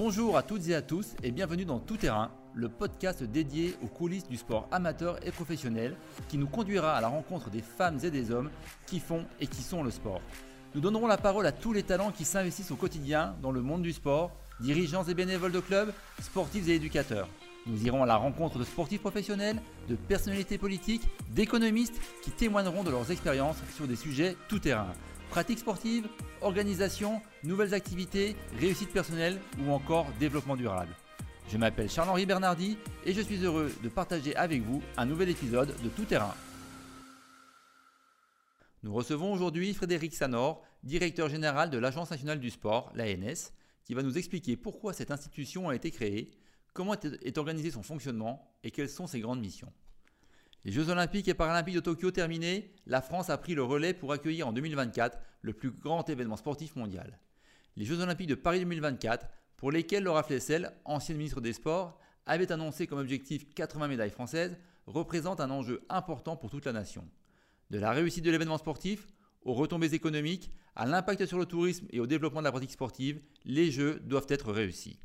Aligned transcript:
Bonjour 0.00 0.36
à 0.36 0.44
toutes 0.44 0.68
et 0.68 0.76
à 0.76 0.80
tous 0.80 1.16
et 1.24 1.32
bienvenue 1.32 1.64
dans 1.64 1.80
Tout 1.80 1.96
Terrain, 1.96 2.30
le 2.54 2.68
podcast 2.68 3.24
dédié 3.24 3.74
aux 3.82 3.88
coulisses 3.88 4.28
du 4.28 4.36
sport 4.36 4.68
amateur 4.70 5.18
et 5.26 5.32
professionnel 5.32 5.96
qui 6.28 6.38
nous 6.38 6.46
conduira 6.46 6.92
à 6.92 7.00
la 7.00 7.08
rencontre 7.08 7.50
des 7.50 7.62
femmes 7.62 7.98
et 8.04 8.12
des 8.12 8.30
hommes 8.30 8.48
qui 8.86 9.00
font 9.00 9.24
et 9.40 9.48
qui 9.48 9.60
sont 9.60 9.82
le 9.82 9.90
sport. 9.90 10.20
Nous 10.76 10.80
donnerons 10.80 11.08
la 11.08 11.16
parole 11.16 11.46
à 11.46 11.50
tous 11.50 11.72
les 11.72 11.82
talents 11.82 12.12
qui 12.12 12.24
s'investissent 12.24 12.70
au 12.70 12.76
quotidien 12.76 13.34
dans 13.42 13.50
le 13.50 13.60
monde 13.60 13.82
du 13.82 13.92
sport, 13.92 14.30
dirigeants 14.60 15.02
et 15.02 15.14
bénévoles 15.14 15.50
de 15.50 15.58
clubs, 15.58 15.92
sportifs 16.22 16.68
et 16.68 16.76
éducateurs. 16.76 17.28
Nous 17.66 17.84
irons 17.84 18.04
à 18.04 18.06
la 18.06 18.14
rencontre 18.14 18.60
de 18.60 18.64
sportifs 18.64 19.00
professionnels, 19.00 19.60
de 19.88 19.96
personnalités 19.96 20.58
politiques, 20.58 21.08
d'économistes 21.30 22.00
qui 22.22 22.30
témoigneront 22.30 22.84
de 22.84 22.90
leurs 22.90 23.10
expériences 23.10 23.58
sur 23.74 23.88
des 23.88 23.96
sujets 23.96 24.36
tout 24.48 24.60
terrain. 24.60 24.94
Pratiques 25.30 25.58
sportives, 25.58 26.08
organisation, 26.40 27.20
nouvelles 27.44 27.74
activités, 27.74 28.34
réussite 28.58 28.90
personnelle 28.90 29.38
ou 29.62 29.70
encore 29.72 30.06
développement 30.18 30.56
durable. 30.56 30.94
Je 31.50 31.58
m'appelle 31.58 31.90
Charles-Henri 31.90 32.24
Bernardi 32.24 32.78
et 33.04 33.12
je 33.12 33.20
suis 33.20 33.44
heureux 33.44 33.70
de 33.82 33.88
partager 33.90 34.34
avec 34.36 34.62
vous 34.62 34.82
un 34.96 35.04
nouvel 35.04 35.28
épisode 35.28 35.74
de 35.82 35.88
Tout 35.90 36.04
Terrain. 36.04 36.34
Nous 38.82 38.92
recevons 38.92 39.32
aujourd'hui 39.32 39.74
Frédéric 39.74 40.14
Sanor, 40.14 40.62
directeur 40.82 41.28
général 41.28 41.68
de 41.68 41.78
l'Agence 41.78 42.10
nationale 42.10 42.40
du 42.40 42.50
sport, 42.50 42.90
l'ANS, 42.94 43.52
qui 43.84 43.94
va 43.94 44.02
nous 44.02 44.16
expliquer 44.16 44.56
pourquoi 44.56 44.94
cette 44.94 45.10
institution 45.10 45.68
a 45.68 45.74
été 45.74 45.90
créée, 45.90 46.30
comment 46.72 46.94
est 46.94 47.38
organisé 47.38 47.70
son 47.70 47.82
fonctionnement 47.82 48.50
et 48.62 48.70
quelles 48.70 48.88
sont 48.88 49.06
ses 49.06 49.20
grandes 49.20 49.40
missions. 49.40 49.72
Les 50.64 50.72
Jeux 50.72 50.88
olympiques 50.88 51.28
et 51.28 51.34
paralympiques 51.34 51.76
de 51.76 51.80
Tokyo 51.80 52.10
terminés, 52.10 52.74
la 52.86 53.00
France 53.00 53.30
a 53.30 53.38
pris 53.38 53.54
le 53.54 53.62
relais 53.62 53.94
pour 53.94 54.12
accueillir 54.12 54.48
en 54.48 54.52
2024 54.52 55.18
le 55.42 55.52
plus 55.52 55.70
grand 55.70 56.08
événement 56.10 56.36
sportif 56.36 56.74
mondial. 56.76 57.18
Les 57.76 57.84
Jeux 57.84 58.00
olympiques 58.00 58.28
de 58.28 58.34
Paris 58.34 58.58
2024, 58.60 59.26
pour 59.56 59.70
lesquels 59.70 60.02
Laura 60.02 60.22
Flessel, 60.22 60.72
ancienne 60.84 61.16
ministre 61.16 61.40
des 61.40 61.52
Sports, 61.52 61.98
avait 62.26 62.52
annoncé 62.52 62.86
comme 62.86 62.98
objectif 62.98 63.48
80 63.54 63.88
médailles 63.88 64.10
françaises, 64.10 64.56
représentent 64.86 65.40
un 65.40 65.50
enjeu 65.50 65.82
important 65.88 66.36
pour 66.36 66.50
toute 66.50 66.66
la 66.66 66.72
nation. 66.72 67.08
De 67.70 67.78
la 67.78 67.92
réussite 67.92 68.24
de 68.24 68.30
l'événement 68.30 68.58
sportif 68.58 69.06
aux 69.42 69.54
retombées 69.54 69.94
économiques, 69.94 70.50
à 70.74 70.86
l'impact 70.86 71.24
sur 71.26 71.38
le 71.38 71.46
tourisme 71.46 71.86
et 71.90 72.00
au 72.00 72.06
développement 72.06 72.40
de 72.40 72.44
la 72.44 72.52
pratique 72.52 72.72
sportive, 72.72 73.20
les 73.44 73.70
Jeux 73.70 74.00
doivent 74.00 74.26
être 74.28 74.52
réussis. 74.52 74.98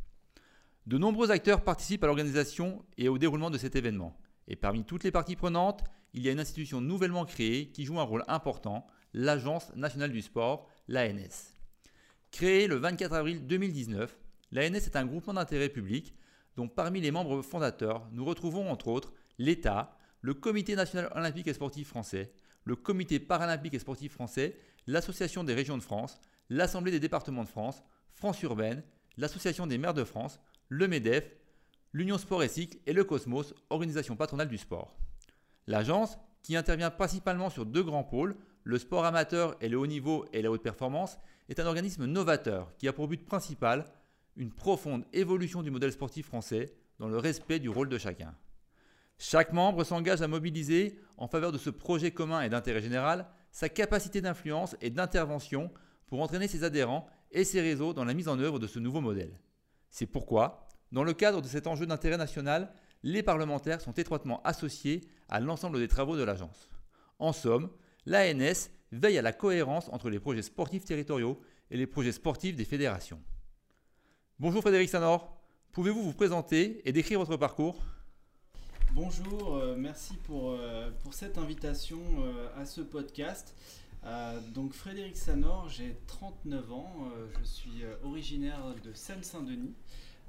De 0.85 0.97
nombreux 0.97 1.31
acteurs 1.31 1.63
participent 1.63 2.03
à 2.03 2.07
l'organisation 2.07 2.83
et 2.97 3.07
au 3.07 3.17
déroulement 3.17 3.49
de 3.49 3.57
cet 3.57 3.75
événement. 3.75 4.19
Et 4.47 4.55
parmi 4.55 4.83
toutes 4.83 5.03
les 5.03 5.11
parties 5.11 5.36
prenantes, 5.36 5.83
il 6.13 6.22
y 6.22 6.30
a 6.30 6.31
une 6.31 6.39
institution 6.39 6.81
nouvellement 6.81 7.25
créée 7.25 7.69
qui 7.69 7.86
joue 7.86 7.99
un 7.99 8.03
rôle 8.03 8.23
important, 8.27 8.85
l'Agence 9.13 9.73
nationale 9.75 10.11
du 10.11 10.22
sport, 10.22 10.67
l'ANS. 10.88 11.55
Créée 12.31 12.67
le 12.67 12.75
24 12.75 13.13
avril 13.13 13.47
2019, 13.47 14.17
l'ANS 14.52 14.75
est 14.75 14.95
un 14.95 15.05
groupement 15.05 15.33
d'intérêt 15.33 15.69
public 15.69 16.16
dont 16.55 16.67
parmi 16.67 17.02
les 17.02 17.11
membres 17.11 17.41
fondateurs, 17.41 18.08
nous 18.11 18.25
retrouvons 18.25 18.69
entre 18.69 18.88
autres 18.88 19.13
l'État, 19.39 19.97
le 20.22 20.33
Comité 20.33 20.75
national 20.75 21.11
olympique 21.16 21.47
et 21.47 21.53
sportif 21.53 21.88
français, 21.88 22.31
le 22.63 22.75
Comité 22.75 23.19
paralympique 23.19 23.73
et 23.73 23.80
sportif 23.80 24.13
français, 24.13 24.57
l'Association 24.88 25.44
des 25.44 25.53
régions 25.53 25.78
de 25.78 25.83
France, 25.83 26.19
l'Assemblée 26.50 26.91
des 26.91 27.00
départements 27.00 27.44
de 27.44 27.50
France, 27.50 27.83
France 28.13 28.41
urbaine, 28.44 28.83
l'Association 29.17 29.67
des 29.67 29.78
maires 29.78 29.94
de 29.94 30.03
France, 30.03 30.39
le 30.69 30.88
MEDEF, 30.88 31.35
l'Union 31.94 32.17
Sport 32.17 32.41
et 32.44 32.47
Cycle 32.47 32.80
et 32.88 32.94
le 32.94 33.03
Cosmos, 33.03 33.53
organisation 33.69 34.16
patronale 34.16 34.47
du 34.47 34.58
sport. 34.58 34.97
L'agence, 35.67 36.17
qui 36.41 36.55
intervient 36.55 36.89
principalement 36.89 37.52
sur 37.52 37.66
deux 37.66 37.83
grands 37.83 38.03
pôles, 38.03 38.35
le 38.63 38.80
sport 38.80 39.05
amateur 39.05 39.55
et 39.61 39.69
le 39.69 39.77
haut 39.77 39.88
niveau 39.88 40.25
et 40.33 40.41
la 40.41 40.52
haute 40.52 40.63
performance, 40.63 41.17
est 41.50 41.59
un 41.59 41.66
organisme 41.67 42.05
novateur 42.05 42.75
qui 42.77 42.88
a 42.88 42.94
pour 42.94 43.08
but 43.08 43.23
principal 43.23 43.85
une 44.35 44.52
profonde 44.52 45.05
évolution 45.13 45.61
du 45.61 45.69
modèle 45.69 45.91
sportif 45.91 46.25
français 46.25 46.73
dans 46.97 47.08
le 47.08 47.17
respect 47.17 47.59
du 47.59 47.69
rôle 47.69 47.89
de 47.89 47.97
chacun. 47.97 48.33
Chaque 49.19 49.53
membre 49.53 49.83
s'engage 49.83 50.22
à 50.22 50.28
mobiliser, 50.28 51.00
en 51.17 51.28
faveur 51.28 51.51
de 51.51 51.57
ce 51.59 51.69
projet 51.69 52.12
commun 52.12 52.41
et 52.41 52.50
d'intérêt 52.50 52.81
général, 52.81 53.28
sa 53.51 53.69
capacité 53.69 54.19
d'influence 54.19 54.75
et 54.81 54.90
d'intervention 54.90 55.72
pour 56.07 56.22
entraîner 56.22 56.47
ses 56.47 56.63
adhérents 56.63 57.07
et 57.31 57.44
ses 57.44 57.62
réseaux 57.62 57.94
dans 57.94 58.06
la 58.06 58.16
mise 58.16 58.28
en 58.28 58.40
œuvre 58.40 58.57
de 58.57 58.67
ce 58.67 58.79
nouveau 58.79 59.00
modèle. 59.00 59.40
C'est 59.91 60.07
pourquoi 60.07 60.62
dans 60.93 61.03
le 61.03 61.13
cadre 61.13 61.41
de 61.41 61.47
cet 61.47 61.65
enjeu 61.65 61.87
d'intérêt 61.87 62.17
national, 62.17 62.71
les 63.01 63.23
parlementaires 63.23 63.81
sont 63.81 63.93
étroitement 63.93 64.41
associés 64.43 65.01
à 65.27 65.39
l'ensemble 65.39 65.79
des 65.79 65.87
travaux 65.87 66.15
de 66.15 66.23
l'agence. 66.23 66.69
En 67.17 67.33
somme, 67.33 67.69
l'ANS 68.05 68.69
veille 68.91 69.17
à 69.17 69.23
la 69.23 69.33
cohérence 69.33 69.89
entre 69.91 70.11
les 70.11 70.19
projets 70.19 70.43
sportifs 70.43 70.85
territoriaux 70.85 71.41
et 71.71 71.77
les 71.77 71.87
projets 71.87 72.11
sportifs 72.11 72.55
des 72.55 72.63
fédérations. 72.63 73.19
Bonjour 74.37 74.61
Frédéric 74.61 74.87
Sanor, 74.87 75.35
pouvez-vous 75.71 76.03
vous 76.03 76.13
présenter 76.13 76.87
et 76.87 76.91
décrire 76.91 77.19
votre 77.19 77.37
parcours? 77.37 77.81
Bonjour, 78.91 79.55
euh, 79.55 79.75
merci 79.75 80.15
pour, 80.17 80.51
euh, 80.51 80.91
pour, 81.01 81.15
cette 81.15 81.39
invitation 81.39 81.99
euh, 82.19 82.61
à 82.61 82.65
ce 82.65 82.81
podcast. 82.81 83.55
donc 84.53 84.73
Frédéric 84.73 85.17
Sanor, 85.17 85.69
j'ai 85.69 85.97
39 86.05 86.71
ans, 86.71 87.09
je 87.39 87.43
suis 87.45 87.83
originaire 88.03 88.75
de 88.83 88.93
Seine-Saint-Denis. 88.93 89.73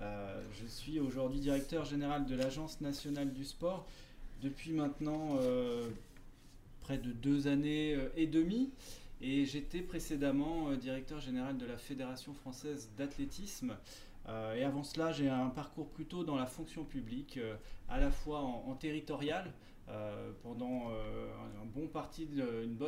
Euh, 0.00 0.42
je 0.60 0.66
suis 0.66 0.98
aujourd'hui 0.98 1.40
directeur 1.40 1.84
général 1.84 2.26
de 2.26 2.34
l'Agence 2.34 2.80
nationale 2.80 3.32
du 3.32 3.44
sport 3.44 3.86
depuis 4.42 4.72
maintenant 4.72 5.36
euh, 5.40 5.88
près 6.80 6.98
de 6.98 7.12
deux 7.12 7.46
années 7.46 7.94
euh, 7.94 8.08
et 8.16 8.26
demie. 8.26 8.70
Et 9.20 9.46
j'étais 9.46 9.80
précédemment 9.80 10.72
directeur 10.74 11.20
général 11.20 11.56
de 11.56 11.64
la 11.64 11.78
Fédération 11.78 12.34
française 12.34 12.90
d'athlétisme. 12.98 13.74
et 14.28 14.64
avant 14.64 14.82
cela, 14.82 15.12
j'ai 15.12 15.30
un 15.30 15.48
parcours 15.48 15.88
plutôt 15.88 16.24
dans 16.24 16.36
la 16.36 16.44
fonction 16.44 16.84
publique, 16.84 17.38
à 17.88 17.98
la 17.98 18.10
fois 18.10 18.40
en, 18.40 18.74
territorial, 18.74 19.50
pendant 20.42 20.90
une 21.64 21.70
bonne 21.70 21.88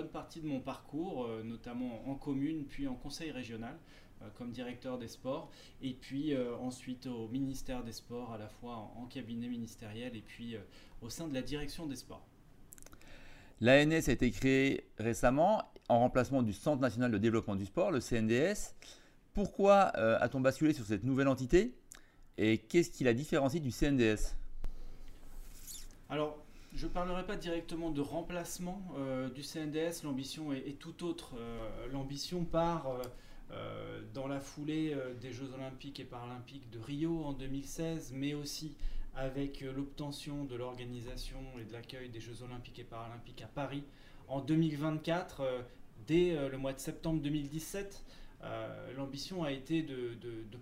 partie 0.09 0.41
de 0.41 0.47
mon 0.47 0.61
parcours, 0.61 1.27
notamment 1.44 2.06
en 2.06 2.17
commune, 2.17 2.65
puis 2.65 2.87
en 2.87 2.97
conseil 2.97 3.31
régional. 3.31 3.78
Euh, 4.22 4.28
comme 4.38 4.50
directeur 4.50 4.99
des 4.99 5.09
sports, 5.09 5.50
et 5.82 5.93
puis 5.93 6.32
euh, 6.32 6.56
ensuite 6.56 7.06
au 7.06 7.28
ministère 7.28 7.84
des 7.84 7.93
Sports, 7.93 8.32
à 8.32 8.38
la 8.38 8.49
fois 8.49 8.91
en, 8.97 9.04
cabinet 9.04 9.47
ministériel 9.47 10.16
et 10.16 10.22
puis 10.22 10.56
euh, 10.56 10.60
au 11.03 11.10
sein 11.10 11.28
de 11.28 11.34
la 11.34 11.43
direction 11.43 11.87
des 11.87 11.97
sports. 11.97 12.26
L'ANS 13.60 14.09
a 14.09 14.12
été 14.12 14.31
créée 14.31 14.87
récemment 14.99 15.71
en 15.91 15.99
remplacement 15.99 16.43
du 16.43 16.55
Centre 16.55 16.81
national 16.81 17.10
de 17.10 17.19
développement 17.19 17.56
du 17.56 17.66
sport, 17.66 17.91
le 17.91 18.00
CNDS. 18.00 18.75
Pourquoi 19.34 19.88
a-t-on 20.21 20.41
basculé 20.41 20.72
sur 20.72 20.87
cette 20.87 21.05
nouvelle 21.05 21.28
entité? 21.28 21.75
Et 22.38 22.59
qu'est-ce 22.59 22.91
qui 22.91 23.05
la 23.05 23.12
différencie 23.12 23.62
du 23.62 23.71
CNDS 23.71 24.34
Alors, 26.09 26.38
je 26.75 26.87
ne 26.87 26.91
parlerai 26.91 27.25
pas 27.26 27.37
directement 27.37 27.91
de 27.91 28.00
remplacement 28.00 28.81
du 29.34 29.43
CNDS, 29.43 30.05
l'ambition 30.05 30.53
est, 30.53 30.78
tout 30.78 31.05
autre. 31.05 31.34
l'ambition 31.93 32.44
part 32.44 32.99
euh, 33.53 34.01
dans 34.12 34.27
la 34.27 34.41
foulée 34.41 34.93
euh, 34.93 35.15
des 35.15 35.33
Jeux 35.33 35.53
olympiques 35.55 36.01
et 36.01 36.05
paralympiques 36.05 36.69
de 36.71 36.81
Rio 36.81 37.25
en 37.25 37.33
2016, 37.33 38.12
mais 38.12 38.34
aussi 38.34 38.75
avec 39.15 39.62
euh, 39.62 39.73
l'obtention 39.73 40.45
de 40.45 40.57
l'organisation 40.57 41.39
et 41.61 41.65
de 41.65 41.73
l'accueil 41.73 42.09
des 42.09 42.21
Jeux 42.21 42.43
olympiques 42.43 42.81
et 42.81 42.85
paralympiques 42.85 43.43
à 43.43 43.47
Paris 43.47 43.85
en 44.27 44.41
2024, 44.41 45.43
dès 46.09 46.49
le 46.49 46.59
mois 46.59 46.73
de 46.73 46.81
septembre 46.81 47.23
2017. 47.23 48.05
L'ambition 48.97 49.45
a 49.45 49.53
été 49.53 49.85
de, 49.85 50.17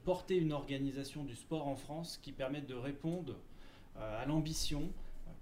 porter 0.04 0.36
une 0.36 0.52
organisation 0.52 1.24
du 1.24 1.34
sport 1.34 1.66
en 1.66 1.74
France 1.74 2.20
qui 2.22 2.32
permette 2.32 2.66
de 2.66 2.74
répondre 2.74 3.36
à 3.96 4.26
l'ambition 4.26 4.92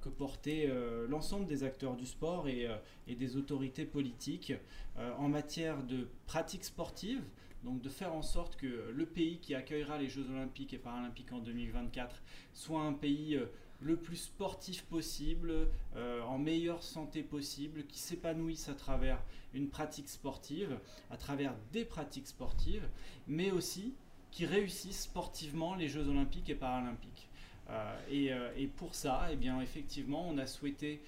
que 0.02 0.08
portait 0.08 0.70
l'ensemble 1.08 1.46
des 1.46 1.64
acteurs 1.64 1.96
du 1.96 2.06
sport 2.06 2.48
et, 2.48 2.68
et 3.06 3.14
des 3.14 3.36
autorités 3.36 3.84
politiques 3.84 4.52
en 4.96 5.28
matière 5.28 5.82
de 5.82 6.08
pratiques 6.26 6.64
sportives, 6.64 7.22
donc 7.64 7.80
de 7.80 7.88
faire 7.88 8.12
en 8.12 8.22
sorte 8.22 8.56
que 8.56 8.90
le 8.92 9.06
pays 9.06 9.38
qui 9.38 9.54
accueillera 9.54 9.98
les 9.98 10.08
Jeux 10.08 10.28
olympiques 10.30 10.74
et 10.74 10.78
paralympiques 10.78 11.32
en 11.32 11.38
2024 11.38 12.22
soit 12.54 12.80
un 12.80 12.92
pays 12.92 13.36
euh, 13.36 13.46
le 13.80 13.96
plus 13.96 14.16
sportif 14.16 14.82
possible, 14.84 15.68
euh, 15.96 16.22
en 16.22 16.38
meilleure 16.38 16.82
santé 16.82 17.22
possible, 17.22 17.84
qui 17.86 17.98
s'épanouisse 17.98 18.68
à 18.68 18.74
travers 18.74 19.20
une 19.54 19.68
pratique 19.68 20.08
sportive, 20.08 20.78
à 21.10 21.16
travers 21.16 21.54
des 21.72 21.84
pratiques 21.84 22.28
sportives, 22.28 22.88
mais 23.26 23.50
aussi 23.50 23.94
qui 24.30 24.46
réussissent 24.46 25.02
sportivement 25.02 25.74
les 25.74 25.88
Jeux 25.88 26.08
olympiques 26.08 26.48
et 26.48 26.54
paralympiques. 26.54 27.28
Euh, 27.70 28.52
et, 28.56 28.66
pour 28.66 28.94
ça, 28.94 29.28
eh 29.32 29.36
bien, 29.36 29.60
effectivement, 29.60 30.28
on 30.28 30.38
a 30.38 30.46
souhaité 30.46 31.00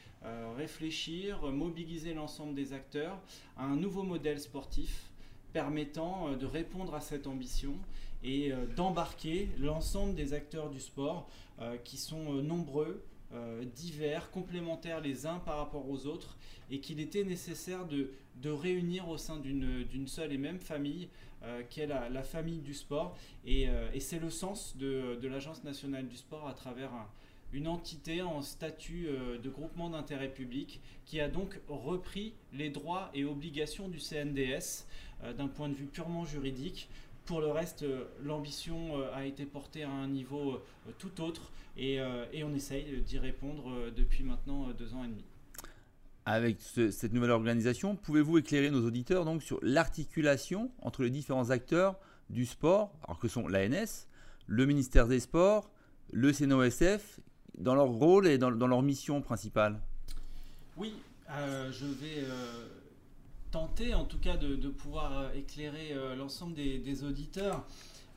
réfléchir, 0.56 1.43
mobiliser 1.53 2.15
l'ensemble 2.15 2.55
des 2.55 2.73
acteurs 2.73 3.21
à 3.59 3.65
un 3.65 3.77
nouveau 3.77 4.03
modèle 4.03 4.41
sportif 4.41 5.11
permettant 5.55 6.29
euh, 6.29 6.37
de 6.37 6.45
répondre 6.45 6.95
à 6.95 7.01
cette 7.01 7.27
ambition 7.27 7.75
et 8.23 8.53
euh, 8.53 8.67
d'embarquer 8.77 9.49
l'ensemble 9.59 10.15
des 10.15 10.35
acteurs 10.35 10.69
du 10.69 10.81
sport 10.81 11.31
euh, 11.62 11.79
qui 11.83 11.97
sont 11.97 12.35
nombreux, 12.43 13.03
divers, 13.75 14.31
complémentaires 14.31 15.01
les 15.01 15.27
uns 15.27 15.41
par 15.41 15.56
rapport 15.56 15.91
aux 15.91 16.06
autres, 16.06 16.37
et 16.71 16.79
qu'il 16.79 17.01
était 17.01 17.25
nécessaire 17.25 17.85
de 17.85 18.12
de 18.42 18.50
réunir 18.50 19.08
au 19.08 19.16
sein 19.16 19.38
d'une 19.38 20.06
seule 20.06 20.32
et 20.32 20.38
même 20.38 20.58
famille, 20.58 21.08
qui 21.69 21.81
est 21.81 21.86
la, 21.86 22.22
famille 22.22 22.60
du 22.60 22.75
sport. 22.75 23.16
Et, 23.46 23.69
c'est 24.00 24.19
le 24.19 24.31
sens 24.31 24.76
de, 24.76 25.19
l'Agence 25.26 25.62
nationale 25.64 26.08
du 26.08 26.16
sport 26.16 26.48
à 26.48 26.54
travers 26.54 26.90
une 27.52 27.69
entité 27.69 28.22
en 28.22 28.42
statut 28.42 29.08
de 29.42 29.50
groupement 29.50 29.90
d'intérêt 29.90 30.28
public 30.28 30.81
qui 31.04 31.20
a 31.20 31.28
donc 31.28 31.60
repris 31.69 32.34
les 32.52 32.70
droits 32.70 33.10
et 33.14 33.25
obligations 33.25 33.88
du 33.88 33.98
CNDS 33.98 34.86
d'un 35.36 35.48
point 35.48 35.69
de 35.69 35.75
vue 35.75 35.86
purement 35.86 36.25
juridique 36.25 36.88
pour 37.25 37.40
le 37.40 37.48
reste, 37.48 37.82
euh, 37.82 38.04
l'ambition 38.22 39.00
euh, 39.00 39.14
a 39.14 39.25
été 39.25 39.46
portée 39.46 39.82
à 39.82 39.90
un 39.90 40.08
niveau 40.08 40.52
euh, 40.52 40.90
tout 40.98 41.22
autre 41.22 41.52
et, 41.76 41.98
on 42.44 42.54
essaye 42.54 43.00
d'y 43.00 43.19
répondre 43.19 43.90
depuis 43.96 44.22
maintenant 44.22 44.69
deux 44.78 44.94
ans 44.94 45.02
et 45.02 45.08
demi. 45.08 45.25
Avec 46.26 46.59
cette 46.61 47.12
nouvelle 47.12 47.32
organisation, 47.32 47.97
pouvez-vous 47.97 48.38
éclairer 48.38 48.71
nos 48.71 48.87
auditeurs 48.87 49.25
donc 49.25 49.43
sur 49.43 49.59
l'articulation 49.62 50.71
entre 50.81 51.03
les 51.03 51.11
différents 51.11 51.50
acteurs 51.50 51.97
du 52.31 52.47
sport, 52.47 52.93
alors 53.05 53.19
que 53.19 53.29
sont 53.29 53.47
l'ANS, 53.47 54.06
le 54.47 54.65
ministère 54.65 55.06
des 55.06 55.21
Sports, 55.21 55.71
le 56.12 56.32
CNOSF, 56.32 57.21
dans 57.59 57.75
leur 57.75 57.88
rôle 57.88 58.26
et 58.26 58.38
dans, 58.38 58.50
leur 58.50 58.82
mission 58.82 59.21
principale? 59.21 59.81
Oui, 60.79 60.94
je 61.29 61.87
vais 61.87 62.25
tenter 63.55 63.94
en 63.94 64.05
tout 64.05 64.19
cas 64.19 64.37
de, 64.37 64.69
pouvoir 64.69 65.17
euh, 65.17 65.32
éclairer 65.32 65.93
euh, 65.93 66.17
l'ensemble 66.17 66.55
des, 66.55 67.05
auditeurs. 67.05 67.65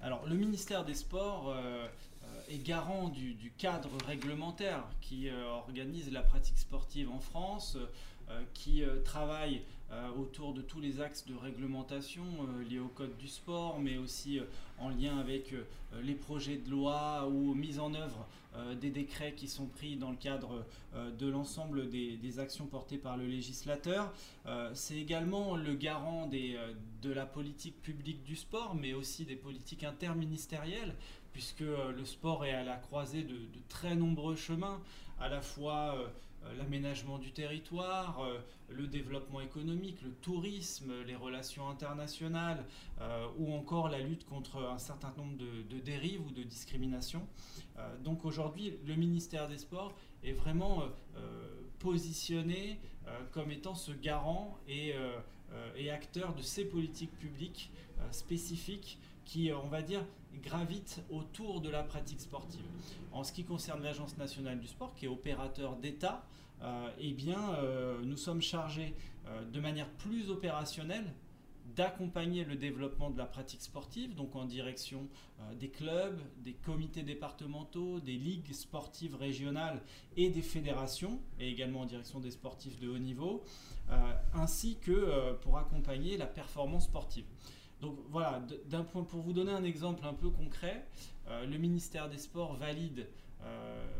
Alors 0.01 0.25
le 0.27 0.33
ministère 0.33 0.83
des 0.83 0.95
Sports 0.95 1.53
euh, 1.55 1.87
est 2.49 2.63
garant 2.63 3.09
du, 3.09 3.51
cadre 3.57 3.89
réglementaire 4.05 4.83
qui 5.01 5.29
organise 5.31 6.11
la 6.11 6.21
pratique 6.21 6.57
sportive 6.57 7.09
en 7.09 7.19
France, 7.19 7.77
qui 8.53 8.83
travaille 9.05 9.61
autour 10.17 10.53
de 10.53 10.61
tous 10.61 10.79
les 10.79 11.01
axes 11.01 11.25
de 11.25 11.35
réglementation 11.35 12.23
liés 12.69 12.79
au 12.79 12.87
code 12.89 13.17
du 13.17 13.27
sport, 13.27 13.79
mais 13.79 13.97
aussi 13.97 14.39
en 14.79 14.89
lien 14.89 15.17
avec 15.17 15.53
les 16.01 16.15
projets 16.15 16.57
de 16.57 16.69
loi 16.69 17.27
ou 17.27 17.53
mise 17.53 17.79
en 17.79 17.93
œuvre 17.93 18.27
euh, 18.57 18.75
des 18.75 18.89
décrets 18.89 19.33
qui 19.33 19.47
sont 19.47 19.67
pris 19.67 19.97
dans 19.97 20.09
le 20.09 20.15
cadre 20.15 20.65
euh, 20.95 21.11
de 21.11 21.27
l'ensemble 21.27 21.89
des, 21.89 22.39
actions 22.39 22.65
portées 22.65 22.97
par 22.97 23.17
le 23.17 23.25
législateur. 23.25 24.11
Euh, 24.45 24.71
c'est 24.73 24.97
également 24.97 25.55
le 25.55 25.75
garant 25.75 26.27
de 26.27 27.13
la 27.13 27.25
politique 27.25 27.81
publique 27.81 28.23
du 28.23 28.35
sport, 28.35 28.75
mais 28.75 28.93
aussi 28.93 29.25
des 29.25 29.35
politiques 29.35 29.83
interministérielles, 29.83 30.95
puisque 31.37 31.59
le 31.59 32.03
sport 32.03 32.45
est 32.45 32.51
à 32.51 32.63
la 32.63 32.77
croisée 32.77 33.21
de, 33.21 33.37
très 33.69 33.95
nombreux 33.95 34.35
chemins, 34.35 34.81
à 35.19 35.29
la 35.29 35.39
fois 35.39 35.93
euh, 35.93 36.07
l'aménagement 36.57 37.19
du 37.19 37.31
territoire, 37.31 38.23
euh, 38.23 38.39
le 38.69 38.87
développement 38.87 39.39
économique, 39.41 40.01
le 40.01 40.13
tourisme, 40.13 40.91
les 41.05 41.15
relations 41.15 41.69
internationales 41.69 42.65
euh, 43.01 43.27
ou 43.37 43.53
encore 43.53 43.87
la 43.87 43.99
lutte 43.99 44.25
contre 44.25 44.63
un 44.63 44.79
certain 44.79 45.13
nombre 45.15 45.37
de, 45.37 45.79
dérives 45.79 46.25
ou 46.25 46.31
de 46.31 46.41
discriminations. 46.41 47.27
donc 48.03 48.25
aujourd'hui, 48.25 48.73
le 48.87 48.95
ministère 48.95 49.47
des 49.47 49.59
Sports 49.59 49.93
est 50.23 50.33
vraiment 50.33 50.85
positionné 51.77 52.79
comme 53.31 53.51
étant 53.51 53.75
ce 53.75 53.91
garant 53.91 54.57
et, 54.67 54.95
acteur 55.91 56.33
de 56.33 56.41
ces 56.41 56.65
politiques 56.65 57.15
publiques 57.19 57.69
spécifiques 58.09 58.97
qui, 59.23 59.51
on 59.53 59.67
va 59.67 59.83
dire, 59.83 60.03
gravitent 60.37 61.03
autour 61.09 61.61
de 61.61 61.69
la 61.69 61.83
pratique 61.83 62.21
sportive. 62.21 62.65
En 63.11 63.23
ce 63.23 63.31
qui 63.31 63.43
concerne 63.43 63.81
l'Agence 63.83 64.17
nationale 64.17 64.59
du 64.59 64.67
sport, 64.67 64.93
qui 64.95 65.05
est 65.05 65.09
opérateur 65.09 65.75
d'État, 65.75 66.25
euh, 66.61 66.89
eh 66.99 67.15
euh, 67.27 68.01
nous 68.03 68.17
sommes 68.17 68.41
chargés 68.41 68.95
euh, 69.27 69.43
de 69.45 69.59
manière 69.59 69.89
plus 69.89 70.29
opérationnelle 70.29 71.05
d'accompagner 71.75 72.43
le 72.43 72.55
développement 72.55 73.11
de 73.11 73.17
la 73.19 73.25
pratique 73.25 73.61
sportive, 73.61 74.15
donc 74.15 74.35
en 74.35 74.45
direction 74.45 75.07
des 75.59 75.69
clubs, 75.69 76.17
des 76.39 76.53
comités 76.53 77.03
départementaux, 77.03 77.99
des 77.99 78.15
ligues 78.15 78.51
sportives 78.51 79.15
régionales 79.15 79.83
et 80.15 80.29
des 80.31 80.41
fédérations, 80.41 81.19
et 81.39 81.51
également 81.51 81.81
en 81.81 81.85
direction 81.85 82.19
des 82.19 82.31
sportifs 82.31 82.79
de 82.79 82.87
haut 82.87 82.97
niveau, 82.97 83.43
ainsi 84.33 84.77
que 84.81 85.33
pour 85.41 85.59
accompagner 85.59 86.17
la 86.17 86.25
performance 86.25 86.85
sportive. 86.85 87.25
Donc 87.81 87.97
voilà, 88.09 88.41
d'un 88.65 88.83
point, 88.83 89.03
pour 89.03 89.21
vous 89.21 89.33
donner 89.33 89.51
un 89.51 89.63
exemple 89.63 90.05
un 90.05 90.13
peu 90.13 90.29
concret, 90.29 90.85
le 91.27 91.57
ministère 91.57 92.09
des 92.09 92.17
Sports 92.17 92.55
valide 92.55 93.07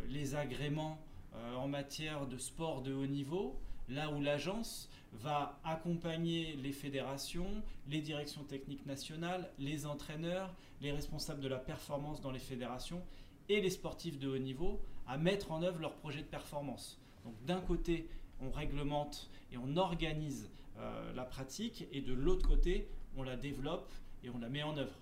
les 0.10 0.36
agréments 0.36 0.98
euh, 1.38 1.56
en 1.56 1.68
matière 1.68 2.26
de 2.26 2.38
sport 2.38 2.82
de 2.82 2.94
haut 2.94 3.06
niveau, 3.06 3.56
là 3.90 4.10
où 4.10 4.22
l'agence 4.22 4.90
va 5.14 5.60
accompagner 5.64 6.56
les 6.56 6.72
fédérations, 6.72 7.62
les 7.88 8.02
directions 8.02 8.44
techniques 8.44 8.86
nationales, 8.86 9.50
les 9.60 9.86
entraîneurs, 9.86 10.54
les 10.82 10.92
responsables 10.92 11.42
de 11.42 11.48
la 11.48 11.58
performance 11.58 12.22
dans 12.22 12.32
les 12.32 12.40
fédérations 12.40 13.02
et 13.50 13.62
les 13.62 13.70
sportifs 13.70 14.20
de 14.20 14.28
haut 14.28 14.38
niveau 14.38 14.80
à 15.08 15.18
mettre 15.18 15.52
en 15.52 15.62
œuvre 15.64 15.80
leurs 15.80 15.96
projets 15.96 16.22
de 16.22 16.28
performance. 16.28 17.00
Donc 17.24 17.34
d'un 17.46 17.62
côté, 17.62 18.10
on 18.42 18.50
réglemente 18.52 19.30
et 19.52 19.58
on 19.58 19.78
organise 19.78 20.50
euh, 20.80 21.14
la 21.14 21.24
pratique 21.24 21.88
et 21.92 22.02
de 22.02 22.14
l'autre 22.14 22.48
côté, 22.48 22.88
on 23.18 23.24
la 23.24 23.36
développe 23.36 23.92
et 24.24 24.30
on 24.30 24.40
la 24.40 24.50
met 24.50 24.64
en 24.64 24.78
œuvre. 24.78 24.94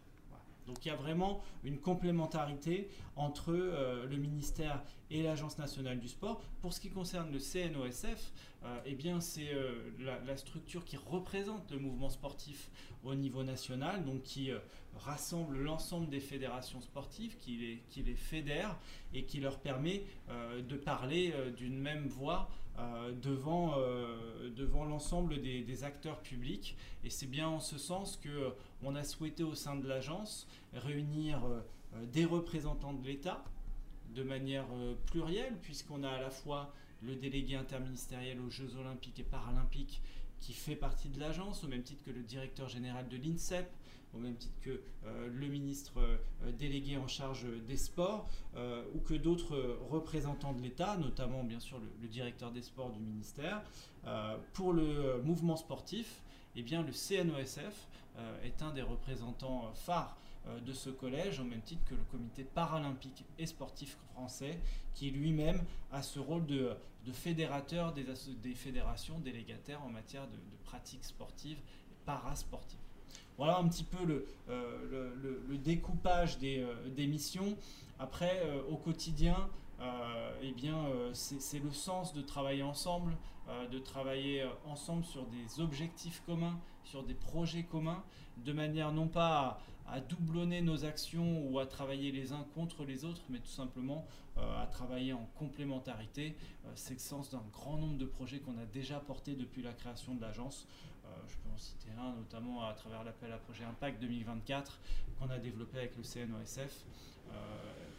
Donc 0.67 0.83
il 0.83 0.88
y 0.88 0.91
a 0.91 0.95
vraiment 0.95 1.44
une 1.63 1.77
complémentarité 1.77 2.89
entre 3.15 3.51
euh, 3.51 4.06
le 4.07 4.17
ministère 4.17 4.81
et 5.12 5.24
l'Agence 5.24 5.57
nationale 5.57 6.00
du 6.00 6.07
sport. 6.07 6.42
Pour 6.62 6.74
ce 6.74 6.80
qui 6.80 6.90
concerne 6.90 7.31
le 7.31 7.40
CNOSF, 7.40 8.31
euh, 8.63 8.80
eh 8.86 8.96
bien 8.96 9.22
c'est 9.22 9.54
euh, 9.54 9.92
la, 10.00 10.38
structure 10.38 10.84
qui 10.86 10.98
représente 10.98 11.72
le 11.72 11.80
mouvement 11.80 12.10
sportif 12.10 12.69
au 13.04 13.13
niveau 13.13 13.44
national, 13.44 14.04
donc 14.04 14.24
qui 14.24 14.50
rassemble 14.96 15.60
l'ensemble 15.60 16.10
des 16.10 16.19
fédérations 16.19 16.81
sportives, 16.81 17.38
qui 17.38 17.57
les, 17.57 17.84
qui 17.90 18.02
les 18.02 18.16
fédère 18.16 18.75
et 19.13 19.25
qui 19.25 19.40
leur 19.40 19.60
permet 19.60 20.04
de 20.68 20.75
parler 20.75 21.34
d'une 21.56 21.78
même 21.78 22.08
voix 22.08 22.50
devant, 23.22 23.75
devant 24.56 24.86
l'ensemble 24.86 25.40
des, 25.40 25.62
des, 25.62 25.84
acteurs 25.84 26.19
publics. 26.22 26.75
Et 27.04 27.12
c'est 27.12 27.28
bien 27.28 27.48
en 27.48 27.60
ce 27.60 27.78
sens 27.78 28.18
que 28.18 28.56
on 28.81 28.96
a 28.96 29.04
souhaité 29.04 29.44
au 29.44 29.54
sein 29.54 29.75
de 29.75 29.88
l'agence 29.88 30.48
réunir 30.74 31.42
des 32.12 32.25
représentants 32.25 32.94
de 32.94 33.06
l'État 33.06 33.44
de 34.15 34.23
manière 34.23 34.65
euh, 34.73 34.95
plurielle, 35.07 35.57
puisqu'on 35.62 36.03
a 36.03 36.09
à 36.09 36.21
la 36.21 36.29
fois 36.29 36.73
le 37.01 37.15
délégué 37.15 37.56
interministériel 37.56 38.39
aux 38.39 38.50
Jeux 38.50 38.75
olympiques 38.77 39.19
et 39.19 39.23
paralympiques 39.23 40.01
qui 40.39 40.53
fait 40.53 40.75
partie 40.75 41.09
de 41.09 41.19
l'agence, 41.19 41.63
au 41.63 41.67
même 41.67 41.83
titre 41.83 42.03
que 42.03 42.12
le 42.12 42.21
directeur 42.21 42.69
général 42.69 43.07
de 43.09 43.17
l'INSEP, 43.17 43.69
au 44.13 44.17
même 44.17 44.35
titre 44.35 44.56
que 44.62 44.81
euh, 45.06 45.27
le 45.27 45.47
ministre 45.47 45.94
euh, 46.00 46.51
délégué 46.57 46.97
en 46.97 47.07
charge 47.07 47.45
des 47.67 47.77
sports, 47.77 48.29
ou 48.93 49.00
que 49.00 49.13
d'autres 49.13 49.77
représentants 49.89 50.53
de 50.53 50.62
l'État, 50.62 50.95
notamment 50.98 51.43
bien 51.43 51.60
sûr 51.60 51.77
le, 52.01 52.07
directeur 52.07 52.51
des 52.51 52.62
sports 52.62 52.91
du 52.91 53.00
ministère. 53.00 53.62
pour 54.53 54.72
le 54.72 55.22
mouvement 55.24 55.57
sportif, 55.57 56.22
eh 56.55 56.63
bien, 56.63 56.81
le 56.81 56.93
CNOSF 56.93 57.88
est 58.43 58.62
un 58.62 58.72
des 58.72 58.81
représentants 58.81 59.74
phares 59.74 60.15
de 60.66 60.74
ce 60.74 60.90
collège, 60.90 61.40
au 61.40 61.44
même 61.44 61.62
titre 61.62 61.84
que 61.86 61.96
le 61.96 62.04
comité 62.12 62.44
paralympique 62.44 63.25
et 63.40 63.46
sportif 63.46 63.98
français, 64.14 64.60
qui 64.94 65.12
lui-même 65.12 65.64
a 65.92 66.02
ce 66.02 66.20
rôle 66.20 66.46
de, 66.46 66.72
fédérateur 67.14 67.94
des, 67.94 68.06
fédérations 68.54 69.20
délégataires 69.20 69.84
en 69.84 69.90
matière 69.90 70.28
de, 70.28 70.38
pratiques 70.64 71.04
sportives 71.04 71.58
et 71.58 71.96
parasportives. 72.06 72.80
Voilà 73.38 73.58
un 73.58 73.68
petit 73.68 73.84
peu 73.84 74.06
le, 74.06 74.28
euh, 74.50 75.58
découpage 75.64 76.38
euh, 76.44 76.90
des, 76.90 77.08
missions. 77.08 77.58
Après, 78.00 78.42
au 78.70 78.75
quotidien, 78.75 79.50
eh 80.41 80.51
bien, 80.51 80.86
c'est 81.13 81.60
le 81.60 81.72
sens 81.72 82.13
de 82.13 82.22
travailler 82.22 82.63
ensemble, 82.63 83.15
de 83.72 83.79
travailler 83.79 84.48
ensemble 84.65 85.03
sur 85.03 85.25
des 85.27 85.62
objectifs 85.62 86.24
communs, 86.25 86.60
sur 86.84 87.03
des 87.03 87.13
projets 87.13 87.63
communs, 87.63 88.03
de 88.38 88.53
manière 88.53 88.91
non 88.91 89.08
pas 89.08 89.60
à 89.88 90.00
doublonner 90.00 90.62
nos 90.62 90.86
actions 90.86 91.48
ou 91.48 91.60
à 91.60 91.65
travailler 91.65 92.12
les 92.12 92.32
uns 92.32 92.46
contre 92.55 92.86
les 92.86 93.05
autres, 93.05 93.22
mais 93.29 93.39
tout 93.39 93.48
simplement 93.48 94.05
euh, 94.38 94.63
à 94.63 94.65
travailler 94.65 95.13
en 95.13 95.29
complémentarité. 95.36 96.36
Euh, 96.65 96.72
c'est 96.75 96.94
le 96.94 97.00
sens 97.00 97.29
d'un 97.29 97.44
grand 97.51 97.77
nombre 97.77 97.98
de 97.98 98.05
projets 98.05 98.39
qu'on 98.39 98.58
a 98.58 98.65
déjà 98.65 99.00
portés 99.00 99.36
depuis 99.36 99.62
la 99.62 99.74
création 99.74 100.15
de 100.15 100.22
l'agence. 100.22 100.67
Euh, 101.05 101.08
je 101.27 101.36
peux 101.38 101.50
en 101.53 101.58
citer 101.58 101.89
un, 102.00 102.13
notamment 102.13 102.67
à 102.67 102.74
travers 102.74 103.03
l'appel 103.03 103.32
à 103.32 103.38
projet 103.38 103.63
Impact 103.63 104.01
2024 104.01 104.79
qu'on 105.20 105.29
a 105.29 105.38
développé 105.38 105.77
avec 105.77 105.96
le 105.96 106.03
CNOSF, 106.03 106.84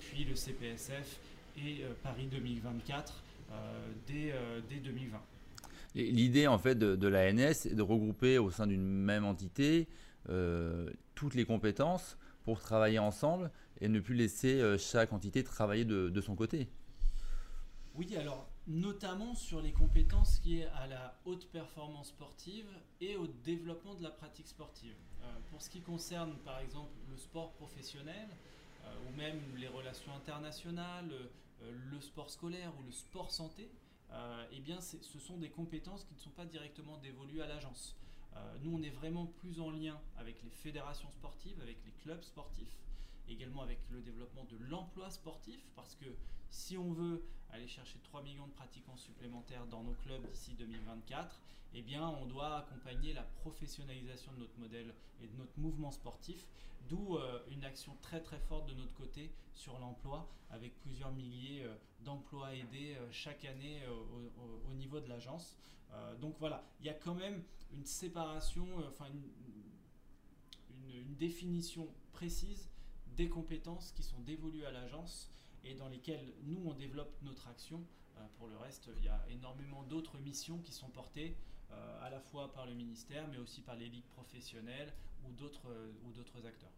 puis 0.01 0.25
le 0.25 0.35
CPSF 0.35 1.19
et 1.57 1.85
Paris 2.03 2.27
2024 2.31 3.23
dès, 4.07 4.35
dès 4.69 4.77
2020. 4.77 5.19
L'idée 5.95 6.47
en 6.47 6.59
fait 6.59 6.75
de, 6.75 6.95
de 6.95 7.09
l'ANS 7.09 7.67
est 7.67 7.75
de 7.75 7.83
regrouper 7.83 8.39
au 8.39 8.51
sein 8.51 8.67
d'une 8.67 8.83
même 8.83 9.25
entité 9.25 9.89
euh, 10.29 10.91
toutes 11.15 11.35
les 11.35 11.45
compétences 11.45 12.19
pour 12.45 12.61
travailler 12.61 12.99
ensemble 12.99 13.51
et 13.81 13.89
ne 13.89 14.01
plus 14.01 14.15
laisser 14.15 14.61
euh, 14.61 14.77
chaque 14.77 15.13
entité 15.13 15.43
travailler 15.45 15.85
de, 15.85 16.21
son 16.21 16.35
côté. 16.35 16.69
Oui, 17.95 18.15
alors 18.17 18.49
notamment 18.67 19.35
sur 19.35 19.63
les 19.63 19.73
compétences 19.73 20.43
liées 20.45 20.67
à 20.75 20.87
la 20.87 21.19
haute 21.25 21.49
performance 21.51 22.09
sportive 22.09 22.67
et 23.01 23.17
au 23.17 23.27
développement 23.27 23.95
de 23.95 24.03
la 24.03 24.11
pratique 24.11 24.49
sportive. 24.49 24.97
Euh, 25.23 25.27
pour 25.51 25.63
ce 25.63 25.71
qui 25.71 25.81
concerne 25.81 26.35
par 26.45 26.59
exemple 26.59 26.91
le 27.09 27.17
sport 27.17 27.53
professionnel 27.53 28.29
euh, 28.85 28.89
ou 29.09 29.17
même 29.17 29.41
les 29.57 29.69
relations 29.69 30.13
internationales, 30.15 31.09
euh, 31.13 31.27
le 31.63 32.01
sport 32.01 32.31
scolaire 32.31 32.73
ou 32.79 32.83
le 32.83 32.93
sport 32.93 33.31
santé, 33.31 33.71
eh 34.53 34.61
bien 34.61 34.81
ce 34.81 35.19
sont 35.19 35.37
des 35.37 35.51
compétences 35.51 36.05
qui 36.05 36.15
ne 36.15 36.19
sont 36.19 36.31
pas 36.31 36.45
directement 36.45 36.97
dévolues 36.99 37.43
à 37.43 37.47
l'agence. 37.47 37.97
nous, 38.63 38.77
on 38.77 38.83
est 38.83 38.91
vraiment 38.91 39.27
plus 39.27 39.61
en 39.61 39.71
lien 39.71 40.01
avec 40.17 40.43
les 40.43 40.51
fédérations 40.51 41.11
sportives, 41.11 41.61
avec 41.61 41.79
les 41.85 41.93
clubs 42.03 42.23
sportifs, 42.23 42.77
également 43.29 43.63
avec 43.63 43.81
le 43.91 44.01
développement 44.01 44.45
de 44.45 44.57
l'emploi 44.71 45.11
sportif, 45.11 45.61
parce 45.75 45.95
que 45.97 46.07
si 46.51 46.77
on 46.77 46.93
veut 46.93 47.23
aller 47.51 47.69
chercher 47.69 47.99
3 48.03 48.23
millions 48.23 48.47
de 48.47 48.53
pratiquants 48.53 48.97
supplémentaires 48.97 49.67
dans 49.67 49.83
nos 49.83 49.95
clubs 49.95 50.25
d'ici 50.31 50.55
2024, 50.55 51.41
eh 51.75 51.83
bien, 51.83 52.09
on 52.09 52.27
doit 52.27 52.59
accompagner 52.59 53.13
la 53.13 53.23
professionnalisation 53.23 54.33
de 54.33 54.39
notre 54.39 54.59
modèle 54.59 54.95
et 55.23 55.27
de 55.27 55.37
notre 55.37 55.59
mouvement 55.59 55.91
sportif, 55.91 56.47
d'où 56.89 57.17
euh, 57.17 57.41
une 57.51 57.65
action 57.65 57.97
très 58.03 58.21
très 58.23 58.39
forte 58.39 58.69
de 58.69 58.75
notre 58.75 58.95
côté 58.95 59.31
sur 59.55 59.79
l'emploi, 59.79 60.29
avec 60.51 60.79
plusieurs 60.81 61.13
milliers 61.13 61.65
euh, 61.65 61.75
d'emplois 62.01 62.55
aidés 62.55 62.97
euh, 62.99 63.09
chaque 63.11 63.45
année 63.45 63.83
au, 64.69 64.75
niveau 64.75 65.01
de 65.01 65.09
l'agence. 65.09 65.57
donc 66.21 66.37
voilà, 66.39 66.63
il 66.81 66.87
y 66.87 66.91
a 66.91 66.95
quand 66.95 67.15
même 67.15 67.43
une 67.73 67.87
séparation, 67.87 68.67
enfin 68.89 69.07
une 70.89 71.15
définition 71.17 71.89
précise 72.13 72.69
des 73.17 73.29
compétences 73.29 73.93
qui 73.93 74.03
sont 74.03 74.21
dévolues 74.21 74.67
à 74.67 74.71
l'agence 74.71 75.31
et 75.69 75.75
dans 75.75 75.89
lesquelles 75.89 76.33
nous, 76.45 76.61
on 76.67 76.75
développe 76.75 77.13
notre 77.23 77.49
action. 77.49 77.81
Euh, 78.17 78.21
pour 78.39 78.49
le 78.49 78.57
reste, 78.57 78.89
il 78.99 79.05
y 79.05 79.09
a 79.09 79.21
énormément 79.31 79.83
d'autres 79.89 80.19
missions 80.19 80.59
qui 80.59 80.73
sont 80.73 80.89
portées 80.89 81.37
euh, 81.73 82.07
à 82.07 82.11
la 82.11 82.21
fois 82.21 82.53
par 82.53 82.67
le 82.67 82.75
ministère, 82.75 83.27
mais 83.31 83.39
aussi 83.39 83.61
par 83.61 83.77
les 83.77 83.89
ligues 83.89 84.09
professionnelles 84.15 84.93
ou 85.27 85.33
d'autres 85.33 85.69
euh, 85.69 86.47
acteurs. 86.49 86.71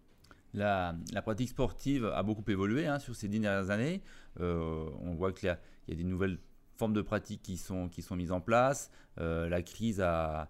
La, 0.54 0.94
pratique 1.22 1.50
sportive 1.50 2.06
a 2.06 2.22
beaucoup 2.22 2.48
évolué 2.50 2.86
hein, 2.86 2.98
sur 2.98 3.14
ces 3.14 3.28
dix 3.28 3.38
dernières 3.38 3.70
années. 3.70 4.02
on 4.40 5.14
voit 5.14 5.32
qu'il 5.32 5.48
y, 5.48 5.92
a 5.92 5.94
des 5.94 6.04
nouvelles 6.04 6.38
formes 6.76 6.94
de 6.94 7.02
pratiques 7.02 7.42
qui 7.42 7.58
sont, 7.58 7.88
qui 7.88 8.00
sont 8.00 8.16
mises 8.16 8.32
en 8.32 8.40
place. 8.40 8.90
la 9.18 9.62
crise 9.62 10.00
a, 10.00 10.48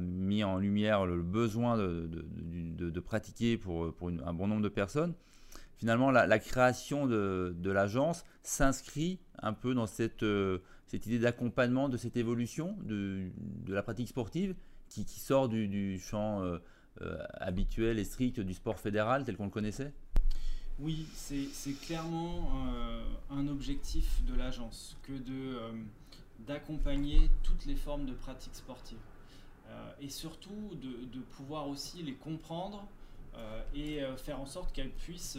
mis 0.00 0.44
en 0.44 0.58
lumière 0.58 1.06
le 1.06 1.22
besoin 1.22 1.78
de, 1.78 2.06
de, 2.06 3.00
pratiquer 3.00 3.56
pour, 3.56 3.94
pour 3.94 4.08
un 4.08 4.34
bon 4.34 4.48
nombre 4.48 4.62
de 4.62 4.68
personnes 4.68 5.14
finalement, 5.82 6.12
la, 6.12 6.38
création 6.38 7.08
de, 7.08 7.56
l'agence 7.64 8.24
s'inscrit 8.44 9.18
un 9.40 9.52
peu 9.52 9.74
dans 9.74 9.88
cette, 9.88 10.22
euh, 10.22 10.60
idée 10.92 11.18
d'accompagnement 11.18 11.88
de 11.88 11.96
cette 11.96 12.16
évolution 12.16 12.76
de, 12.84 13.32
la 13.66 13.82
pratique 13.82 14.06
sportive 14.06 14.54
qui, 14.88 15.02
sort 15.04 15.48
du, 15.48 15.98
champ 15.98 16.40
euh, 16.42 16.58
euh, 17.00 17.18
habituel 17.34 17.98
et 17.98 18.04
strict 18.04 18.38
du 18.38 18.54
sport 18.54 18.78
fédéral 18.78 19.24
tel 19.24 19.36
qu'on 19.36 19.46
le 19.46 19.50
connaissait? 19.50 19.92
Oui, 20.78 21.04
c'est 21.14 21.72
clairement 21.84 22.52
un 23.28 23.48
objectif 23.48 24.24
de 24.24 24.36
l'agence 24.36 24.96
que 25.02 25.12
d'accompagner 26.46 27.28
toutes 27.42 27.66
les 27.66 27.74
formes 27.74 28.06
de 28.06 28.14
pratique 28.14 28.54
sportive 28.54 28.98
et 30.00 30.08
surtout 30.08 30.70
de, 30.80 31.18
pouvoir 31.36 31.66
aussi 31.68 32.04
les 32.04 32.14
comprendre 32.14 32.86
et 33.74 34.00
faire 34.16 34.40
en 34.40 34.46
sorte 34.46 34.72
qu'elles 34.72 34.90
puissent 34.90 35.38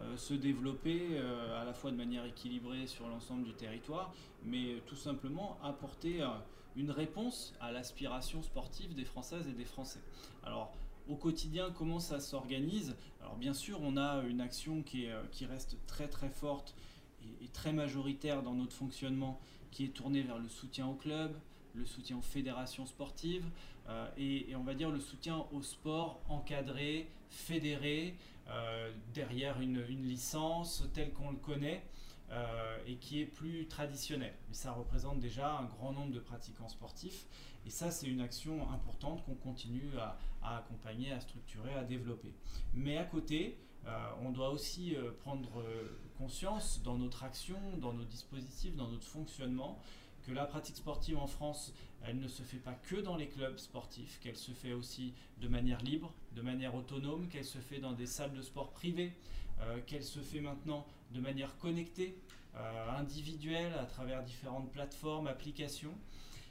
euh, 0.00 0.16
se 0.16 0.32
développer 0.32 1.00
euh, 1.12 1.60
à 1.60 1.64
la 1.64 1.74
fois 1.74 1.90
de 1.90 1.96
manière 1.96 2.24
équilibrée 2.24 2.86
sur 2.86 3.08
l'ensemble 3.08 3.44
du 3.44 3.52
territoire, 3.52 4.14
mais 4.42 4.80
tout 4.86 4.96
simplement 4.96 5.58
apporter 5.62 6.22
euh, 6.22 6.28
une 6.76 6.90
réponse 6.90 7.54
à 7.60 7.72
l'aspiration 7.72 8.42
sportive 8.42 8.94
des 8.94 9.04
Françaises 9.04 9.46
et 9.48 9.52
des 9.52 9.66
Français. 9.66 10.00
Alors, 10.44 10.72
au 11.08 11.16
quotidien, 11.16 11.70
comment 11.76 12.00
ça 12.00 12.20
s'organise? 12.20 12.96
Alors, 13.20 13.36
bien 13.36 13.52
sûr, 13.52 13.80
on 13.82 13.98
a 13.98 14.22
une 14.22 14.40
action 14.40 14.82
qui, 14.82 15.04
est, 15.04 15.14
qui 15.30 15.44
reste 15.44 15.76
très 15.86 16.08
très 16.08 16.30
forte 16.30 16.74
et, 17.42 17.48
très 17.48 17.74
majoritaire 17.74 18.42
dans 18.42 18.54
notre 18.54 18.74
fonctionnement, 18.74 19.38
qui 19.70 19.84
est 19.84 19.88
tournée 19.88 20.22
vers 20.22 20.38
le 20.38 20.48
soutien 20.48 20.86
au 20.86 20.94
club, 20.94 21.36
le 21.74 21.84
soutien 21.84 22.16
aux 22.16 22.22
fédérations 22.22 22.86
sportives 22.86 23.44
et, 24.16 24.50
et, 24.50 24.56
on 24.56 24.62
va 24.62 24.74
dire 24.74 24.90
le 24.90 25.00
soutien 25.00 25.44
au 25.52 25.60
sport 25.60 26.20
encadré, 26.28 27.08
fédéré, 27.32 28.16
euh, 28.48 28.92
derrière 29.14 29.60
une, 29.60 29.80
licence 29.82 30.84
telle 30.92 31.12
qu'on 31.12 31.30
le 31.30 31.36
connaît 31.36 31.82
euh, 32.30 32.76
et 32.86 32.96
qui 32.96 33.20
est 33.20 33.26
plus 33.26 33.66
traditionnelle. 33.66 34.34
Mais 34.48 34.54
ça 34.54 34.72
représente 34.72 35.20
déjà 35.20 35.58
un 35.58 35.64
grand 35.64 35.92
nombre 35.92 36.12
de 36.12 36.20
pratiquants 36.20 36.68
sportifs 36.68 37.26
et 37.64 37.70
ça 37.70 37.90
c'est 37.90 38.08
une 38.08 38.20
action 38.20 38.68
importante 38.72 39.24
qu'on 39.24 39.34
continue 39.34 39.90
à, 39.98 40.18
accompagner, 40.56 41.12
à 41.12 41.20
structurer, 41.20 41.72
à 41.74 41.84
développer. 41.84 42.34
Mais 42.74 42.98
à 42.98 43.04
côté, 43.04 43.56
euh, 43.86 44.10
on 44.22 44.30
doit 44.30 44.50
aussi 44.50 44.96
prendre 45.20 45.64
conscience 46.18 46.82
dans 46.82 46.98
notre 46.98 47.24
action, 47.24 47.58
dans 47.78 47.92
nos 47.92 48.04
dispositifs, 48.04 48.76
dans 48.76 48.88
notre 48.88 49.06
fonctionnement, 49.06 49.78
que 50.26 50.32
la 50.32 50.46
pratique 50.46 50.76
sportive 50.76 51.18
en 51.18 51.26
France, 51.26 51.72
elle 52.04 52.18
ne 52.18 52.28
se 52.28 52.42
fait 52.42 52.58
pas 52.58 52.74
que 52.74 52.96
dans 52.96 53.16
les 53.16 53.28
clubs 53.28 53.58
sportifs, 53.58 54.18
qu'elle 54.20 54.36
se 54.36 54.52
fait 54.52 54.72
aussi 54.72 55.14
de 55.40 55.48
manière 55.48 55.80
libre, 55.82 56.12
de 56.34 56.42
manière 56.42 56.74
autonome, 56.74 57.28
qu'elle 57.28 57.44
se 57.44 57.58
fait 57.58 57.78
dans 57.78 57.92
des 57.92 58.06
salles 58.06 58.32
de 58.32 58.42
sport 58.42 58.70
privées, 58.70 59.12
euh, 59.60 59.80
qu'elle 59.86 60.04
se 60.04 60.20
fait 60.20 60.40
maintenant 60.40 60.86
de 61.12 61.20
manière 61.20 61.56
connectée, 61.58 62.16
euh, 62.56 62.90
individuelle, 62.98 63.72
à 63.74 63.84
travers 63.84 64.22
différentes 64.22 64.70
plateformes, 64.70 65.26
applications. 65.26 65.94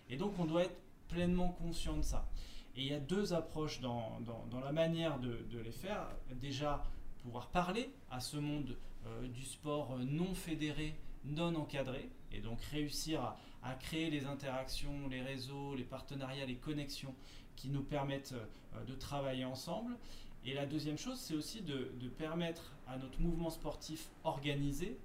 Et 0.09 0.17
donc 0.17 0.33
on 0.39 0.45
doit 0.45 0.63
être 0.63 0.77
pleinement 1.07 1.49
conscient 1.49 1.97
de 1.97 2.01
ça. 2.01 2.29
Et 2.75 2.81
il 2.81 2.87
y 2.87 2.93
a 2.93 2.99
deux 2.99 3.33
approches 3.33 3.81
dans, 3.81 4.19
la 4.63 4.71
manière 4.71 5.19
de, 5.19 5.59
les 5.63 5.71
faire. 5.71 6.07
Déjà, 6.39 6.83
pouvoir 7.21 7.47
parler 7.49 7.89
à 8.09 8.21
ce 8.21 8.37
monde 8.37 8.77
euh, 9.05 9.27
du 9.27 9.43
sport 9.43 9.97
non 9.99 10.33
fédéré, 10.33 10.95
non 11.25 11.53
encadré, 11.55 12.09
et 12.31 12.39
donc 12.39 12.61
réussir 12.71 13.21
à, 13.21 13.37
à 13.63 13.74
créer 13.74 14.10
les 14.10 14.25
interactions, 14.25 15.08
les 15.10 15.22
réseaux, 15.22 15.75
les 15.75 15.84
partenariats, 15.84 16.46
les 16.46 16.56
connexions 16.56 17.13
qui 17.56 17.70
nous 17.70 17.84
permettent 17.84 18.34
euh, 18.34 18.84
de 18.86 18.96
travailler 18.96 19.46
ensemble. 19.46 19.98
Et 20.44 20.53
la 20.53 20.65
deuxième 20.65 20.98
chose, 20.98 21.20
c'est 21.20 21.36
aussi 21.36 21.62
de, 21.62 21.91
permettre 22.18 22.74
à 22.88 22.98
notre 22.98 23.22
mouvement 23.22 23.51
sportif 23.51 24.10
organisé 24.24 24.98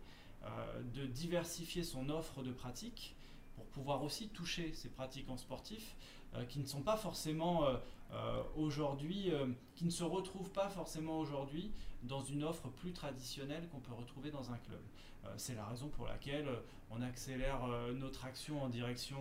euh, 0.44 0.48
de 0.94 1.06
diversifier 1.06 1.82
son 1.82 2.08
offre 2.08 2.42
de 2.42 2.52
pratiques 2.52 3.14
pour 3.54 3.66
pouvoir 3.66 4.02
aussi 4.02 4.28
toucher 4.28 4.72
ces 4.72 4.88
pratiquants 4.88 5.36
sportifs 5.36 5.96
euh, 6.34 6.44
qui 6.44 6.58
ne 6.58 6.66
sont 6.66 6.82
pas 6.82 6.96
forcément 6.96 7.64
aujourd'hui, 8.56 9.32
qui 9.74 9.84
ne 9.84 9.90
se 9.90 10.04
retrouvent 10.04 10.50
pas 10.50 10.68
forcément 10.68 11.18
aujourd'hui 11.18 11.72
dans 12.02 12.22
une 12.22 12.44
offre 12.44 12.68
plus 12.68 12.92
traditionnelle 12.92 13.68
qu'on 13.68 13.80
peut 13.80 13.92
retrouver 13.92 14.30
dans 14.30 14.50
un 14.52 14.58
club. 14.58 14.80
Euh, 15.26 15.34
c'est 15.36 15.54
la 15.54 15.64
raison 15.66 15.88
pour 15.88 16.06
laquelle 16.06 16.48
euh, 16.48 16.60
on 16.90 17.02
accélère 17.02 17.64
euh, 17.64 17.92
notre 17.92 18.24
action 18.24 18.62
en 18.62 18.68
direction 18.68 19.18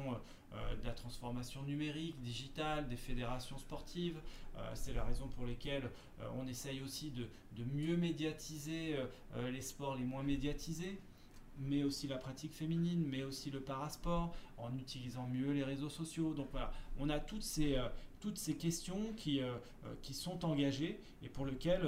de 0.82 0.86
la 0.86 0.94
transformation 0.94 1.64
numérique, 1.64 2.18
digitale, 2.22 2.88
des 2.88 2.96
fédérations 2.96 3.58
sportives. 3.58 4.18
c'est 4.74 4.94
la 4.94 5.04
raison 5.04 5.28
pour 5.28 5.46
laquelle 5.46 5.92
on 6.40 6.48
essaye 6.48 6.82
aussi 6.82 7.12
de, 7.12 7.28
mieux 7.74 7.98
médiatiser 7.98 8.96
les 9.36 9.62
sports 9.62 9.96
les 9.98 10.06
moins 10.06 10.24
médiatisés 10.24 10.98
mais 11.60 11.84
aussi 11.84 12.08
la 12.08 12.18
pratique 12.18 12.54
féminine, 12.54 13.04
mais 13.06 13.24
aussi 13.24 13.52
le 13.52 13.60
parasport, 13.60 14.34
en 14.58 14.74
utilisant 14.78 15.28
mieux 15.28 15.52
les 15.52 15.64
réseaux 15.64 15.90
sociaux. 15.90 16.34
Donc 16.34 16.48
voilà, 16.52 16.72
on 17.00 17.10
a 17.10 17.20
toutes 17.20 17.44
ces, 17.44 17.78
toutes 18.26 18.38
ces 18.40 18.56
questions 18.56 19.14
qui, 19.16 19.40
qui 20.02 20.16
sont 20.16 20.44
engagées 20.46 21.00
et 21.22 21.30
pour 21.30 21.46
lesquelles 21.46 21.88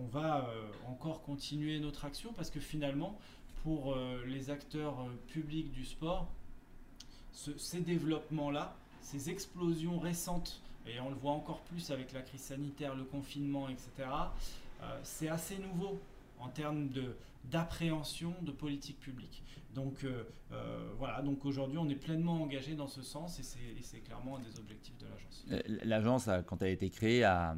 on 0.00 0.06
va 0.06 0.52
encore 0.88 1.22
continuer 1.22 1.78
notre 1.78 2.04
action 2.04 2.32
parce 2.32 2.50
que 2.50 2.58
finalement, 2.58 3.16
pour 3.62 3.92
euh, 3.92 4.24
les 4.26 4.50
acteurs 4.50 5.00
euh, 5.00 5.32
publics 5.32 5.70
du 5.72 5.84
sport, 5.84 6.28
ces 7.32 7.80
développements-là, 7.80 8.74
ces 9.02 9.30
explosions 9.30 9.98
récentes, 9.98 10.60
et 10.86 11.00
on 11.00 11.10
le 11.10 11.14
voit 11.14 11.32
encore 11.32 11.60
plus 11.60 11.90
avec 11.90 12.12
la 12.12 12.22
crise 12.22 12.40
sanitaire, 12.40 12.94
le 12.94 13.04
confinement, 13.04 13.68
etc., 13.68 14.08
euh, 14.82 14.98
c'est 15.02 15.28
assez 15.28 15.58
nouveau 15.58 16.00
en 16.40 16.48
termes 16.48 16.90
d'appréhension 17.44 18.34
de, 18.42 18.52
politique 18.52 18.98
publique. 19.00 19.42
Donc 19.74 20.04
voilà, 20.98 21.22
donc 21.22 21.44
aujourd'hui 21.44 21.78
on 21.78 21.88
est 21.88 21.94
pleinement 21.94 22.42
engagé 22.42 22.74
dans 22.74 22.88
ce 22.88 23.02
sens 23.02 23.38
et 23.38 23.42
c'est 23.82 24.00
clairement 24.00 24.36
un 24.36 24.40
des 24.40 24.58
objectifs 24.58 24.96
de 24.98 25.06
l'agence. 25.06 25.84
L'agence, 25.84 26.28
quand 26.46 26.60
elle 26.62 26.68
a 26.68 26.72
été 26.72 26.90
créée, 26.90 27.24
a, 27.24 27.56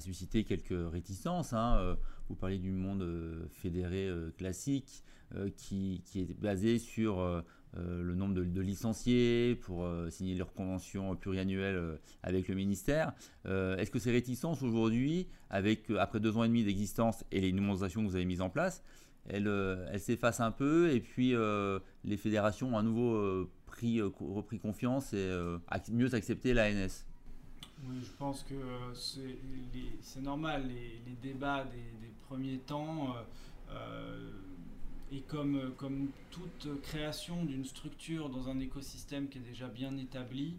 suscité 0.00 0.44
quelques 0.44 0.90
réticences. 0.90 1.52
Hein. 1.52 1.96
Vous 2.28 2.34
parliez 2.34 2.58
du 2.58 2.72
monde 2.72 3.48
fédéré 3.50 4.10
classique. 4.36 5.04
Euh, 5.36 5.48
qui, 5.56 6.02
est 6.14 6.38
basé 6.40 6.78
sur 6.78 7.20
euh, 7.20 7.40
euh, 7.40 7.42
le 7.74 8.14
nombre 8.14 8.34
de, 8.34 8.60
licenciés 8.60 9.56
pour 9.62 9.88
signer 10.10 10.34
leur 10.34 10.52
convention 10.52 11.16
pluriannuelle 11.16 11.98
avec 12.22 12.48
le 12.48 12.54
ministère. 12.54 13.12
Est-ce 13.46 13.90
que 13.90 13.98
ces 13.98 14.10
réticences 14.10 14.62
aujourd'hui, 14.62 15.26
avec 15.50 15.90
après 15.98 16.20
deux 16.20 16.36
ans 16.36 16.44
et 16.44 16.48
demi 16.48 16.64
d'existence 16.64 17.24
et 17.30 17.40
les 17.40 17.52
numérosations 17.52 18.02
que 18.02 18.08
vous 18.08 18.16
avez 18.16 18.24
mises 18.24 18.42
en 18.42 18.50
place, 18.50 18.82
elle, 19.28 19.46
elle 19.90 20.00
s'efface 20.00 20.40
un 20.40 20.50
peu 20.50 20.90
et 20.90 21.00
puis 21.00 21.34
les 22.04 22.16
fédérations 22.16 22.74
ont 22.74 22.78
à 22.78 22.82
nouveau 22.82 23.48
pris, 23.66 24.02
repris 24.02 24.58
confiance 24.58 25.12
et 25.14 25.32
mieux 25.90 26.14
accepté 26.14 26.54
l'ANS. 26.54 27.06
Oui, 27.88 27.96
je 28.00 28.12
pense 28.12 28.44
que 28.44 28.54
c'est 28.94 30.20
normal, 30.20 30.68
les, 30.68 31.16
débats 31.22 31.64
des, 31.64 32.10
premiers 32.28 32.58
temps, 32.58 33.14
et 35.12 35.20
comme, 35.20 35.74
comme 35.76 36.08
toute 36.30 36.80
création 36.82 37.44
d'une 37.44 37.64
structure 37.64 38.30
dans 38.30 38.48
un 38.48 38.58
écosystème 38.60 39.28
qui 39.28 39.38
est 39.38 39.42
déjà 39.42 39.68
bien 39.68 39.96
établi, 39.96 40.56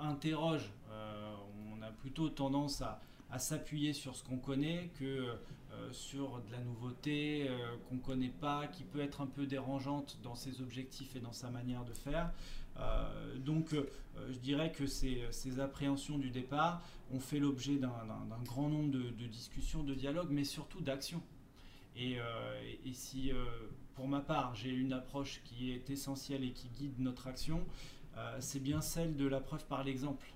interroge. 0.00 0.70
on 0.90 1.82
a 1.82 1.90
plutôt 1.90 2.28
tendance 2.28 2.82
à, 2.82 3.00
à 3.30 3.38
s'appuyer 3.38 3.92
sur 3.92 4.16
ce 4.16 4.24
qu'on 4.24 4.38
connaît 4.38 4.90
que 4.98 5.04
euh, 5.72 5.92
sur 5.92 6.40
de 6.42 6.52
la 6.52 6.58
nouveauté 6.58 7.46
euh, 7.48 7.76
qu'on 7.88 7.96
ne 7.96 8.00
connaît 8.00 8.32
pas, 8.40 8.66
qui 8.66 8.82
peut 8.82 9.00
être 9.00 9.20
un 9.20 9.26
peu 9.26 9.46
dérangeante 9.46 10.18
dans 10.22 10.34
ses 10.34 10.60
objectifs 10.60 11.14
et 11.14 11.20
dans 11.20 11.32
sa 11.32 11.48
manière 11.50 11.84
de 11.84 11.92
faire. 11.92 12.32
Euh, 12.78 13.38
donc 13.38 13.74
je 14.30 14.38
dirais 14.38 14.72
que 14.72 14.86
ces, 14.86 15.22
ces, 15.30 15.60
appréhensions 15.60 16.18
du 16.18 16.30
départ 16.30 16.82
ont 17.12 17.20
fait 17.20 17.38
l'objet 17.38 17.76
d'un 17.76 17.90
grand 18.44 18.68
nombre 18.68 18.90
de, 18.90 19.26
discussions, 19.26 19.82
de 19.82 19.94
dialogues, 19.94 20.30
mais 20.30 20.44
surtout 20.44 20.80
d'actions. 20.80 21.22
Et, 21.96 22.16
et, 22.86 22.92
si 22.92 23.32
pour 23.94 24.08
ma 24.08 24.20
part 24.20 24.54
j'ai 24.54 24.70
une 24.70 24.92
approche 24.92 25.42
qui 25.44 25.72
est 25.72 25.90
essentielle 25.90 26.44
et 26.44 26.52
qui 26.52 26.68
guide 26.68 26.98
notre 26.98 27.26
action, 27.26 27.62
c'est 28.38 28.60
bien 28.60 28.80
celle 28.80 29.16
de 29.16 29.26
la 29.26 29.40
preuve 29.40 29.66
par 29.66 29.84
l'exemple 29.84 30.26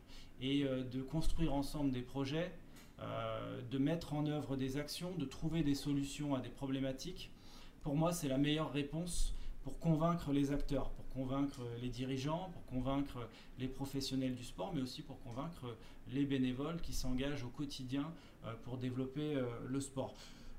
et 0.40 0.64
de 0.64 1.02
construire 1.02 1.54
ensemble 1.54 1.90
des 1.90 2.02
projets 2.02 2.52
euh, 3.00 3.60
de 3.72 3.78
mettre 3.78 4.14
en 4.14 4.24
œuvre 4.26 4.56
des 4.56 4.76
actions, 4.76 5.12
de 5.16 5.24
trouver 5.24 5.64
des 5.64 5.74
solutions 5.74 6.36
à 6.36 6.40
des 6.40 6.48
problématiques, 6.48 7.30
pour 7.82 7.96
moi, 7.96 8.12
c'est 8.12 8.28
la 8.28 8.38
meilleure 8.38 8.72
réponse 8.72 9.34
pour 9.64 9.78
convaincre 9.80 10.32
les 10.32 10.52
acteurs, 10.52 10.90
pour 10.90 11.08
convaincre 11.08 11.60
les 11.82 11.88
dirigeants, 11.88 12.50
pour 12.52 12.64
convaincre 12.66 13.28
les 13.58 13.66
professionnels 13.66 14.36
du 14.36 14.44
sport, 14.44 14.72
mais 14.74 14.80
aussi 14.80 15.02
pour 15.02 15.20
convaincre 15.22 15.76
les 16.12 16.24
bénévoles 16.24 16.80
qui 16.80 16.92
s'engagent 16.92 17.42
au 17.42 17.48
quotidien 17.48 18.12
euh, 18.44 18.54
pour 18.62 18.78
développer 18.78 19.34
euh, 19.34 19.44
le 19.66 19.80
sport. 19.80 20.14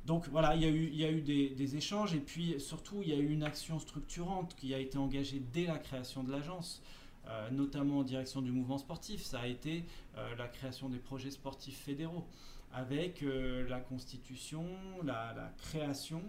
Donc 0.06 0.28
voilà, 0.30 0.56
il 0.56 0.62
y 0.62 1.04
a 1.04 1.12
eu, 1.12 1.22
des, 1.22 1.76
échanges 1.76 2.14
et 2.14 2.20
puis 2.20 2.60
surtout 2.60 3.02
il 3.02 3.10
y 3.10 3.14
a 3.14 3.18
eu 3.18 3.30
une 3.30 3.44
action 3.44 3.80
structurante 3.80 4.56
qui 4.56 4.74
a 4.74 4.78
été 4.78 5.00
engagée 5.00 5.42
dès 5.52 5.66
la 5.66 5.80
création 5.80 6.24
de 6.24 6.32
l'agence. 6.32 6.84
Euh, 7.28 7.50
notamment 7.50 8.00
en 8.00 8.04
direction 8.04 8.40
du 8.42 8.52
mouvement 8.52 8.78
sportif, 8.78 9.24
ça 9.24 9.40
a 9.40 9.48
été 9.48 9.84
euh, 10.16 10.36
la 10.36 10.48
création 10.48 10.90
des 10.90 11.00
projets 11.00 11.32
sportifs 11.32 11.80
fédéraux, 11.80 12.24
avec 12.72 13.24
euh, 13.24 13.68
la 13.68 13.80
constitution, 13.80 14.66
la, 15.04 15.52
création 15.58 16.22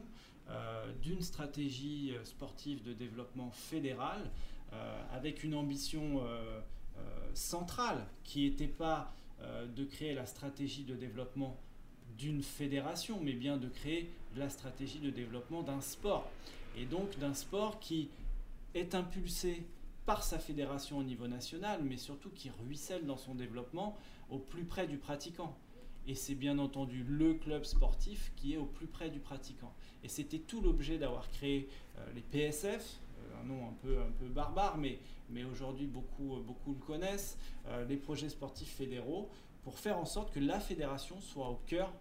d'une 1.03 1.23
stratégie 1.23 2.15
sportive 2.23 2.81
de 2.85 2.93
développement 2.93 3.51
fédéral, 3.51 4.31
avec 5.13 5.43
une 5.43 5.57
ambition 5.57 6.23
centrale 7.35 8.07
qui 8.23 8.49
n'était 8.49 8.69
pas 8.69 9.13
de 9.75 9.85
créer 9.85 10.15
la 10.15 10.25
stratégie 10.25 10.85
de 10.85 10.95
développement 10.95 11.57
d'une 12.19 12.43
fédération, 12.43 13.19
mais 13.23 13.33
bien 13.33 13.57
de 13.57 13.69
créer 13.69 14.11
la 14.37 14.49
stratégie 14.49 15.01
de 15.01 15.11
développement 15.11 15.63
d'un 15.63 15.81
sport. 15.81 16.29
Et 16.77 16.85
donc 16.85 17.19
d'un 17.19 17.35
sport 17.35 17.79
qui 17.81 18.09
est 18.75 18.95
impulsé 18.95 19.65
par 20.05 20.23
sa 20.23 20.39
fédération 20.39 20.99
au 20.99 21.03
niveau 21.03 21.27
national, 21.27 21.81
mais 21.83 21.97
surtout 21.97 22.31
qui 22.31 22.51
ruisselle 22.65 23.07
dans 23.07 23.17
son 23.17 23.35
développement 23.35 23.97
au 24.31 24.39
plus 24.39 24.65
près 24.65 24.87
du 24.87 24.99
pratiquant. 24.99 25.57
Et 26.07 26.15
c'est 26.15 26.37
bien 26.37 26.59
entendu 26.59 27.05
le 27.09 27.35
club 27.35 27.65
sportif 27.65 28.33
qui 28.37 28.55
est 28.55 28.57
au 28.57 28.67
plus 28.67 28.87
près 28.87 29.11
du 29.11 29.19
pratiquant. 29.19 29.73
Et 30.05 30.09
c'était 30.09 30.39
tout 30.39 30.61
l'objet 30.61 30.99
d'avoir 30.99 31.29
créé 31.31 31.69
euh, 31.99 32.13
les 32.15 32.21
PSF, 32.21 33.01
euh, 33.19 33.41
un 33.43 33.45
nom 33.45 33.67
un 33.67 33.73
peu, 33.83 33.99
un 33.99 34.13
peu 34.21 34.29
barbare, 34.29 34.79
mais, 34.79 35.01
mais 35.31 35.43
aujourd'hui 35.43 35.87
beaucoup, 35.87 36.37
beaucoup 36.47 36.75
le 36.75 36.79
connaissent, 36.79 37.37
euh, 37.67 37.85
les 37.87 37.97
projets 37.97 38.29
sportifs 38.29 38.73
fédéraux, 38.77 39.29
pour 39.65 39.81
faire 39.81 39.99
en 39.99 40.05
sorte 40.05 40.33
que 40.33 40.39
la 40.39 40.61
fédération 40.61 41.21
soit 41.21 41.49
au 41.49 41.59
cœur 41.67 41.93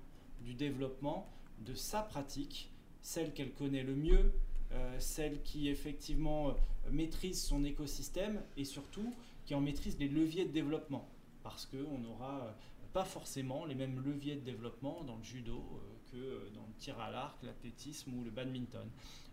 du 0.45 0.53
développement 0.53 1.27
de 1.59 1.73
sa 1.73 2.01
pratique, 2.01 2.71
celle 3.01 3.33
qu'elle 3.33 3.51
connaît 3.51 3.83
le 3.83 3.95
mieux, 3.95 4.31
euh, 4.71 4.99
celle 4.99 5.41
qui 5.41 5.69
effectivement 5.69 6.49
euh, 6.49 6.53
maîtrise 6.91 7.43
son 7.43 7.63
écosystème 7.63 8.41
et 8.57 8.63
surtout 8.63 9.13
qui 9.45 9.55
en 9.55 9.61
maîtrise 9.61 9.97
les 9.99 10.07
leviers 10.07 10.45
de 10.45 10.51
développement. 10.51 11.09
Parce 11.43 11.65
qu'on 11.65 11.97
n'aura 11.97 12.41
euh, 12.41 12.51
pas 12.93 13.05
forcément 13.05 13.65
les 13.65 13.75
mêmes 13.75 14.01
leviers 14.03 14.35
de 14.35 14.41
développement 14.41 15.03
dans 15.03 15.17
le 15.17 15.23
judo 15.23 15.63
que 16.11 16.49
dans 16.53 16.65
le 16.65 16.73
tir 16.77 16.99
à 16.99 17.11
l'arc, 17.11 17.41
l'athlétisme 17.43 18.13
ou 18.13 18.23
le 18.23 18.31
badminton. 18.31 18.87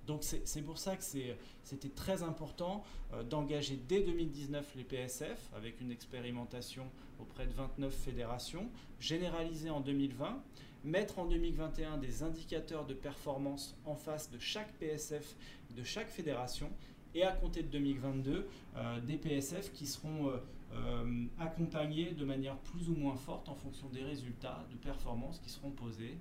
Donc 0.06 0.24
c'est 0.24 0.62
pour 0.62 0.78
ça 0.78 0.96
que 0.96 1.04
c'était 1.04 1.88
très 1.90 2.24
important 2.24 2.82
d'engager 3.30 3.78
dès 3.86 4.02
2019 4.02 4.74
les 4.74 4.82
PSF 4.82 5.48
avec 5.54 5.80
une 5.80 5.92
expérimentation 5.92 6.90
auprès 7.20 7.46
de 7.46 7.52
29 7.52 7.94
fédérations, 7.94 8.68
généralisée 8.98 9.70
en 9.70 9.80
2020 9.80 10.42
mettre 10.84 11.18
en 11.18 11.26
2021 11.26 11.98
des 11.98 12.22
indicateurs 12.22 12.86
de 12.86 12.94
performance 12.94 13.76
en 13.84 13.94
face 13.94 14.30
de 14.30 14.38
chaque 14.38 14.72
PSF, 14.74 15.36
de 15.76 15.82
chaque 15.82 16.08
fédération, 16.08 16.70
et 17.14 17.24
à 17.24 17.32
compter 17.32 17.62
de 17.62 17.68
2022, 17.68 18.46
euh, 18.76 19.00
des 19.00 19.16
PSF 19.16 19.72
qui 19.72 19.86
seront 19.86 20.28
euh, 20.28 20.36
euh, 20.74 21.26
accompagnés 21.38 22.12
de 22.12 22.24
manière 22.24 22.56
plus 22.56 22.88
ou 22.88 22.94
moins 22.94 23.16
forte 23.16 23.48
en 23.48 23.54
fonction 23.54 23.88
des 23.88 24.02
résultats 24.02 24.64
de 24.70 24.76
performance 24.76 25.38
qui 25.40 25.50
seront 25.50 25.70
posés, 25.70 26.16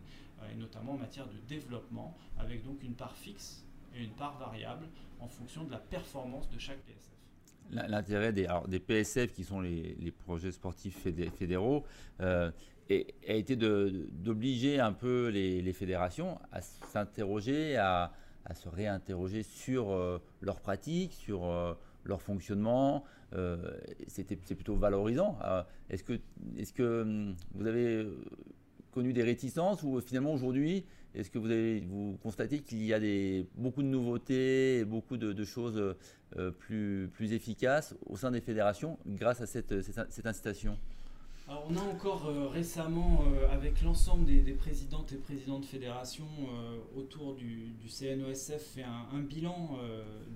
et 0.51 0.55
notamment 0.55 0.93
en 0.93 0.97
matière 0.97 1.27
de 1.27 1.37
développement, 1.47 2.17
avec 2.39 2.65
donc 2.65 2.81
une 2.81 2.95
part 2.95 3.15
fixe 3.15 3.63
et 3.95 4.03
une 4.03 4.09
part 4.11 4.39
variable 4.39 4.87
en 5.19 5.27
fonction 5.27 5.63
de 5.63 5.71
la 5.71 5.77
performance 5.77 6.49
de 6.49 6.57
chaque 6.57 6.79
PSF. 6.79 7.11
L'intérêt 7.69 8.33
des, 8.33 8.79
PSF, 8.79 9.31
qui 9.33 9.43
sont 9.43 9.61
les, 9.61 9.95
les 9.99 10.11
projets 10.11 10.51
sportifs 10.51 10.97
fédéraux, 10.97 11.85
a 13.27 13.33
été 13.33 13.55
d'obliger 13.55 14.79
un 14.79 14.93
peu 14.93 15.29
les, 15.29 15.73
fédérations 15.73 16.39
à 16.51 16.61
s'interroger, 16.61 17.77
à, 17.77 18.11
se 18.55 18.67
réinterroger 18.67 19.43
sur 19.43 19.91
euh, 19.91 20.19
leurs 20.41 20.59
pratiques, 20.59 21.13
sur 21.13 21.45
euh, 21.45 21.73
leur 22.03 22.21
fonctionnement. 22.21 23.03
Euh, 23.33 23.79
c'est 24.07 24.25
plutôt 24.55 24.75
valorisant. 24.75 25.37
Est-ce 25.89 26.03
que, 26.03 26.19
est 26.57 26.73
que 26.73 27.01
hum, 27.01 27.35
vous 27.53 27.67
avez 27.67 28.07
connu 28.91 29.13
des 29.13 29.23
réticences 29.23 29.83
ou 29.83 30.01
finalement 30.01 30.33
aujourd'hui, 30.33 30.83
est-ce 31.15 31.29
que 31.29 31.39
vous, 31.39 32.17
constatez 32.21 32.59
qu'il 32.59 32.83
y 32.83 32.93
a 32.93 32.99
des, 32.99 33.45
beaucoup 33.55 33.83
de 33.83 33.87
nouveautés, 33.87 34.83
beaucoup 34.85 35.15
de, 35.15 35.43
choses 35.45 35.95
plus, 36.59 37.09
plus 37.13 37.31
efficaces 37.31 37.95
au 38.05 38.17
sein 38.17 38.31
des 38.31 38.41
fédérations 38.41 38.97
grâce 39.05 39.39
à 39.39 39.45
cette, 39.45 39.81
cette 39.81 40.25
incitation? 40.25 40.77
On 41.67 41.75
a 41.75 41.81
encore 41.81 42.27
euh, 42.27 42.47
récemment, 42.47 43.23
euh, 43.27 43.49
avec 43.51 43.81
l'ensemble 43.81 44.25
des, 44.25 44.53
présidentes 44.53 45.11
et 45.11 45.17
présidents 45.17 45.59
de 45.59 45.65
fédération 45.65 46.25
euh, 46.53 46.77
autour 46.95 47.35
du, 47.35 47.73
CNOSF, 47.87 48.61
fait 48.75 48.83
un, 48.83 49.19
bilan 49.19 49.77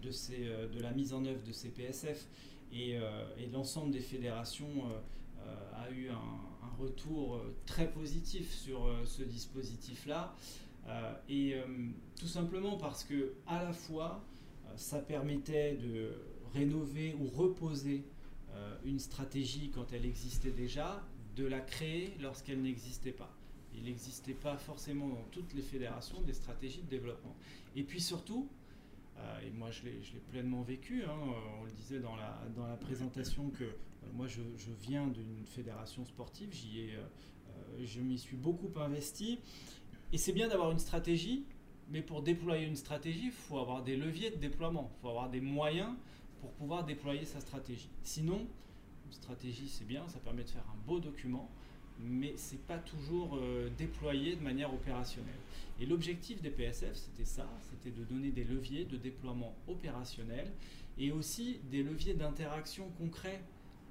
de, 0.01 0.81
la 0.81 0.91
mise 0.91 1.13
en 1.13 1.25
œuvre 1.25 1.43
de 1.45 1.51
ces 1.51 1.69
PSF 1.69 2.27
et, 2.73 2.97
l'ensemble 3.53 3.91
des 3.91 3.99
fédérations 3.99 4.83
a 5.73 5.89
eu 5.91 6.09
un, 6.09 6.75
retour 6.79 7.41
très 7.65 7.89
positif 7.89 8.51
sur 8.51 8.91
ce 9.05 9.23
dispositif-là. 9.23 10.35
et 11.29 11.55
tout 12.19 12.27
simplement 12.27 12.75
parce 12.75 13.05
que 13.05 13.33
à 13.47 13.63
la 13.63 13.71
fois 13.71 14.21
ça 14.75 14.99
permettait 14.99 15.75
de 15.75 16.11
rénover 16.53 17.15
ou 17.17 17.29
reposer 17.29 18.03
une 18.85 18.99
stratégie 18.99 19.71
quand 19.73 19.93
elle 19.93 20.05
existait 20.05 20.51
déjà, 20.51 21.03
de 21.35 21.45
la 21.45 21.59
créer 21.59 22.15
lorsqu'elle 22.21 22.61
n'existait 22.61 23.11
pas. 23.11 23.33
Il 23.75 23.83
n'existait 23.83 24.33
pas 24.33 24.57
forcément 24.57 25.09
dans 25.09 25.25
toutes 25.31 25.53
les 25.53 25.61
fédérations 25.61 26.21
des 26.21 26.33
stratégies 26.33 26.81
de 26.81 26.89
développement. 26.89 27.35
Et 27.75 27.83
puis 27.83 27.99
surtout, 27.99 28.47
euh, 29.17 29.39
et 29.45 29.51
moi 29.51 29.69
je 29.71 29.83
l'ai 29.83 29.99
pleinement 30.31 30.61
vécu, 30.61 31.03
hein, 31.03 31.09
euh, 31.09 31.59
on 31.59 31.65
le 31.65 31.71
disait 31.71 31.99
dans 31.99 32.15
la, 32.15 32.41
dans 32.55 32.67
la 32.67 32.77
présentation 32.77 33.49
que 33.49 33.65
moi 34.13 34.27
je, 34.27 34.41
je 34.57 34.71
viens 34.81 35.07
d'une 35.07 35.45
fédération 35.45 36.05
sportive, 36.05 36.49
j'y 36.53 36.81
ai, 36.81 36.99
je 37.83 37.99
m'y 37.99 38.17
suis 38.17 38.37
beaucoup 38.37 38.71
investi. 38.79 39.39
Et 40.13 40.17
c'est 40.17 40.31
bien 40.31 40.47
d'avoir 40.47 40.71
une 40.71 40.79
stratégie, 40.79 41.43
mais 41.89 42.01
pour 42.01 42.21
déployer 42.21 42.65
une 42.65 42.75
stratégie, 42.75 43.25
il 43.25 43.31
faut 43.31 43.57
avoir 43.57 43.83
des 43.83 43.97
leviers 43.97 44.29
de 44.29 44.37
déploiement, 44.37 44.91
il 44.95 45.01
faut 45.01 45.09
avoir 45.09 45.29
des 45.29 45.41
moyens 45.41 45.91
pour 46.45 46.53
pouvoir 46.53 46.85
déployer 46.85 47.25
sa 47.25 47.39
stratégie. 47.39 47.89
Sinon, 48.03 48.45
une 49.07 49.11
stratégie 49.11 49.67
c'est 49.67 49.87
bien, 49.87 50.07
ça 50.07 50.19
permet 50.19 50.43
de 50.43 50.49
faire 50.49 50.65
un 50.69 50.87
beau 50.87 50.99
document, 50.99 51.49
mais 51.99 52.33
c'est 52.37 52.61
pas 52.67 52.77
toujours 52.77 53.35
euh, 53.37 53.69
déployé 53.79 54.35
de 54.35 54.41
manière 54.43 54.71
opérationnelle. 54.71 55.39
Et 55.79 55.87
l'objectif 55.87 56.43
des 56.43 56.51
PSF, 56.51 56.93
c'était 56.93 57.25
ça, 57.25 57.49
c'était 57.61 57.89
de 57.89 58.03
donner 58.03 58.29
des 58.29 58.43
leviers 58.43 58.85
de 58.85 58.95
déploiement 58.95 59.55
opérationnel 59.67 60.51
et 60.99 61.11
aussi 61.11 61.61
des 61.71 61.81
leviers 61.81 62.13
d'interaction 62.13 62.91
concrets 62.99 63.41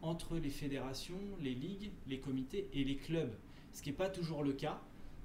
entre 0.00 0.36
les 0.36 0.50
fédérations, 0.50 1.18
les 1.40 1.54
ligues, 1.54 1.90
les 2.06 2.20
comités 2.20 2.68
et 2.72 2.84
les 2.84 2.96
clubs. 2.96 3.34
Ce 3.72 3.82
qui 3.82 3.90
n'est 3.90 3.96
pas 3.96 4.10
toujours 4.10 4.44
le 4.44 4.52
cas. 4.52 4.80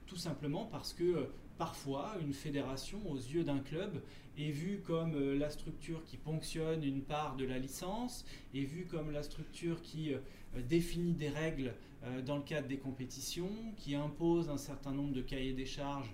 tout 0.07 0.17
simplement 0.17 0.65
parce 0.65 0.93
que 0.93 1.29
parfois 1.59 2.15
une 2.21 2.33
fédération 2.33 2.99
aux 3.11 3.17
yeux 3.17 3.43
d'un 3.43 3.59
club 3.59 4.01
est 4.37 4.49
vue 4.49 4.79
comme 4.79 5.33
la 5.33 5.49
structure 5.49 6.03
qui 6.05 6.15
ponctionne 6.17 6.83
une 6.83 7.01
part 7.01 7.35
de 7.35 7.43
la 7.45 7.59
licence, 7.59 8.25
est 8.55 8.63
vue 8.63 8.85
comme 8.85 9.11
la 9.11 9.21
structure 9.21 9.81
qui 9.81 10.13
définit 10.69 11.13
des 11.13 11.29
règles 11.29 11.73
dans 12.25 12.37
le 12.37 12.43
cadre 12.43 12.69
des 12.69 12.77
compétitions, 12.77 13.51
qui 13.75 13.93
impose 13.93 14.49
un 14.49 14.57
certain 14.57 14.93
nombre 14.93 15.11
de 15.11 15.21
cahiers 15.21 15.51
des 15.51 15.65
charges 15.65 16.09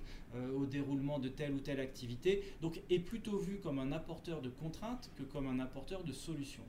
au 0.56 0.66
déroulement 0.66 1.20
de 1.20 1.30
telle 1.30 1.54
ou 1.54 1.60
telle 1.60 1.80
activité, 1.80 2.44
donc 2.62 2.82
est 2.90 3.00
plutôt 3.00 3.38
vue 3.38 3.60
comme 3.60 3.78
un 3.78 3.92
apporteur 3.92 4.42
de 4.42 4.50
contraintes 4.50 5.12
que 5.16 5.24
comme 5.24 5.46
un 5.46 5.60
apporteur 5.60 6.04
de 6.04 6.12
solutions. 6.12 6.66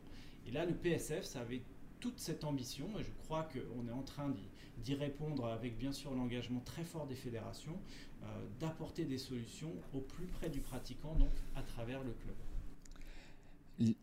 Et 0.47 0.51
là, 0.51 0.67
le 0.67 0.75
PSF, 0.75 1.25
ça 1.25 1.41
avait 1.41 1.63
toute 1.99 2.19
cette 2.19 2.45
ambition, 2.45 2.87
et 3.01 3.03
je 3.03 3.11
crois 3.25 3.49
qu'on 3.51 3.89
est 3.89 3.93
en 3.93 4.03
train 4.03 4.29
d'y 4.29 4.47
répondre 4.95 5.47
avec 5.47 5.77
bien 5.77 5.93
sûr 5.93 6.15
l'engagement 6.15 6.61
très 6.61 6.85
fort 6.85 7.07
des 7.07 7.15
fédérations, 7.15 7.79
euh, 8.23 8.27
d'apporter 8.61 9.05
des 9.05 9.19
solutions 9.19 9.73
au 9.95 10.01
plus 10.01 10.27
près 10.27 10.49
du 10.49 10.61
pratiquant, 10.61 11.15
donc 11.15 11.31
à 11.55 11.63
travers 11.63 12.03
le 12.03 12.13
club. 12.13 12.35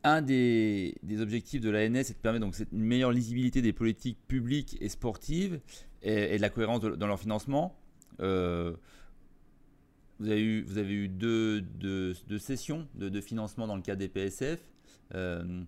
Un 0.04 0.22
des, 0.22 0.96
objectifs 1.20 1.62
de 1.62 1.70
l'ANS 1.70 1.96
est 1.96 2.14
de 2.14 2.20
permettre 2.20 2.46
donc 2.46 2.56
une 2.72 2.84
meilleure 2.84 3.12
lisibilité 3.12 3.62
des 3.62 3.74
politiques 3.74 4.20
publiques 4.28 4.78
et 4.82 4.90
sportives 4.90 5.60
et, 6.04 6.38
de 6.38 6.42
la 6.42 6.50
cohérence 6.50 6.82
dans 6.82 7.08
leur 7.08 7.20
financement. 7.20 7.76
Euh, 8.20 8.74
vous 10.20 10.30
avez 10.30 10.42
eu, 10.42 10.64
vous 10.64 10.78
avez 10.78 10.94
eu 10.94 11.10
deux, 11.10 11.64
sessions 12.38 12.88
de, 12.94 13.20
financement 13.20 13.66
dans 13.66 13.76
le 13.76 13.82
cadre 13.82 14.00
des 14.00 14.10
PSF. 14.10 14.60
Euh, 15.16 15.64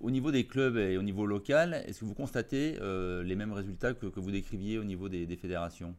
au 0.00 0.10
niveau 0.10 0.30
des 0.30 0.44
clubs 0.46 0.76
et 0.76 0.98
au 0.98 1.02
niveau 1.02 1.26
local, 1.26 1.82
est-ce 1.86 2.00
que 2.00 2.04
vous 2.04 2.14
constatez 2.14 2.76
euh, 2.80 3.22
les 3.22 3.34
mêmes 3.34 3.52
résultats 3.52 3.94
que, 3.94 4.06
vous 4.06 4.30
décriviez 4.30 4.78
au 4.78 4.84
niveau 4.84 5.08
des, 5.08 5.36
fédérations? 5.36 5.94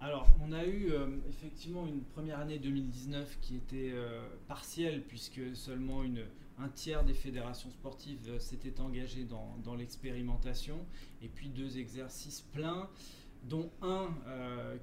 Alors, 0.00 0.28
on 0.40 0.52
a 0.52 0.64
eu 0.64 0.92
euh, 0.92 1.08
effectivement 1.28 1.86
une 1.86 2.02
première 2.02 2.38
année 2.38 2.58
2019 2.58 3.38
qui 3.40 3.56
était 3.56 3.90
euh, 3.92 4.22
partielle, 4.46 5.02
puisque 5.02 5.40
seulement 5.54 6.04
une, 6.04 6.22
un 6.60 6.68
tiers 6.68 7.02
des 7.02 7.14
fédérations 7.14 7.70
sportives 7.70 8.38
s'étaient 8.38 8.80
engagées 8.80 9.24
dans, 9.24 9.74
l'expérimentation, 9.74 10.78
et 11.20 11.28
puis 11.28 11.48
deux 11.48 11.78
exercices 11.78 12.42
pleins, 12.52 12.88
dont 13.48 13.70
un 13.82 14.08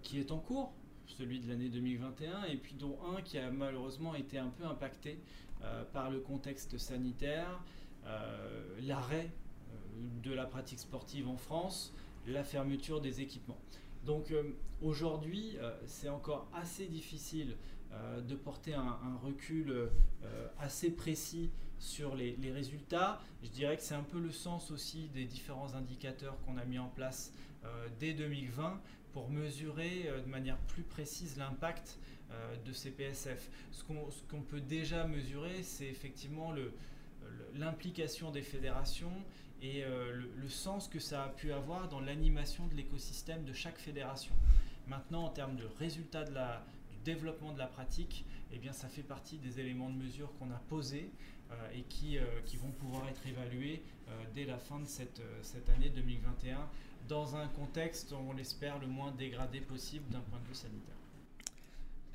qui 0.01 0.19
est 0.19 0.31
en 0.31 0.39
cours, 0.39 0.73
celui 1.08 1.39
de 1.39 1.49
l'année 1.49 1.69
2021, 1.69 2.45
et 2.45 2.55
puis 2.55 2.73
dont 2.73 2.97
un 3.15 3.21
qui 3.21 3.38
a 3.38 3.51
malheureusement 3.51 4.15
été 4.15 4.38
un 4.38 4.47
peu 4.47 4.65
impacté 4.65 5.19
par 5.91 6.10
le 6.10 6.19
contexte 6.19 6.77
sanitaire 6.77 7.60
euh, 7.60 7.85
l'arrêt 8.81 9.29
euh, 9.29 10.21
de 10.23 10.33
la 10.33 10.45
pratique 10.45 10.79
sportive 10.79 11.27
en 11.27 11.37
France, 11.37 11.93
la 12.27 12.43
fermeture 12.43 13.01
des 13.01 13.21
équipements. 13.21 13.59
Donc 14.05 14.31
euh, 14.31 14.55
aujourd'hui, 14.81 15.57
c'est 15.85 16.09
encore 16.09 16.47
assez 16.53 16.85
difficile 16.87 17.55
de 18.27 18.35
porter 18.35 18.73
un, 18.73 18.97
recul 19.23 19.89
assez 20.59 20.91
précis 20.91 21.49
sur 21.79 22.13
les, 22.13 22.35
résultats. 22.51 23.21
Je 23.41 23.49
dirais 23.49 23.77
que 23.77 23.83
c'est 23.83 23.95
un 23.95 24.03
peu 24.03 24.19
le 24.19 24.31
sens 24.31 24.69
aussi 24.69 25.07
des 25.13 25.23
différents 25.23 25.75
indicateurs 25.75 26.37
qu'on 26.41 26.57
a 26.57 26.65
mis 26.65 26.77
en 26.77 26.89
place 26.89 27.31
dès 28.01 28.13
2020 28.13 28.81
pour 29.13 29.29
mesurer 29.29 30.11
de 30.25 30.29
manière 30.29 30.57
plus 30.67 30.83
précise 30.83 31.37
l'impact 31.37 31.97
de 32.65 32.73
ces 32.73 32.91
PSF. 32.91 33.49
Ce 33.71 33.83
qu'on 33.85 34.41
peut 34.41 34.61
déjà 34.61 35.07
mesurer, 35.07 35.63
c'est 35.63 35.87
effectivement 35.87 36.51
le, 36.51 36.73
l'implication 37.55 38.31
des 38.31 38.41
fédérations 38.41 39.11
et 39.61 39.83
euh, 39.83 40.11
le, 40.35 40.49
sens 40.49 40.88
que 40.88 40.99
ça 40.99 41.23
a 41.23 41.29
pu 41.29 41.51
avoir 41.51 41.88
dans 41.89 41.99
l'animation 41.99 42.67
de 42.67 42.75
l'écosystème 42.75 43.45
de 43.45 43.53
chaque 43.53 43.77
fédération. 43.77 44.33
Maintenant, 44.88 45.25
en 45.25 45.29
termes 45.29 45.55
de 45.55 45.65
résultats 45.79 46.23
de 46.23 46.33
la, 46.33 46.63
du 46.91 46.97
développement 47.03 47.53
de 47.53 47.59
la 47.59 47.67
pratique, 47.67 48.25
eh 48.51 48.57
bien, 48.57 48.73
ça 48.73 48.88
fait 48.88 49.03
partie 49.03 49.38
des 49.38 49.59
éléments 49.59 49.89
de 49.89 49.95
mesure 49.95 50.31
qu'on 50.38 50.51
a 50.51 50.61
posés 50.69 51.09
euh, 51.51 51.55
et 51.73 51.81
qui, 51.83 52.17
euh, 52.17 52.23
qui, 52.45 52.57
vont 52.57 52.71
pouvoir 52.71 53.07
être 53.07 53.25
évalués 53.25 53.81
dès 54.35 54.45
la 54.45 54.59
fin 54.59 54.79
de 54.79 54.85
cette, 54.85 55.19
cette 55.41 55.67
année 55.69 55.89
2021 55.89 56.69
dans 57.07 57.35
un 57.35 57.47
contexte, 57.47 58.13
on 58.13 58.33
l'espère, 58.33 58.79
le 58.79 58.88
moins 58.88 59.11
dégradé 59.11 59.61
possible 59.61 60.07
d'un 60.11 60.21
point 60.21 60.39
de 60.39 60.47
vue 60.47 60.55
sanitaire. 60.55 60.94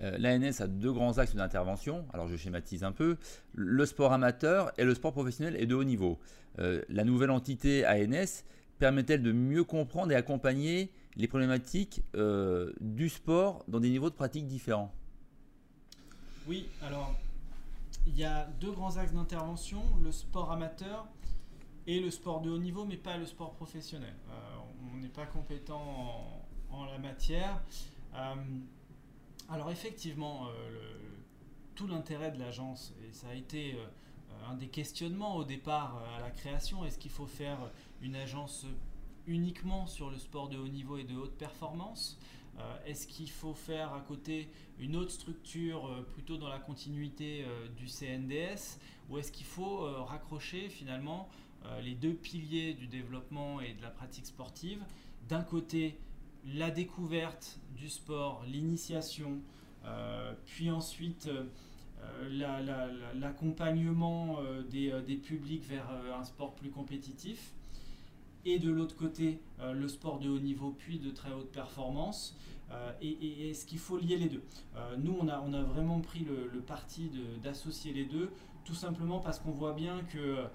Euh, 0.02 0.16
L'ANS 0.18 0.60
a 0.60 0.66
deux 0.66 0.92
grands 0.92 1.18
axes 1.18 1.34
d'intervention. 1.34 2.06
Alors 2.12 2.28
je 2.28 2.36
schématise 2.36 2.84
un 2.84 2.92
peu. 2.92 3.16
Le 3.54 3.84
sport 3.86 4.12
amateur 4.12 4.72
et 4.78 4.84
le 4.84 4.94
sport 4.94 5.12
professionnel 5.12 5.56
et 5.58 5.66
de 5.66 5.74
haut 5.74 5.84
niveau. 5.84 6.18
Euh, 6.58 6.82
la 6.88 7.04
nouvelle 7.04 7.30
entité 7.30 7.86
ANS 7.86 8.44
permet-elle 8.78 9.22
de 9.22 9.32
mieux 9.32 9.64
comprendre 9.64 10.12
et 10.12 10.14
accompagner 10.14 10.90
les 11.16 11.28
problématiques 11.28 12.02
euh, 12.14 12.72
du 12.80 13.08
sport 13.08 13.64
dans 13.68 13.80
des 13.80 13.90
niveaux 13.90 14.10
de 14.10 14.14
pratique 14.14 14.46
différents? 14.46 14.92
Oui, 16.46 16.68
alors 16.82 17.14
il 18.06 18.16
y 18.16 18.24
a 18.24 18.48
deux 18.60 18.72
grands 18.72 18.96
axes 18.96 19.12
d'intervention, 19.12 19.82
le 20.02 20.10
sport 20.10 20.50
amateur 20.50 21.06
et 21.86 22.00
le 22.00 22.10
sport 22.10 22.40
de 22.40 22.50
haut 22.50 22.58
niveau, 22.58 22.84
mais 22.84 22.96
pas 22.96 23.18
le 23.18 23.26
sport 23.26 23.52
professionnel. 23.52 24.14
on 24.92 24.96
n'est 24.98 25.08
pas 25.08 25.26
compétent 25.26 26.42
en, 26.70 26.84
la 26.86 26.98
matière. 26.98 27.60
Alors 29.50 29.72
effectivement, 29.72 30.46
euh, 30.46 30.70
tout 31.74 31.88
l'intérêt 31.88 32.30
de 32.30 32.38
l'agence, 32.38 32.94
et 33.04 33.12
ça 33.12 33.30
a 33.30 33.34
été 33.34 33.74
euh, 33.74 33.84
un 34.48 34.54
des 34.54 34.68
questionnements 34.68 35.34
au 35.34 35.42
départ 35.42 35.96
euh, 35.96 36.18
à 36.18 36.20
la 36.20 36.30
création, 36.30 36.84
est-ce 36.84 36.98
qu'il 36.98 37.10
faut 37.10 37.26
faire 37.26 37.58
une 38.00 38.14
agence 38.14 38.64
uniquement 39.26 39.88
sur 39.88 40.08
le 40.08 40.18
sport 40.18 40.48
de 40.48 40.56
haut 40.56 40.68
niveau 40.68 40.98
et 40.98 41.04
de 41.04 41.16
haute 41.16 41.36
performance? 41.36 42.18
Est-ce 42.84 43.06
qu'il 43.06 43.30
faut 43.30 43.54
faire 43.54 43.94
à 43.94 44.00
côté 44.00 44.50
une 44.78 44.94
autre 44.94 45.12
structure 45.12 46.04
plutôt 46.12 46.36
dans 46.36 46.48
la 46.48 46.58
continuité 46.58 47.46
du 47.78 47.86
CNDS 47.86 48.78
Ou 49.08 49.16
est-ce 49.16 49.32
qu'il 49.32 49.46
faut 49.46 49.78
raccrocher 50.04 50.68
finalement 50.68 51.30
les 51.80 51.94
deux 51.94 52.12
piliers 52.12 52.74
du 52.74 52.86
développement 52.86 53.62
et 53.62 53.72
de 53.72 53.80
la 53.80 53.88
pratique 53.88 54.26
sportive? 54.26 54.84
D'un 55.26 55.42
côté, 55.42 55.96
la 56.44 56.70
découverte 56.70 57.58
du 57.76 57.88
sport, 57.88 58.44
l'initiation, 58.46 59.40
euh, 59.84 60.34
puis 60.44 60.70
ensuite 60.70 61.28
euh, 61.28 62.84
l'accompagnement 63.14 64.38
euh, 64.40 64.62
des, 64.62 65.16
publics 65.16 65.64
vers 65.64 65.88
un 66.18 66.24
sport 66.24 66.54
plus 66.54 66.70
compétitif, 66.70 67.52
et 68.44 68.58
de 68.58 68.70
l'autre 68.70 68.96
côté 68.96 69.38
le 69.62 69.86
sport 69.86 70.18
de 70.18 70.30
haut 70.30 70.38
niveau 70.38 70.74
puis 70.78 70.98
de 70.98 71.10
très 71.10 71.30
haute 71.30 71.52
performance. 71.52 72.34
et, 73.02 73.50
est-ce 73.50 73.66
qu'il 73.66 73.78
faut 73.78 73.98
lier 73.98 74.16
les 74.16 74.30
deux 74.30 74.42
Nous, 74.96 75.14
on 75.20 75.28
a, 75.28 75.42
on 75.46 75.52
a 75.52 75.62
vraiment 75.62 76.00
pris 76.00 76.20
le, 76.20 76.60
parti 76.62 77.10
d'associer 77.42 77.92
les 77.92 78.06
deux, 78.06 78.30
tout 78.64 78.74
simplement 78.74 79.18
parce 79.18 79.40
qu'on 79.40 79.50
voit 79.50 79.74
bien 79.74 80.02
que 80.04 80.46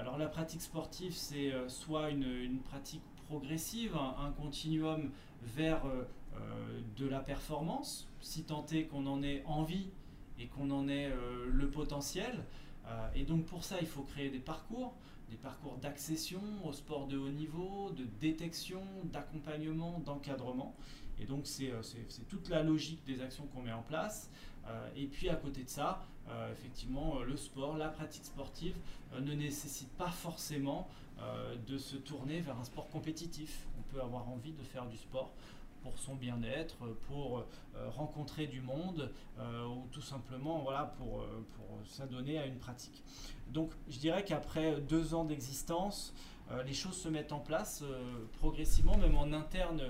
alors 0.00 0.16
la 0.16 0.28
pratique 0.28 0.62
sportive, 0.62 1.12
c'est 1.12 1.52
soit 1.68 2.08
une, 2.08 2.58
pratique 2.60 3.02
progressive, 3.28 3.94
un, 3.96 4.30
continuum 4.30 5.10
vers 5.54 5.84
euh, 5.86 6.04
euh, 6.36 6.80
de 6.96 7.06
la 7.06 7.20
performance, 7.20 8.08
si 8.20 8.44
tant 8.44 8.66
est 8.66 8.84
qu'on 8.84 9.06
en 9.06 9.22
ait 9.22 9.42
envie 9.46 9.88
et 10.38 10.46
qu'on 10.46 10.70
en 10.70 10.88
ait 10.88 11.06
euh, 11.06 11.46
le 11.50 11.70
potentiel. 11.70 12.44
et 13.14 13.24
donc 13.24 13.46
pour 13.46 13.64
ça, 13.64 13.76
il 13.80 13.86
faut 13.86 14.02
créer 14.02 14.30
des 14.30 14.38
parcours, 14.38 14.94
des 15.30 15.36
parcours 15.36 15.76
d'accession 15.78 16.40
au 16.64 16.72
sport 16.72 17.06
de 17.08 17.18
haut 17.18 17.30
niveau, 17.30 17.90
de 17.90 18.04
détection, 18.20 18.82
d'accompagnement, 19.04 20.00
d'encadrement. 20.04 20.74
Et 21.18 21.24
donc 21.24 21.46
c'est 21.46 21.72
toute 22.28 22.48
la 22.48 22.62
logique 22.62 23.04
des 23.04 23.20
actions 23.22 23.46
qu'on 23.52 23.62
met 23.62 23.72
en 23.72 23.82
place. 23.82 24.30
et 24.94 25.06
puis 25.06 25.28
à 25.28 25.34
côté 25.34 25.64
de 25.64 25.68
ça, 25.68 26.06
effectivement, 26.52 27.22
le 27.22 27.36
sport, 27.36 27.76
la 27.76 27.88
pratique 27.88 28.24
sportive 28.24 28.76
ne 29.20 29.32
nécessite 29.32 29.90
pas 29.96 30.10
forcément 30.10 30.86
de 31.66 31.78
se 31.78 31.96
tourner 31.96 32.40
vers 32.40 32.56
un 32.60 32.64
sport 32.64 32.88
compétitif. 32.88 33.66
Avoir 34.00 34.28
envie 34.28 34.52
de 34.52 34.62
faire 34.62 34.86
du 34.86 34.96
sport 34.96 35.32
pour 35.86 35.98
son 35.98 36.16
bien-être, 36.16 36.76
pour 37.06 37.38
euh, 37.38 37.88
rencontrer 37.90 38.48
du 38.48 38.60
monde 38.60 39.12
euh, 39.38 39.66
ou 39.66 39.86
tout 39.92 40.02
simplement 40.02 40.58
voilà, 40.58 40.94
pour, 40.98 41.20
euh, 41.20 41.46
pour 41.54 41.86
s'adonner 41.86 42.38
à 42.38 42.46
une 42.46 42.58
pratique. 42.58 43.04
Donc 43.48 43.70
je 43.88 43.98
dirais 43.98 44.24
qu'après 44.24 44.80
deux 44.80 45.14
ans 45.14 45.24
d'existence, 45.24 46.12
les 46.64 46.74
choses 46.74 46.96
se 46.96 47.08
mettent 47.08 47.32
en 47.32 47.40
place 47.40 47.82
progressivement, 48.38 48.96
même 48.96 49.16
en 49.16 49.32
interne 49.32 49.82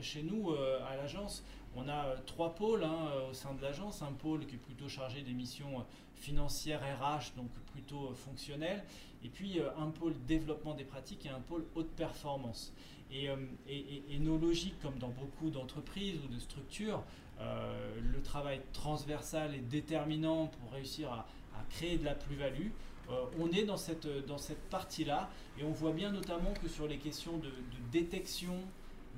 chez 0.00 0.22
nous 0.22 0.50
à 0.50 0.96
l'agence. 0.96 1.44
On 1.76 1.90
a 1.90 2.16
trois 2.24 2.54
pôles 2.54 2.84
hein, 2.84 3.10
au 3.30 3.34
sein 3.34 3.52
de 3.52 3.60
l'agence, 3.60 4.00
un 4.00 4.12
pôle 4.12 4.46
qui 4.46 4.54
est 4.54 4.58
plutôt 4.58 4.88
chargé 4.88 5.20
des 5.20 5.34
missions 5.34 5.84
financières 6.14 6.80
RH, 6.80 7.36
donc 7.36 7.50
plutôt 7.72 8.14
fonctionnelles, 8.14 8.82
et 9.22 9.28
puis 9.28 9.60
un 9.78 9.90
pôle 9.90 10.14
développement 10.26 10.72
des 10.72 10.84
pratiques 10.84 11.26
et 11.26 11.30
un 11.30 11.40
pôle 11.40 11.66
haute 11.74 11.90
performance. 11.90 12.72
Euh, 13.12 13.36
et, 13.68 14.18
nos 14.20 14.38
logiques, 14.38 14.78
comme 14.80 14.98
dans 14.98 15.08
beaucoup 15.08 15.50
d'entreprises 15.50 16.18
ou 16.24 16.32
de 16.32 16.38
structures, 16.38 17.02
euh, 17.40 17.98
le 18.00 18.22
travail 18.22 18.60
transversal 18.72 19.54
est 19.54 19.68
déterminant 19.68 20.46
pour 20.46 20.72
réussir 20.72 21.10
à, 21.12 21.26
créer 21.70 21.98
de 21.98 22.04
la 22.04 22.14
plus-value. 22.14 22.68
Euh, 23.10 23.24
on 23.38 23.50
est 23.52 23.64
dans 23.64 23.76
cette, 23.76 24.08
dans 24.26 24.38
cette 24.38 24.62
partie-là 24.70 25.30
et 25.58 25.64
on 25.64 25.72
voit 25.72 25.92
bien 25.92 26.10
notamment 26.10 26.52
que 26.54 26.68
sur 26.68 26.88
les 26.88 26.96
questions 26.96 27.36
de, 27.38 27.50
détection, 27.92 28.54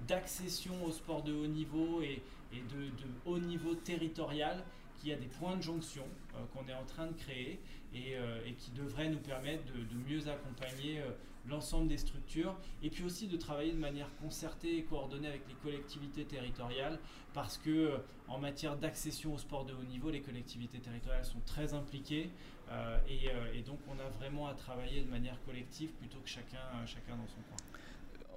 d'accession 0.09 0.85
au 0.85 0.91
sport 0.91 1.23
de 1.23 1.33
haut 1.33 1.47
niveau 1.47 2.03
et, 2.03 2.23
de, 2.53 2.91
haut 3.27 3.39
niveau 3.39 3.75
territorial 3.75 4.63
qu'il 4.99 5.11
y 5.11 5.13
a 5.13 5.17
des 5.17 5.29
points 5.29 5.57
de 5.57 5.63
jonction 5.63 6.05
qu'on 6.53 6.69
est 6.69 6.75
en 6.75 6.85
train 6.85 7.07
de 7.07 7.15
créer 7.15 7.59
et, 7.95 8.55
qui 8.59 8.71
devraient 8.73 9.09
nous 9.09 9.19
permettre 9.19 9.65
de, 9.65 10.11
mieux 10.11 10.29
accompagner 10.29 11.03
l'ensemble 11.49 11.89
des 11.89 11.99
structures 11.99 12.55
et 12.83 12.91
puis 12.91 13.05
aussi 13.05 13.27
de 13.27 13.37
travailler 13.37 13.73
de 13.73 13.79
manière 13.79 14.09
concertée 14.23 14.79
et 14.79 14.83
coordonnée 14.85 15.29
avec 15.29 15.43
les 15.49 15.55
collectivités 15.55 16.25
territoriales 16.25 16.99
parce 17.35 17.59
que 17.59 17.99
en 18.29 18.39
matière 18.39 18.77
d'accession 18.77 19.35
au 19.35 19.39
sport 19.39 19.65
de 19.65 19.73
haut 19.73 19.85
niveau, 19.91 20.11
les 20.11 20.21
collectivités 20.21 20.79
territoriales 20.79 21.25
sont 21.25 21.41
très 21.45 21.75
impliquées 21.75 22.31
euh, 22.71 22.97
euh, 23.09 23.53
et, 23.55 23.63
donc 23.63 23.79
on 23.89 23.99
a 24.01 24.09
vraiment 24.19 24.49
à 24.49 24.55
travailler 24.55 25.03
de 25.03 25.11
manière 25.11 25.39
collective 25.45 25.91
plutôt 25.93 26.19
que 26.19 26.29
chacun, 26.29 26.59
chacun 26.87 27.17
dans 27.17 27.27
son 27.27 27.41
coin. 27.43 27.57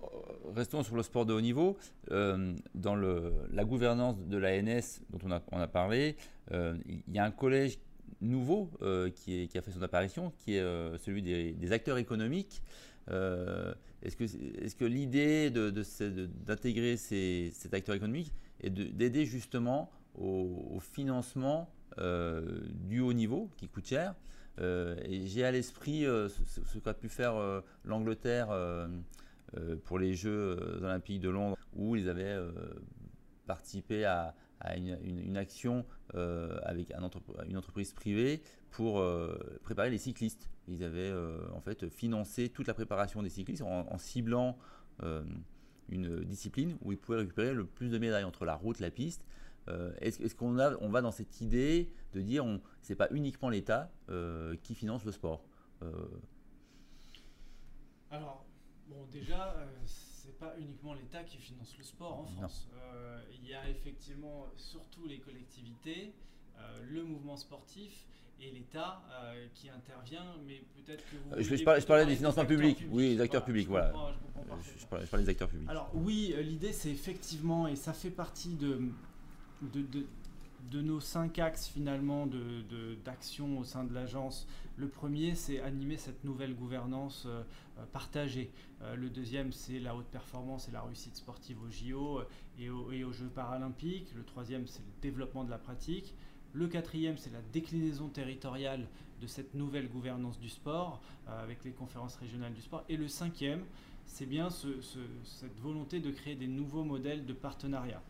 Euh, 0.04 0.52
restons 0.56 0.84
sur 0.84 0.96
le 0.96 1.04
sport 1.04 1.26
de 1.26 1.34
haut 1.34 1.42
niveau. 1.42 1.78
dans 2.10 2.96
la 2.96 3.64
gouvernance 3.64 4.18
de 4.18 4.38
l'ANS 4.38 5.02
dont 5.10 5.42
on 5.52 5.60
a 5.60 5.68
parlé, 5.68 6.16
il 6.52 7.14
y 7.14 7.20
a 7.20 7.26
un 7.26 7.32
collège 7.32 7.78
nouveau 8.26 8.70
qui, 9.16 9.42
est, 9.42 9.48
qui, 9.48 9.58
a 9.58 9.62
fait 9.62 9.72
son 9.72 9.82
apparition, 9.82 10.32
qui 10.38 10.56
est 10.56 10.98
celui 11.00 11.22
des, 11.22 11.72
acteurs 11.72 11.98
économiques. 11.98 12.62
est-ce 13.08 14.76
que, 14.76 14.86
l'idée 14.86 15.50
d'intégrer 15.50 16.98
cet 16.98 17.74
acteur 17.74 17.96
économique 17.96 18.32
est 18.62 18.70
d'aider 18.70 19.26
justement 19.26 19.92
au 20.16 20.80
financement 20.80 21.70
euh, 22.00 22.60
du 22.74 23.00
haut 23.00 23.14
niveau 23.14 23.50
qui 23.58 23.68
coûte 23.70 23.88
cher? 23.88 24.16
Euh, 24.60 24.96
j'ai 25.26 25.46
à 25.46 25.52
l'esprit 25.52 26.06
euh, 26.06 26.28
ce, 26.30 26.80
qu'a 26.80 26.94
pu 26.94 27.10
faire 27.10 27.36
l'Angleterre 27.84 28.50
pour 29.86 30.00
les 30.00 30.14
Jeux 30.14 30.58
olympiques 30.82 31.22
de 31.22 31.30
Londres, 31.30 31.58
où 31.76 31.96
ils 31.96 32.10
avaient 32.10 32.38
participé 33.46 34.06
à, 34.06 34.36
une, 34.76 35.38
action 35.38 35.86
avec 36.14 36.92
une 37.48 37.58
entreprise 37.58 37.94
privée 37.94 38.42
pour 38.72 39.04
préparer 39.64 39.90
les 39.90 39.98
cyclistes. 39.98 40.50
Ils 40.68 40.84
avaient 40.84 41.14
en 41.54 41.62
fait 41.62 41.90
financé 41.90 42.50
toute 42.50 42.68
la 42.68 42.74
préparation 42.74 43.22
des 43.22 43.30
cyclistes 43.30 43.62
en, 43.62 43.98
ciblant 43.98 44.58
une 45.90 46.24
discipline 46.24 46.78
où 46.82 46.92
ils 46.92 46.98
pouvaient 46.98 47.20
récupérer 47.20 47.54
le 47.54 47.66
plus 47.66 47.90
de 47.90 47.98
médailles 47.98 48.24
entre 48.24 48.46
la 48.46 48.56
route, 48.56 48.80
la 48.80 48.92
piste. 48.92 49.26
Euh, 49.68 49.92
est-ce 50.00 50.36
qu'on 50.36 50.60
on 50.60 50.90
va 50.90 51.02
dans 51.02 51.12
cette 51.12 51.42
idée 51.42 51.92
de 52.14 52.22
dire 52.22 52.46
ce 52.82 52.92
n'est 52.92 52.96
pas 52.96 53.08
uniquement 53.12 53.50
l'État 53.50 53.92
euh, 54.10 54.56
qui 54.62 54.76
finance 54.76 55.04
le 55.06 55.12
sport 55.12 55.44
euh, 55.82 55.92
Alors, 58.12 58.46
bon, 58.88 59.06
déjà, 59.12 59.56
c'est 60.36 60.46
pas 60.46 60.56
uniquement 60.60 60.94
l'État 60.94 61.24
qui 61.24 61.38
finance 61.38 61.78
le 61.78 61.84
sport 61.84 62.20
en 62.20 62.26
France. 62.26 62.68
Il 63.42 63.48
y 63.48 63.54
a 63.54 63.70
effectivement 63.70 64.48
surtout 64.58 65.06
les 65.08 65.20
collectivités, 65.20 66.14
le 66.90 67.04
mouvement 67.04 67.38
sportif 67.38 68.06
et 68.42 68.52
l'État 68.52 69.02
qui 69.54 69.70
intervient, 69.70 70.36
mais 70.46 70.62
peut-être 70.76 71.04
que 71.10 71.16
vous. 71.16 71.42
Je, 71.42 71.86
parlais, 71.86 72.06
des 72.06 72.16
financements 72.16 72.46
publics, 72.46 72.86
oui, 72.90 73.16
des 73.16 73.22
acteurs 73.22 73.46
publics, 73.46 73.68
voilà. 73.68 73.94
Je, 74.80 74.86
parlais, 74.86 75.24
des 75.24 75.30
acteurs 75.30 75.50
publics. 75.50 75.70
Alors, 75.70 75.90
oui, 75.94 76.36
l'idée, 76.42 76.74
c'est 76.74 76.92
effectivement, 76.92 77.68
et 77.68 77.76
ça 77.76 77.94
fait 77.94 78.10
partie 78.10 78.56
de, 78.56 78.82
de, 79.62 80.06
nos 80.74 81.00
cinq 81.00 81.40
axes 81.40 81.68
finalement 81.68 82.28
d'action 83.04 83.48
de, 83.48 83.60
au 83.60 83.64
sein 83.64 83.84
de 83.84 83.94
l'agence, 83.94 84.48
le 84.78 84.88
premier 84.88 85.36
c'est 85.36 85.62
animer 85.62 85.98
cette 85.98 86.24
nouvelle 86.24 86.54
gouvernance 86.54 87.24
euh, 87.28 87.44
euh, 87.78 87.86
partagée. 87.94 88.52
Euh, 88.82 88.96
le 88.96 89.10
deuxième 89.10 89.52
c'est 89.52 89.80
la 89.80 89.96
haute 89.96 90.08
performance 90.08 90.68
et 90.68 90.72
la 90.72 90.82
réussite 90.82 91.16
sportive 91.16 91.62
au 91.62 91.70
JO 91.70 92.22
et 92.60 92.70
aux 92.70 93.12
Jeux 93.12 93.30
paralympiques. 93.30 94.14
Le 94.16 94.24
troisième 94.24 94.68
c'est 94.68 94.82
le 94.82 95.02
développement 95.02 95.44
de 95.44 95.50
la 95.50 95.58
pratique. 95.58 96.14
Le 96.54 96.68
quatrième, 96.68 97.18
c'est 97.18 97.34
la 97.34 97.42
déclinaison 97.52 98.08
territoriale 98.08 98.88
de 99.20 99.28
cette 99.28 99.56
nouvelle 99.56 99.90
gouvernance 99.90 100.40
du 100.40 100.48
sport 100.48 101.02
avec 101.28 101.66
les 101.66 101.72
conférences 101.72 102.16
régionales 102.16 102.54
du 102.54 102.62
sport. 102.62 102.86
Et 102.88 102.96
le 102.96 103.10
cinquième, 103.10 103.66
c'est 104.06 104.26
bien 104.26 104.50
cette 104.50 105.60
volonté 105.60 106.00
de 106.00 106.12
créer 106.12 106.36
des 106.36 106.48
nouveaux 106.48 106.86
modèles 106.86 107.26
de 107.26 107.34
partenariat. 107.34 108.02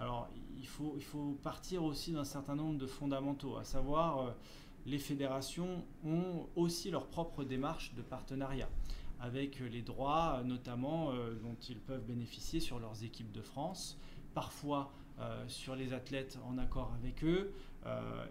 Alors, 0.00 0.30
il 0.58 0.66
faut, 0.66 1.38
partir 1.42 1.84
aussi 1.84 2.12
d'un 2.12 2.24
certain 2.24 2.54
nombre 2.54 2.78
de 2.78 2.86
fondamentaux, 2.86 3.56
à 3.58 3.64
savoir 3.64 4.18
euh, 4.18 4.30
les 4.86 4.98
fédérations 4.98 5.84
ont 6.04 6.48
aussi 6.56 6.90
leur 6.90 7.06
propre 7.06 7.44
démarche 7.44 7.92
de 7.94 8.00
partenariat, 8.00 8.68
avec 9.20 9.60
les 9.60 9.82
droits 9.82 10.42
notamment 10.42 11.10
euh, 11.10 11.34
dont 11.34 11.56
ils 11.68 11.78
peuvent 11.78 12.04
bénéficier 12.04 12.60
sur 12.60 12.78
leurs 12.78 13.04
équipes 13.04 13.30
de 13.30 13.42
France, 13.42 13.98
parfois 14.32 14.90
euh, 15.18 15.44
sur 15.48 15.76
les 15.76 15.92
athlètes 15.92 16.38
en 16.48 16.56
accord 16.56 16.92
avec 16.98 17.22
eux. 17.22 17.52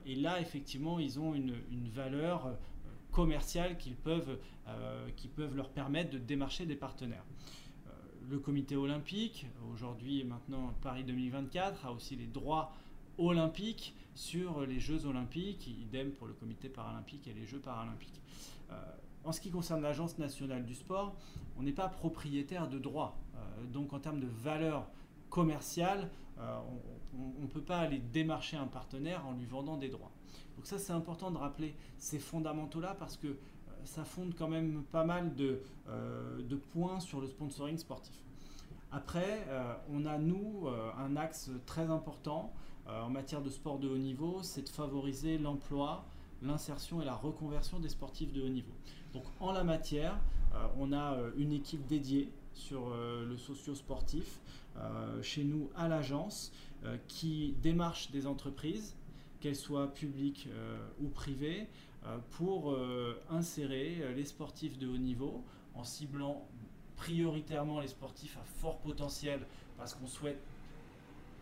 et 0.07 0.15
là, 0.15 0.41
effectivement, 0.41 0.99
ils 0.99 1.19
ont 1.19 1.35
une, 1.35 1.53
valeur 1.93 2.55
commerciale 3.11 3.77
qui 3.77 3.91
peuvent 3.91 4.37
leur 5.55 5.69
permettre 5.69 6.11
de 6.11 6.17
démarcher 6.17 6.65
des 6.65 6.75
partenaires 6.75 7.25
le 8.29 8.39
comité 8.39 8.75
olympique, 8.75 9.47
aujourd'hui 9.73 10.21
et 10.21 10.23
maintenant 10.23 10.73
Paris 10.81 11.03
2024, 11.03 11.85
a 11.85 11.91
aussi 11.91 12.15
les 12.15 12.27
droits 12.27 12.71
olympiques 13.17 13.95
sur 14.13 14.65
les 14.65 14.79
Jeux 14.79 15.05
olympiques, 15.05 15.67
idem 15.67 16.11
pour 16.11 16.27
le 16.27 16.33
comité 16.33 16.69
paralympique 16.69 17.27
et 17.27 17.33
les 17.33 17.45
Jeux 17.45 17.59
paralympiques. 17.59 18.21
Euh, 18.71 18.75
en 19.23 19.31
ce 19.31 19.41
qui 19.41 19.49
concerne 19.49 19.81
l'Agence 19.81 20.17
nationale 20.17 20.63
du 20.63 20.75
sport, 20.75 21.15
on 21.57 21.63
n'est 21.63 21.73
pas 21.73 21.89
propriétaire 21.89 22.69
de 22.69 22.77
droits. 22.77 23.17
Euh, 23.35 23.65
donc 23.65 23.93
en 23.93 23.99
termes 23.99 24.19
de 24.19 24.27
valeur 24.27 24.87
commerciale, 25.29 26.09
euh, 26.39 26.59
on 27.17 27.41
ne 27.41 27.47
peut 27.47 27.61
pas 27.61 27.79
aller 27.79 27.99
démarcher 27.99 28.57
un 28.57 28.67
partenaire 28.67 29.25
en 29.25 29.33
lui 29.33 29.45
vendant 29.45 29.77
des 29.77 29.89
droits. 29.89 30.11
Donc 30.55 30.67
ça 30.67 30.77
c'est 30.77 30.93
important 30.93 31.31
de 31.31 31.37
rappeler 31.37 31.75
ces 31.97 32.19
fondamentaux-là 32.19 32.95
parce 32.97 33.17
que 33.17 33.37
ça 33.89 34.05
fonde 34.05 34.33
quand 34.37 34.47
même 34.47 34.83
pas 34.91 35.03
mal 35.03 35.35
de, 35.35 35.59
euh, 35.89 36.41
de 36.43 36.55
points 36.55 36.99
sur 36.99 37.19
le 37.19 37.27
sponsoring 37.27 37.77
sportif. 37.77 38.13
Après, 38.91 39.45
euh, 39.49 39.73
on 39.91 40.05
a, 40.05 40.17
nous, 40.17 40.67
euh, 40.67 40.91
un 40.97 41.15
axe 41.15 41.49
très 41.65 41.89
important 41.89 42.53
en 42.87 43.11
matière 43.11 43.43
de 43.43 43.51
sport 43.51 43.77
de 43.77 43.87
haut 43.87 43.99
niveau, 43.99 44.39
c'est 44.41 44.63
de 44.63 44.69
favoriser 44.69 45.37
l'emploi, 45.37 46.05
l'insertion 46.41 47.03
et 47.03 47.05
la 47.05 47.13
reconversion 47.13 47.79
des 47.79 47.89
sportifs 47.89 48.33
de 48.33 48.41
haut 48.41 48.49
niveau. 48.49 48.73
Donc 49.13 49.25
en 49.39 49.51
la 49.51 49.63
matière, 49.63 50.19
on 50.79 50.91
a 50.91 51.15
une 51.37 51.51
équipe 51.51 51.85
dédiée 51.85 52.31
sur 52.55 52.89
le 52.89 53.37
socio-sportif 53.37 54.39
chez 55.21 55.43
nous 55.43 55.69
à 55.75 55.87
l'agence 55.87 56.51
qui 57.07 57.53
démarche 57.61 58.09
des 58.09 58.25
entreprises, 58.25 58.95
qu'elles 59.39 59.55
soient 59.55 59.93
publiques 59.93 60.49
ou 60.99 61.09
privées, 61.09 61.67
pour 62.31 62.71
euh, 62.71 63.21
insérer 63.29 63.97
euh, 64.01 64.13
les 64.13 64.25
sportifs 64.25 64.77
de 64.77 64.87
haut 64.87 64.97
niveau 64.97 65.43
en 65.75 65.83
ciblant 65.83 66.47
prioritairement 66.95 67.79
les 67.79 67.87
sportifs 67.87 68.37
à 68.37 68.43
fort 68.61 68.79
potentiel 68.79 69.45
parce 69.77 69.93
qu'on 69.93 70.07
souhaite 70.07 70.41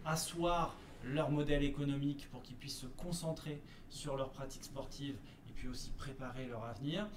asseoir 0.05 0.75
leur 1.03 1.31
modèle 1.31 1.63
économique 1.63 2.27
pour 2.31 2.41
qu'ils 2.41 2.55
puissent 2.55 2.79
se 2.79 2.87
concentrer 2.87 3.61
sur 3.89 4.17
leurs 4.17 4.31
pratiques 4.31 4.63
sportives 4.63 5.15
et 5.49 5.53
puis 5.53 5.67
aussi 5.67 5.91
préparer 5.91 6.45
leur 6.47 6.63
avenir. 6.63 7.07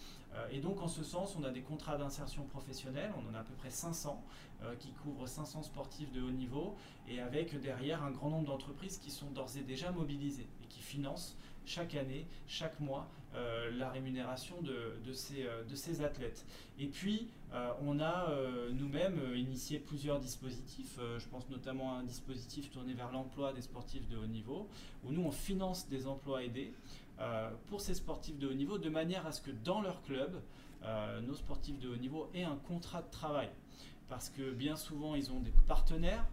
et 0.51 0.61
donc 0.61 0.81
en 0.81 0.89
ce 0.89 1.03
sens, 1.03 1.37
on 1.39 1.45
a 1.45 1.51
des 1.51 1.61
contrats 1.61 1.99
d'insertion 1.99 2.45
professionnelle, 2.45 3.11
on 3.19 3.31
en 3.31 3.35
a 3.35 3.41
à 3.41 3.45
peu 3.45 3.55
près 3.55 3.71
500 3.71 4.23
qui 4.79 4.93
couvrent 4.93 5.27
500 5.27 5.63
sportifs 5.65 6.13
de 6.13 6.23
haut 6.23 6.31
niveau 6.31 6.77
et 7.09 7.21
avec 7.21 7.59
derrière 7.61 8.03
un 8.03 8.11
grand 8.11 8.31
nombre 8.31 8.47
d'entreprises 8.47 8.99
qui 8.99 9.11
sont 9.11 9.31
d'ores 9.31 9.57
et 9.59 9.63
déjà 9.63 9.91
mobilisées 9.93 10.49
et 10.63 10.67
qui 10.67 10.81
financent 10.81 11.37
chaque 11.65 11.95
année, 11.95 12.27
chaque 12.47 12.79
mois, 12.81 13.09
euh, 13.37 13.71
la 13.79 13.89
rémunération 13.91 14.61
de, 14.61 14.97
de, 15.07 15.13
ces, 15.13 15.45
euh, 15.47 15.63
de, 15.63 15.77
ces, 15.77 16.03
athlètes. 16.03 16.45
Et 16.81 16.89
puis, 16.89 17.29
euh, 17.53 17.71
on 17.81 18.01
a 18.01 18.29
nous-mêmes 18.73 19.21
initié 19.37 19.79
plusieurs 19.79 20.19
dispositifs. 20.19 20.99
je 21.19 21.29
pense 21.29 21.49
notamment 21.49 21.95
à 21.95 22.01
un 22.01 22.03
dispositif 22.03 22.71
tourné 22.71 22.93
vers 22.93 23.13
l'emploi 23.13 23.53
des 23.53 23.63
sportifs 23.63 24.09
de 24.09 24.17
haut 24.17 24.27
niveau, 24.27 24.69
où 25.05 25.13
nous, 25.13 25.23
on 25.23 25.31
finance 25.31 25.89
des 25.89 26.07
emplois 26.09 26.43
aidés 26.43 26.73
pour 27.69 27.81
ces 27.81 27.95
sportifs 27.95 28.39
de 28.39 28.49
haut 28.49 28.55
niveau, 28.55 28.79
de 28.79 28.89
manière 28.89 29.27
à 29.27 29.33
ce 29.33 29.43
que 29.43 29.51
dans 29.51 29.81
leur 29.81 30.03
club, 30.03 30.41
nos 31.23 31.35
sportifs 31.35 31.79
de 31.79 31.89
haut 31.89 31.97
niveau 31.97 32.31
aient 32.35 32.45
un 32.45 32.57
contrat 32.57 33.03
de 33.03 33.11
travail. 33.11 33.51
Parce 34.09 34.31
que 34.31 34.51
bien 34.53 34.77
souvent, 34.77 35.15
ils 35.15 35.31
ont 35.31 35.41
des 35.41 35.53
partenaires 35.69 36.27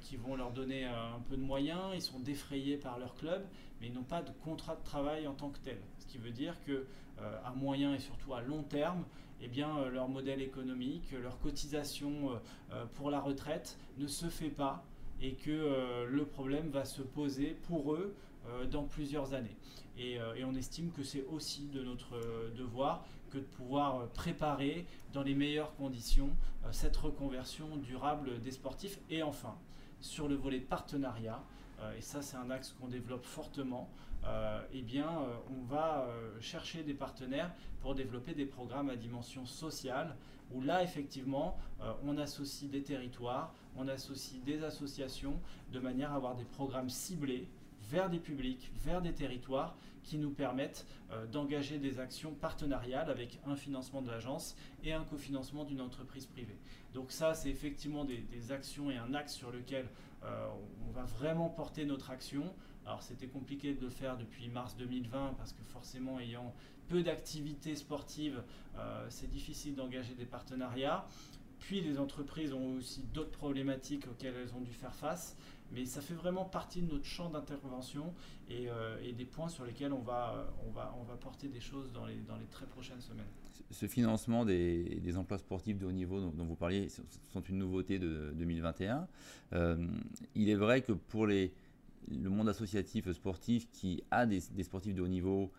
qui 0.00 0.16
vont 0.16 0.34
leur 0.34 0.50
donner 0.50 0.84
un 0.84 1.20
peu 1.28 1.36
de 1.36 1.42
moyens, 1.42 1.92
ils 1.94 2.02
sont 2.02 2.18
défrayés 2.20 2.76
par 2.76 2.98
leur 2.98 3.14
club, 3.14 3.44
mais 3.80 3.88
ils 3.88 3.92
n'ont 3.92 4.02
pas 4.02 4.22
de 4.22 4.32
contrat 4.42 4.76
de 4.76 4.82
travail 4.82 5.26
en 5.26 5.34
tant 5.34 5.50
que 5.50 5.58
tel 5.58 5.78
qui 6.08 6.18
veut 6.18 6.32
dire 6.32 6.56
que 6.66 6.86
euh, 7.20 7.38
à 7.44 7.52
moyen 7.52 7.94
et 7.94 7.98
surtout 8.00 8.34
à 8.34 8.40
long 8.40 8.62
terme, 8.62 9.04
eh 9.40 9.48
bien, 9.48 9.76
euh, 9.78 9.90
leur 9.90 10.08
modèle 10.08 10.42
économique, 10.42 11.12
leur 11.12 11.38
cotisation 11.38 12.40
euh, 12.72 12.86
pour 12.94 13.10
la 13.10 13.20
retraite 13.20 13.78
ne 13.98 14.06
se 14.06 14.26
fait 14.26 14.50
pas 14.50 14.84
et 15.20 15.34
que 15.34 16.06
le 16.08 16.24
problème 16.24 16.68
va 16.68 16.84
se 16.84 17.02
poser 17.02 17.56
pour 17.66 17.92
eux 17.92 18.14
dans 18.70 18.84
plusieurs 18.84 19.34
années. 19.34 19.56
Et, 19.98 20.16
on 20.44 20.54
estime 20.54 20.92
que 20.92 21.02
c'est 21.02 21.24
aussi 21.24 21.66
de 21.66 21.82
notre 21.82 22.14
devoir 22.56 23.04
que 23.30 23.38
de 23.38 23.44
pouvoir 23.44 24.08
préparer 24.08 24.86
dans 25.12 25.22
les 25.22 25.34
meilleures 25.34 25.74
conditions 25.76 26.30
cette 26.70 26.96
reconversion 26.96 27.76
durable 27.76 28.40
des 28.40 28.50
sportifs. 28.50 28.98
Et 29.10 29.22
enfin, 29.22 29.56
sur 30.00 30.28
le 30.28 30.34
volet 30.34 30.60
partenariat, 30.60 31.42
et 31.96 32.00
ça 32.00 32.22
c'est 32.22 32.36
un 32.36 32.50
axe 32.50 32.74
qu'on 32.78 32.88
développe 32.88 33.24
fortement, 33.24 33.88
euh, 34.26 34.60
eh 34.72 34.84
euh, 34.98 35.04
on 35.50 35.64
va 35.64 36.02
euh, 36.02 36.40
chercher 36.40 36.82
des 36.82 36.94
partenaires 36.94 37.52
pour 37.80 37.94
développer 37.94 38.34
des 38.34 38.46
programmes 38.46 38.90
à 38.90 38.96
dimension 38.96 39.46
sociale, 39.46 40.16
où 40.52 40.62
là, 40.62 40.82
effectivement, 40.82 41.58
on 42.06 42.16
associe 42.16 42.70
des 42.70 42.82
territoires, 42.82 43.52
on 43.76 43.86
associe 43.86 44.42
des 44.44 44.64
associations, 44.64 45.38
de 45.72 45.78
manière 45.78 46.12
à 46.12 46.16
avoir 46.16 46.34
des 46.34 46.44
programmes 46.44 46.88
ciblés 46.88 47.46
vers 47.88 48.10
des 48.10 48.18
publics, 48.18 48.70
vers 48.84 49.02
des 49.02 49.12
territoires, 49.12 49.76
qui 50.04 50.16
nous 50.16 50.30
permettent 50.30 50.86
d'engager 51.32 51.78
des 51.78 52.00
actions 52.00 52.32
partenariales 52.32 53.10
avec 53.10 53.40
un 53.46 53.56
financement 53.56 54.00
de 54.00 54.10
l'agence 54.10 54.56
et 54.82 54.94
un 54.94 55.04
cofinancement 55.04 55.64
d'une 55.64 55.82
entreprise 55.82 56.24
privée. 56.24 56.56
Donc 56.94 57.12
ça, 57.12 57.34
c'est 57.34 57.50
effectivement 57.50 58.06
des, 58.06 58.52
actions 58.52 58.90
et 58.90 58.96
un 58.96 59.12
axe 59.12 59.34
sur 59.34 59.50
lequel 59.50 59.86
on 60.22 60.90
va 60.92 61.02
vraiment 61.04 61.50
porter 61.50 61.84
notre 61.84 62.10
action. 62.10 62.54
Alors 62.86 63.02
c'était 63.02 63.26
compliqué 63.26 63.74
de 63.74 63.82
le 63.82 63.90
faire 63.90 64.16
depuis 64.16 64.48
mars 64.48 64.74
2020 64.78 65.34
parce 65.36 65.52
que 65.52 65.62
forcément 65.62 66.18
ayant 66.20 66.54
peu 66.88 67.02
d'activités 67.02 67.76
sportives, 67.76 68.42
euh, 68.78 69.06
c'est 69.10 69.28
difficile 69.28 69.74
d'engager 69.74 70.14
des 70.14 70.24
partenariats. 70.24 71.06
Puis 71.60 71.80
les 71.80 71.98
entreprises 71.98 72.52
ont 72.52 72.76
aussi 72.76 73.02
d'autres 73.12 73.36
problématiques 73.36 74.06
auxquelles 74.08 74.34
elles 74.36 74.54
ont 74.54 74.60
dû 74.60 74.72
faire 74.72 74.94
face. 74.94 75.36
Mais 75.72 75.84
ça 75.84 76.00
fait 76.00 76.14
vraiment 76.14 76.44
partie 76.44 76.82
de 76.82 76.90
notre 76.90 77.04
champ 77.04 77.28
d'intervention 77.30 78.14
et, 78.48 78.68
euh, 78.68 79.12
des 79.12 79.24
points 79.24 79.48
sur 79.48 79.64
lesquels 79.64 79.92
on 79.92 80.00
va, 80.00 80.52
on 80.66 80.70
va, 80.70 80.94
on 80.98 81.04
va 81.04 81.16
porter 81.16 81.48
des 81.48 81.60
choses 81.60 81.92
dans 81.92 82.06
les, 82.06 82.16
dans 82.16 82.36
les 82.36 82.46
très 82.46 82.66
prochaines 82.66 83.00
semaines. 83.00 83.26
Ce 83.70 83.86
financement 83.86 84.46
des, 84.46 84.98
des 85.00 85.16
emplois 85.18 85.38
sportifs 85.38 85.78
de 85.78 85.84
haut 85.84 85.92
niveau 85.92 86.20
dont, 86.20 86.44
vous 86.44 86.56
parliez 86.56 86.88
sont 86.88 87.42
une 87.42 87.58
nouveauté 87.58 87.98
de 87.98 88.32
2021. 88.34 89.06
Euh, 89.52 89.86
il 90.34 90.48
est 90.48 90.54
vrai 90.54 90.80
que 90.80 90.92
pour 90.92 91.26
les, 91.26 91.52
le 92.10 92.30
monde 92.30 92.48
associatif 92.48 93.10
sportif 93.12 93.70
qui 93.70 94.02
a 94.10 94.26
des, 94.26 94.40
sportifs 94.62 94.94
de 94.94 95.02
haut 95.02 95.08
niveau 95.08 95.50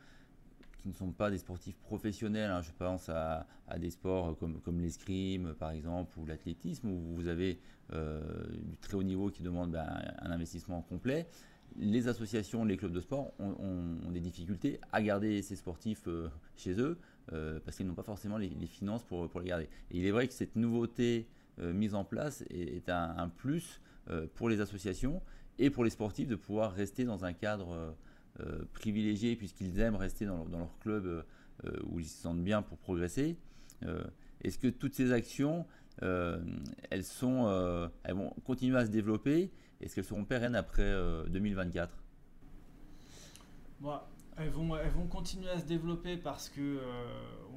qui 0.80 0.88
ne 0.88 0.94
sont 0.94 1.12
pas 1.12 1.30
des 1.30 1.38
sportifs 1.38 1.78
professionnels. 1.78 2.50
Hein. 2.50 2.62
Je 2.62 2.72
pense 2.72 3.10
à, 3.10 3.46
des 3.78 3.90
sports 3.92 4.38
comme, 4.38 4.80
l'escrime, 4.82 5.54
par 5.54 5.72
exemple, 5.72 6.18
ou 6.18 6.26
l'athlétisme, 6.26 6.90
où 6.90 7.16
vous 7.16 7.28
avez 7.28 7.60
euh, 7.94 8.22
du 8.64 8.78
très 8.78 8.96
haut 8.96 9.04
niveau 9.04 9.30
qui 9.30 9.44
demande 9.44 9.72
ben, 9.72 9.88
un 10.20 10.32
investissement 10.32 10.82
complet. 10.82 11.28
Les 11.78 12.08
associations, 12.08 12.66
les 12.66 12.78
clubs 12.78 12.92
de 12.92 13.02
sport 13.02 13.34
ont, 13.40 14.12
des 14.12 14.20
difficultés 14.20 14.80
à 14.92 15.02
garder 15.02 15.42
ces 15.42 15.56
sportifs 15.56 16.08
euh, 16.08 16.30
chez 16.56 16.80
eux 16.80 16.98
euh, 17.32 17.60
parce 17.64 17.78
qu'ils 17.78 17.86
n'ont 17.86 17.94
pas 17.94 18.04
forcément 18.04 18.38
les, 18.38 18.50
finances 18.66 19.04
pour, 19.04 19.40
les 19.40 19.50
garder. 19.50 19.70
Et 19.92 20.00
il 20.00 20.06
est 20.06 20.12
vrai 20.12 20.28
que 20.28 20.34
cette 20.34 20.56
nouveauté 20.56 21.28
mise 21.62 21.94
en 21.94 22.06
place 22.06 22.46
est, 22.50 22.88
un, 22.88 23.28
plus 23.28 23.82
pour 24.36 24.48
les 24.48 24.62
associations 24.62 25.22
et 25.58 25.70
pour 25.70 25.84
les 25.84 25.90
sportifs 25.90 26.30
de 26.30 26.38
pouvoir 26.38 26.72
rester 26.72 27.04
dans 27.04 27.26
un 27.26 27.34
cadre 27.34 27.98
euh, 28.40 28.44
euh, 28.44 28.66
privilégié 28.74 29.36
puisqu'ils 29.36 29.80
aiment 29.80 29.96
rester 29.96 30.26
dans 30.26 30.46
leur, 30.46 30.78
club 30.80 31.06
euh, 31.06 31.72
où 31.88 32.00
ils 32.00 32.06
se 32.06 32.22
sentent 32.22 32.44
bien 32.44 32.62
pour 32.62 32.78
progresser. 32.78 33.38
Est-ce 34.42 34.58
que 34.58 34.68
toutes 34.68 34.94
ces 34.94 35.12
actions, 35.12 35.66
elles, 36.02 37.04
vont 38.12 38.34
continuer 38.46 38.78
à 38.78 38.86
se 38.86 38.92
développer? 38.92 39.52
Est-ce 39.82 39.96
qu'elles 39.96 40.04
seront 40.04 40.26
pérennes 40.26 40.56
après 40.56 40.94
2024 41.30 42.04
elles 44.38 44.50
vont, 44.50 44.76
elles 44.78 44.92
vont 44.92 45.08
continuer 45.08 45.50
à 45.50 45.60
se 45.60 45.66
développer 45.66 46.18
parce 46.18 46.50
que 46.50 46.80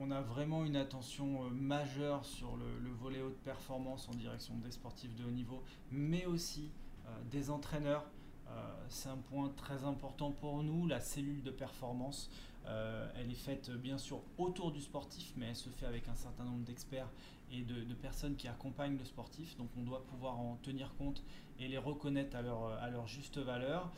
on 0.01 0.11
a 0.11 0.21
vraiment 0.21 0.65
une 0.65 0.77
attention 0.77 1.51
majeure 1.51 2.25
sur 2.25 2.57
le, 2.57 2.79
le, 2.85 2.91
volet 2.91 3.21
haute 3.21 3.39
performance 3.39 4.09
en 4.09 4.15
direction 4.15 4.55
des 4.59 4.71
sportifs 4.71 5.15
de 5.17 5.25
haut 5.25 5.31
niveau, 5.31 5.63
mais 5.91 6.27
aussi 6.27 6.71
euh, 7.07 7.11
des 7.31 7.51
entraîneurs. 7.51 8.05
Euh, 8.49 8.85
c'est 8.89 9.09
un 9.09 9.17
point 9.17 9.51
très 9.57 9.85
important 9.85 10.31
pour 10.31 10.63
nous. 10.63 10.87
La 10.87 11.01
cellule 11.01 11.43
de 11.43 11.51
performance, 11.51 12.31
euh, 12.67 13.09
elle 13.17 13.31
est 13.31 13.35
faite 13.35 13.71
bien 13.71 13.99
sûr 13.99 14.21
autour 14.39 14.73
du 14.73 14.81
sportif, 14.81 15.33
mais 15.37 15.47
elle 15.47 15.57
se 15.57 15.71
fait 15.71 15.87
avec 15.87 16.09
un 16.09 16.15
certain 16.15 16.45
nombre 16.45 16.65
d'experts 16.65 17.11
et 17.51 17.63
de, 17.63 17.95
personnes 17.95 18.37
qui 18.37 18.49
accompagnent 18.49 18.97
le 18.97 19.05
sportif. 19.05 19.57
Donc 19.57 19.69
on 19.77 19.83
doit 19.83 20.05
pouvoir 20.07 20.39
en 20.39 20.57
tenir 20.63 20.95
compte 20.97 21.23
et 21.59 21.69
les 21.69 21.79
reconnaître 21.79 22.37
à 22.37 22.43
leur, 22.43 23.07
juste 23.07 23.39
valeur. 23.39 23.93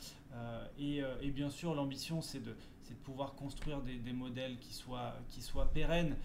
et, 0.76 1.30
bien 1.30 1.50
sûr, 1.50 1.74
l'ambition, 1.74 2.20
c'est 2.20 2.40
de, 2.40 2.56
pouvoir 3.04 3.34
construire 3.34 3.80
des, 3.80 4.12
modèles 4.12 4.58
qui 4.58 4.74
soient 4.74 5.72
pérennes. 5.72 6.16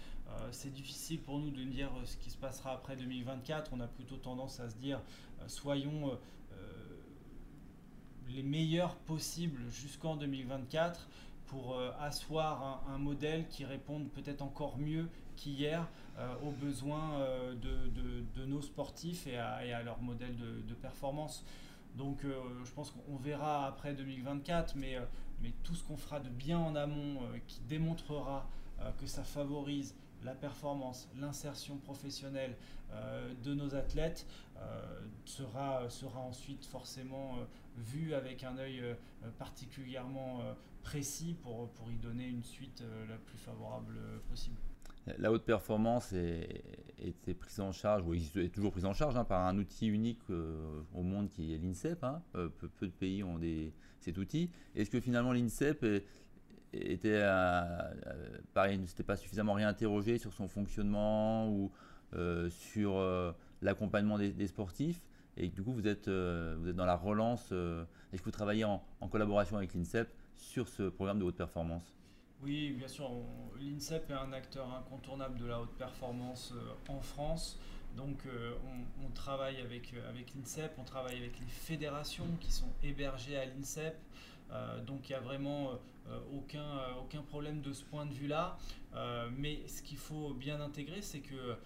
c'est 0.50 0.72
difficile 0.72 1.20
pour 1.20 1.38
nous 1.38 1.50
de 1.50 1.62
dire 1.62 1.90
ce 2.04 2.16
qui 2.16 2.30
se 2.30 2.36
passera 2.36 2.72
après 2.72 2.96
2024. 2.96 3.70
On 3.74 3.80
a 3.80 3.86
plutôt 3.86 4.16
tendance 4.16 4.58
à 4.58 4.68
se 4.68 4.76
dire, 4.76 5.00
soyons 5.46 6.18
les 8.34 8.42
meilleurs 8.42 8.96
possibles 8.96 9.62
jusqu'en 9.70 10.16
2024 10.16 11.08
pour 11.50 11.74
euh, 11.74 11.90
asseoir 11.98 12.84
un, 12.88 12.98
modèle 12.98 13.48
qui 13.48 13.64
réponde 13.64 14.08
peut-être 14.10 14.40
encore 14.40 14.78
mieux 14.78 15.08
qu'hier 15.36 15.88
euh, 16.18 16.34
aux 16.44 16.52
besoins 16.52 17.18
euh, 17.18 17.54
de, 17.56 18.44
nos 18.44 18.62
sportifs 18.62 19.26
et 19.26 19.36
à, 19.36 19.82
leur 19.82 20.00
modèle 20.00 20.36
de, 20.36 20.74
performance. 20.74 21.44
Donc 21.96 22.20
je 22.24 22.70
pense 22.70 22.92
qu'on 22.92 23.16
verra 23.16 23.66
après 23.66 23.94
2024, 23.94 24.76
mais, 24.76 24.96
mais 25.42 25.52
tout 25.64 25.74
ce 25.74 25.82
qu'on 25.82 25.96
fera 25.96 26.20
de 26.20 26.28
bien 26.28 26.58
en 26.58 26.76
amont 26.76 27.20
qui 27.48 27.60
démontrera 27.68 28.48
que 28.98 29.06
ça 29.06 29.24
favorise 29.24 29.94
la 30.22 30.34
performance, 30.34 31.08
l'insertion 31.20 31.76
professionnelle 31.78 32.56
de 33.42 33.54
nos 33.54 33.74
athlètes 33.74 34.24
sera, 35.24 35.90
sera 35.90 36.20
ensuite 36.20 36.64
forcément 36.64 37.34
vu 37.80 38.14
avec 38.14 38.44
un 38.44 38.56
œil 38.58 38.80
euh, 38.80 38.94
particulièrement 39.38 40.40
euh, 40.40 40.52
précis 40.82 41.36
pour, 41.42 41.70
pour 41.70 41.90
y 41.90 41.96
donner 41.96 42.26
une 42.26 42.42
suite 42.42 42.82
euh, 42.82 43.06
la 43.08 43.16
plus 43.16 43.38
favorable 43.38 43.94
possible. 44.28 44.56
La 45.18 45.32
haute 45.32 45.44
performance 45.44 46.12
est, 46.12 46.62
était 46.98 47.34
prise 47.34 47.58
en 47.60 47.72
charge, 47.72 48.06
ou 48.06 48.14
est 48.14 48.52
toujours 48.52 48.70
prise 48.70 48.84
en 48.84 48.92
charge 48.92 49.16
hein, 49.16 49.24
par 49.24 49.46
un 49.46 49.58
outil 49.58 49.88
unique 49.88 50.22
au 50.94 51.02
monde 51.02 51.28
qui 51.30 51.54
est 51.54 51.58
l'INSEP. 51.58 52.04
Hein. 52.04 52.22
Peu, 52.32 52.86
de 52.86 52.92
pays 52.92 53.24
ont 53.24 53.38
des, 53.38 53.72
cet 53.98 54.18
outil. 54.18 54.50
Est-ce 54.76 54.90
que 54.90 55.00
finalement 55.00 55.32
l'INSEP 55.32 55.84
était, 56.74 57.22
pareil, 58.52 58.78
ne 58.78 58.86
s'était 58.86 59.02
pas 59.02 59.16
suffisamment 59.16 59.54
réinterrogé 59.54 60.18
sur 60.18 60.34
son 60.34 60.46
fonctionnement 60.46 61.48
ou 61.48 61.72
sur 62.50 63.34
l'accompagnement 63.62 64.18
des, 64.18 64.46
sportifs? 64.46 65.00
Et 65.36 65.48
du 65.48 65.62
coup 65.62 65.72
vous 65.72 65.86
êtes, 65.86 66.08
euh, 66.08 66.56
vous 66.58 66.68
êtes 66.68 66.76
dans 66.76 66.86
la 66.86 66.96
relance. 66.96 67.48
Euh, 67.52 67.84
est-ce 68.12 68.20
que 68.20 68.26
vous 68.26 68.30
travaillez 68.30 68.64
en, 68.64 68.82
collaboration 69.10 69.56
avec 69.56 69.74
l'INSEP 69.74 70.12
sur 70.36 70.68
ce 70.68 70.84
programme 70.88 71.18
de 71.18 71.24
haute 71.24 71.36
performance 71.36 71.94
Oui, 72.42 72.72
bien 72.72 72.88
sûr. 72.88 73.10
L'INSEP 73.60 74.10
est 74.10 74.14
un 74.14 74.32
acteur 74.32 74.72
incontournable 74.74 75.38
de 75.38 75.46
la 75.46 75.60
haute 75.60 75.74
performance 75.76 76.52
euh, 76.54 76.92
en 76.92 77.00
France. 77.00 77.58
Donc 77.96 78.22
on, 79.04 79.10
travaille 79.10 79.56
avec, 79.56 79.92
avec 80.08 80.32
l'INSEP, 80.36 80.70
on 80.78 80.84
travaille 80.84 81.16
avec 81.16 81.40
les 81.40 81.46
fédérations 81.46 82.24
qui 82.38 82.52
sont 82.52 82.70
hébergées 82.84 83.36
à 83.36 83.44
l'INSEP. 83.46 83.96
donc 84.86 85.08
il 85.08 85.12
n'y 85.12 85.16
a 85.16 85.20
vraiment 85.20 85.72
aucun, 86.32 86.94
aucun 87.02 87.20
problème 87.22 87.62
de 87.62 87.72
ce 87.72 87.82
point 87.82 88.06
de 88.06 88.12
vue-là. 88.12 88.56
mais 89.36 89.66
ce 89.66 89.82
qu'il 89.82 89.98
faut 89.98 90.32
bien 90.34 90.60
intégrer, 90.60 91.02
c'est 91.02 91.18
que 91.18 91.56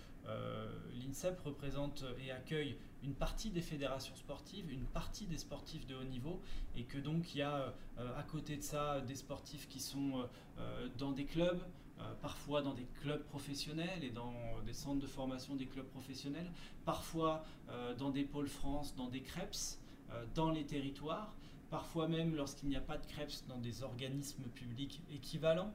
l'INSEP 0.94 1.40
représente 1.40 2.04
et 2.24 2.30
accueille 2.30 2.76
une 3.04 3.14
partie 3.14 3.50
des 3.50 3.60
fédérations 3.60 4.16
sportives, 4.16 4.70
une 4.72 4.87
partie 4.87 5.26
des 5.26 5.38
sportifs 5.38 5.87
de 5.87 5.94
haut 5.94 6.04
niveau, 6.04 6.40
et 6.74 6.84
que 6.84 6.98
donc 6.98 7.34
il 7.34 7.38
y 7.38 7.42
a 7.42 7.74
euh, 7.98 8.18
à 8.18 8.22
côté 8.22 8.56
de 8.56 8.62
ça 8.62 9.00
des 9.00 9.14
sportifs 9.14 9.68
qui 9.68 9.80
sont 9.80 10.18
euh, 10.18 10.24
euh, 10.58 10.88
dans 10.98 11.12
des 11.12 11.26
clubs, 11.26 11.60
parfois 12.20 12.60
dans 12.60 12.74
des 12.74 12.88
clubs 13.02 13.22
professionnels 13.22 14.02
et 14.02 14.10
dans 14.10 14.34
des 14.66 14.72
centres 14.72 15.00
de 15.00 15.06
formation 15.06 15.54
des 15.54 15.66
clubs 15.66 15.87
professionnels, 15.87 16.50
parfois 16.84 17.44
dans 17.98 18.10
des 18.10 18.24
pôles 18.24 18.48
France, 18.48 18.96
dans 18.96 19.08
des 19.08 19.22
CREPS, 19.22 19.78
dans 20.34 20.50
les 20.50 20.66
territoires, 20.66 21.32
parfois 21.70 22.08
même 22.08 22.34
lorsqu'il 22.34 22.68
n'y 22.68 22.76
a 22.76 22.80
pas 22.80 22.98
de 22.98 23.06
CREPS 23.06 23.44
dans 23.46 23.58
des 23.58 23.84
organismes 23.84 24.42
publics 24.42 25.02
équivalents 25.08 25.72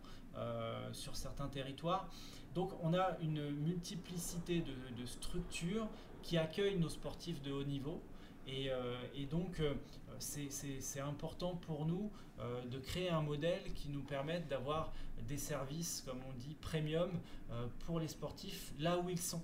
sur 0.91 1.15
certains 1.15 1.47
territoires. 1.47 2.09
Donc 2.55 2.71
on 2.83 2.93
a 2.93 3.17
une 3.21 3.49
multiplicité 3.51 4.61
de, 4.61 5.05
structures 5.05 5.87
qui 6.23 6.37
accueillent 6.37 6.77
nos 6.77 6.89
sportifs 6.89 7.41
de 7.41 7.51
haut 7.51 7.63
niveau. 7.63 8.01
Et, 8.47 8.71
euh, 8.71 8.95
donc 9.29 9.59
euh, 9.59 9.75
c'est 10.17 10.99
important 10.99 11.55
pour 11.55 11.85
nous 11.85 12.11
euh, 12.39 12.65
de 12.65 12.79
créer 12.79 13.09
un 13.09 13.21
modèle 13.21 13.61
qui 13.75 13.89
nous 13.89 14.01
permette 14.01 14.47
d'avoir 14.47 14.93
des 15.27 15.37
services, 15.37 16.03
comme 16.05 16.19
on 16.29 16.33
dit, 16.33 16.55
premium 16.61 17.11
pour 17.79 17.99
les 17.99 18.07
sportifs 18.07 18.73
là 18.79 18.97
où 18.97 19.09
ils 19.09 19.19
sont. 19.19 19.41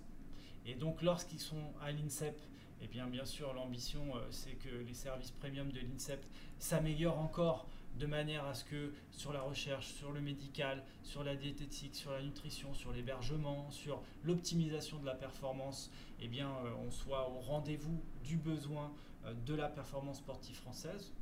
Et 0.66 0.74
donc 0.74 1.02
lorsqu'ils 1.02 1.40
sont 1.40 1.74
à 1.82 1.92
l'INSEP, 1.92 2.40
eh 2.82 2.88
bien, 2.88 3.08
bien 3.08 3.26
sûr, 3.26 3.54
l'ambition, 3.54 4.14
c'est 4.32 4.54
que 4.54 4.70
les 4.70 4.94
services 4.94 5.32
premium 5.32 5.72
de 5.72 5.80
l'INSEP 5.80 6.26
s'améliorent 6.60 7.20
encore 7.20 7.68
de 7.98 8.06
manière 8.06 8.46
à 8.46 8.54
ce 8.54 8.66
que 8.66 8.94
sur 9.12 9.32
la 9.34 9.42
recherche, 9.42 9.88
sur 9.88 10.12
le 10.12 10.22
médical, 10.22 10.84
sur 11.04 11.24
la 11.24 11.36
diététique, 11.36 11.96
sur 11.96 12.12
la 12.12 12.22
nutrition, 12.22 12.74
sur 12.74 12.92
l'hébergement, 12.92 13.70
sur 13.72 14.02
l'optimisation 14.24 15.00
de 15.00 15.06
la 15.06 15.16
performance, 15.16 15.92
eh 16.20 16.28
bien, 16.28 16.50
on 16.86 16.92
soit 16.92 17.30
au 17.30 17.40
rendez-vous 17.40 18.02
du 18.24 18.38
besoin 18.38 18.92
de 19.46 19.56
la 19.56 19.70
performance 19.70 20.18
sportive 20.18 20.56
française, 20.56 21.14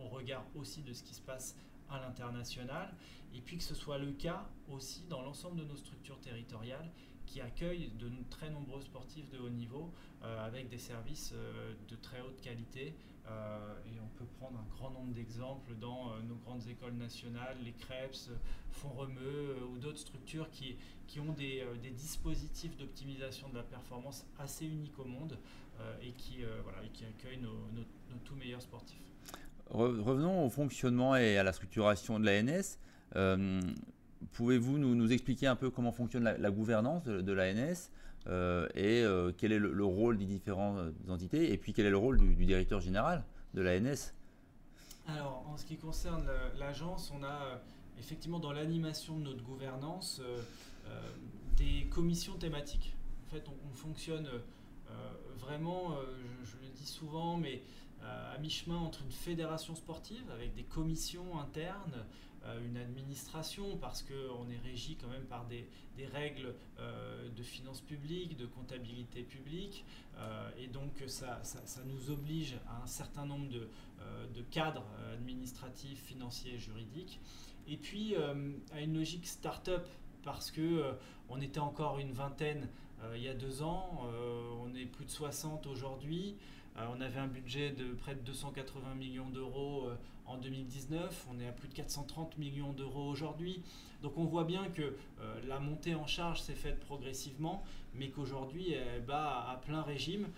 au 0.00 0.08
regard 0.08 0.44
aussi 0.54 0.82
de 0.82 0.92
ce 0.92 1.02
qui 1.02 1.14
se 1.14 1.20
passe 1.20 1.56
à 1.88 2.00
l'international, 2.00 2.92
et 3.34 3.40
puis 3.40 3.56
que 3.58 3.62
ce 3.62 3.74
soit 3.74 3.98
le 3.98 4.12
cas 4.12 4.48
aussi 4.68 5.04
dans 5.08 5.22
l'ensemble 5.22 5.60
de 5.60 5.64
nos 5.64 5.76
structures 5.76 6.20
territoriales 6.20 6.90
qui 7.26 7.40
accueillent 7.40 7.90
de 7.98 8.10
très 8.30 8.50
nombreux 8.50 8.80
sportifs 8.80 9.28
de 9.30 9.38
haut 9.38 9.50
niveau 9.50 9.92
euh, 10.22 10.46
avec 10.46 10.68
des 10.68 10.78
services 10.78 11.32
euh, 11.34 11.74
de 11.88 11.96
très 11.96 12.20
haute 12.20 12.40
qualité. 12.40 12.94
Euh, 13.28 13.74
et 13.86 13.98
on 14.00 14.18
peut 14.18 14.26
prendre 14.38 14.58
un 14.58 14.76
grand 14.76 14.90
nombre 14.90 15.12
d'exemples 15.12 15.74
dans 15.80 16.16
nos 16.28 16.36
grandes 16.36 16.66
écoles 16.68 16.94
nationales, 16.94 17.56
les 17.64 17.72
CREPS, 17.72 18.30
Fonds 18.70 18.94
Remeux 18.96 19.56
ou 19.72 19.78
d'autres 19.78 19.98
structures 19.98 20.48
qui, 20.50 20.76
qui 21.06 21.20
ont 21.20 21.32
des, 21.32 21.64
des 21.82 21.90
dispositifs 21.90 22.76
d'optimisation 22.76 23.48
de 23.48 23.56
la 23.56 23.62
performance 23.62 24.24
assez 24.38 24.66
uniques 24.66 24.98
au 24.98 25.04
monde 25.04 25.36
et, 26.02 26.12
qui, 26.12 26.38
voilà, 26.62 26.78
et 26.84 26.88
qui 26.90 27.04
accueillent 27.04 27.40
nos, 27.40 27.58
nos, 27.74 27.84
nos 28.10 28.18
tout 28.24 28.36
meilleurs 28.36 28.62
sportifs. 28.62 29.06
Revenons 29.70 30.46
au 30.46 30.50
fonctionnement 30.50 31.16
et 31.16 31.38
à 31.38 31.42
la 31.42 31.52
structuration 31.52 32.20
de 32.20 32.26
l'ANS. 32.26 32.78
Euh, 33.16 33.60
Pouvez-vous 34.32 34.78
nous, 34.78 35.12
expliquer 35.12 35.46
un 35.46 35.56
peu 35.56 35.70
comment 35.70 35.92
fonctionne 35.92 36.24
la, 36.24 36.50
gouvernance 36.50 37.04
de, 37.04 37.32
l'ANS 37.32 37.54
euh, 37.54 37.74
et 38.26 39.02
euh, 39.02 39.32
quel 39.36 39.52
est 39.52 39.58
le, 39.58 39.84
rôle 39.84 40.18
des 40.18 40.26
différentes 40.26 40.92
entités 41.08 41.52
et 41.52 41.58
puis 41.58 41.72
quel 41.72 41.86
est 41.86 41.90
le 41.90 41.96
rôle 41.96 42.18
du, 42.18 42.44
directeur 42.44 42.80
général 42.80 43.24
de 43.54 43.62
l'ANS 43.62 44.12
Alors, 45.06 45.44
en 45.48 45.56
ce 45.56 45.64
qui 45.64 45.76
concerne 45.76 46.28
l'agence, 46.58 47.12
on 47.16 47.22
a 47.22 47.60
effectivement 47.98 48.38
dans 48.38 48.52
l'animation 48.52 49.16
de 49.18 49.24
notre 49.24 49.42
gouvernance 49.42 50.20
des 51.56 51.86
commissions 51.90 52.36
thématiques. 52.36 52.94
En 53.26 53.30
fait, 53.30 53.44
on, 53.48 53.74
fonctionne 53.74 54.28
vraiment, 55.38 55.96
je, 56.44 56.56
le 56.62 56.68
dis 56.74 56.86
souvent, 56.86 57.36
mais 57.36 57.62
euh, 58.06 58.34
à 58.34 58.38
mi-chemin 58.38 58.76
entre 58.76 59.02
une 59.02 59.10
fédération 59.10 59.74
sportive 59.74 60.30
avec 60.30 60.54
des 60.54 60.62
commissions 60.64 61.40
internes, 61.40 61.94
euh, 61.94 62.35
une 62.66 62.76
administration, 62.76 63.76
parce 63.76 64.02
qu'on 64.02 64.48
est 64.50 64.58
régi 64.64 64.96
quand 64.96 65.08
même 65.08 65.24
par 65.24 65.46
des, 65.46 65.66
règles 66.12 66.54
euh, 66.78 67.28
de 67.30 67.42
finances 67.42 67.80
publiques, 67.80 68.36
de 68.36 68.46
comptabilité 68.46 69.22
publique, 69.22 69.84
et 70.58 70.66
donc 70.68 71.02
ça, 71.08 71.42
nous 71.84 72.10
oblige 72.10 72.56
à 72.68 72.82
un 72.82 72.86
certain 72.86 73.26
nombre 73.26 73.48
de, 73.50 73.68
de 74.34 74.42
cadres 74.50 74.86
administratifs, 75.12 76.02
financiers, 76.04 76.58
juridiques, 76.58 77.20
et 77.68 77.76
puis 77.76 78.14
à 78.16 78.80
une 78.80 78.94
logique 78.94 79.26
start-up, 79.26 79.86
parce 80.22 80.50
que 80.50 80.94
on 81.28 81.40
était 81.42 81.60
encore 81.60 81.98
une 81.98 82.12
vingtaine 82.12 82.66
il 83.14 83.22
y 83.22 83.28
a 83.28 83.34
deux 83.34 83.62
ans, 83.62 84.06
on 84.62 84.74
est 84.74 84.86
plus 84.86 85.04
de 85.04 85.10
60 85.10 85.66
aujourd'hui. 85.66 86.36
Euh, 86.78 86.86
on 86.94 87.00
avait 87.00 87.20
un 87.20 87.26
budget 87.26 87.70
de 87.70 87.92
près 87.94 88.14
de 88.14 88.20
280 88.20 88.94
millions 88.94 89.30
d'euros 89.30 89.86
euh, 89.86 89.96
en 90.26 90.36
2019, 90.36 91.26
on 91.30 91.38
est 91.40 91.46
à 91.46 91.52
plus 91.52 91.68
de 91.68 91.74
430 91.74 92.36
millions 92.36 92.72
d'euros 92.72 93.08
aujourd'hui. 93.08 93.62
Donc 94.02 94.18
on 94.18 94.24
voit 94.24 94.44
bien 94.44 94.68
que 94.68 94.82
euh, 94.82 95.40
la 95.46 95.60
montée 95.60 95.94
en 95.94 96.06
charge 96.06 96.42
s'est 96.42 96.54
faite 96.54 96.80
progressivement, 96.80 97.62
mais 97.94 98.10
qu'aujourd'hui 98.10 98.72
elle 98.72 99.04
bat 99.04 99.48
à 99.48 99.56
plein 99.56 99.82
régime, 99.82 100.28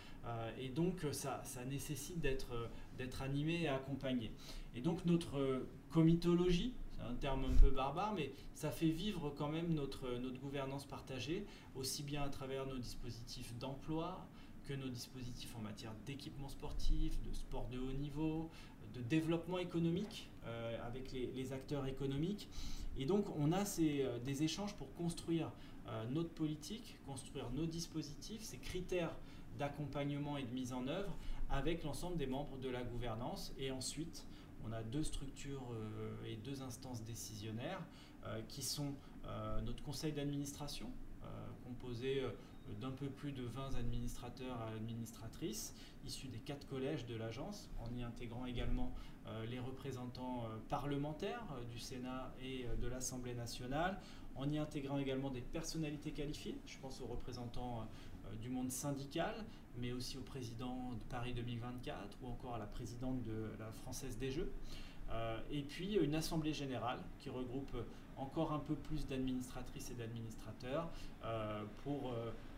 et 0.61 0.69
donc 0.69 1.07
ça, 1.13 1.43
nécessite 1.71 2.21
d'être 2.21 3.23
animé 3.23 3.63
et 3.63 3.69
accompagné. 3.69 4.31
Et 4.75 4.83
donc 4.83 5.07
notre 5.07 5.63
comitologie, 5.91 6.75
c'est 6.93 7.03
un 7.03 7.15
terme 7.15 7.47
un 7.47 7.57
peu 7.57 7.71
barbare, 7.71 8.13
mais 8.15 8.33
ça 8.53 8.71
fait 8.71 8.91
vivre 8.91 9.33
quand 9.39 9.49
même 9.49 9.73
notre, 9.73 10.19
notre 10.19 10.39
gouvernance 10.39 10.85
partagée, 10.85 11.47
aussi 11.75 12.03
bien 12.03 12.23
à 12.23 12.29
travers 12.29 12.67
nos 12.67 12.77
dispositifs 12.77 13.57
d'emploi, 13.59 14.29
que 14.69 14.75
nos 14.75 14.89
dispositifs 14.89 15.57
en 15.57 15.63
matière 15.63 15.93
d'équipement 16.05 16.49
sportif, 16.49 17.19
de 17.23 17.33
sport 17.33 17.67
de 17.69 17.79
haut 17.79 17.93
niveau, 17.93 18.51
de 18.93 19.01
développement 19.01 19.59
économique 19.59 20.29
euh, 20.47 20.87
avec 20.87 21.11
les, 21.13 21.53
acteurs 21.55 21.87
économiques. 21.87 22.49
Et 22.99 23.07
donc 23.07 23.25
on 23.39 23.53
a 23.53 23.65
euh, 23.81 24.19
des 24.19 24.43
échanges 24.43 24.75
pour 24.75 24.93
construire 24.95 25.51
euh, 25.89 26.05
notre 26.11 26.31
politique, 26.31 26.97
construire 27.07 27.51
nos 27.51 27.65
dispositifs, 27.65 28.43
ces 28.43 28.59
critères 28.59 29.15
d'accompagnement 29.59 30.37
et 30.37 30.43
de 30.43 30.53
mise 30.53 30.75
en 30.75 30.87
œuvre 30.87 31.17
avec 31.49 31.83
l'ensemble 31.83 32.19
des 32.19 32.27
membres 32.27 32.59
de 32.59 32.69
la 32.69 32.83
gouvernance. 32.83 33.55
Et 33.59 33.71
ensuite, 33.71 34.27
on 34.67 34.73
a 34.73 34.83
deux 34.83 35.03
structures 35.03 35.63
et 36.27 36.37
deux 36.37 36.63
instances 36.63 37.03
décisionnaires 37.03 37.81
qui 38.49 38.63
sont 38.63 38.93
notre 39.65 39.83
conseil 39.83 40.13
d'administration, 40.13 40.91
composé 41.65 42.23
d'un 42.81 42.91
peu 42.91 43.07
plus 43.07 43.33
de 43.33 43.45
20 43.45 43.77
administrateurs 43.77 44.59
et 44.71 44.77
administratrices 44.77 45.75
issus 46.05 46.29
des 46.29 46.39
quatre 46.39 46.67
collèges 46.67 47.07
de 47.07 47.17
l'agence, 47.17 47.71
en 47.79 47.95
y 47.95 48.03
intégrant 48.03 48.47
également 48.47 48.95
euh, 49.27 49.45
les 49.47 49.59
représentants 49.59 50.45
euh, 50.45 50.57
parlementaires 50.69 51.45
euh, 51.53 51.65
du 51.65 51.79
Sénat 51.79 52.33
et 52.43 52.67
de 52.81 52.87
l'Assemblée 52.87 53.35
nationale, 53.35 53.99
en 54.35 54.49
y 54.51 54.59
intégrant 54.59 54.99
également 54.99 55.31
des 55.31 55.41
personnalités 55.41 56.13
qualifiées, 56.13 56.57
je 56.67 56.79
pense 56.79 57.01
aux 57.01 57.07
représentants 57.07 57.89
du 58.41 58.51
monde 58.51 58.71
syndical, 58.71 59.35
mais 59.77 59.91
aussi 59.93 60.17
au 60.17 60.21
président 60.21 60.93
de 60.93 61.03
Paris 61.11 61.33
2024 61.35 62.19
ou 62.23 62.29
encore 62.29 62.55
à 62.55 62.59
la 62.59 62.67
présidente 62.67 63.23
de 63.25 63.51
la 63.59 63.73
Française 63.73 64.17
des 64.17 64.31
Jeux. 64.31 64.53
et 65.51 65.63
puis 65.63 65.97
une 65.97 66.15
assemblée 66.15 66.53
générale 66.53 67.01
qui 67.19 67.31
regroupe 67.31 67.77
encore 68.17 68.53
un 68.53 68.61
peu 68.61 68.77
plus 68.77 69.09
d'administratrices 69.09 69.91
et 69.91 69.95
d'administrateurs 69.95 70.89
pour 71.83 72.13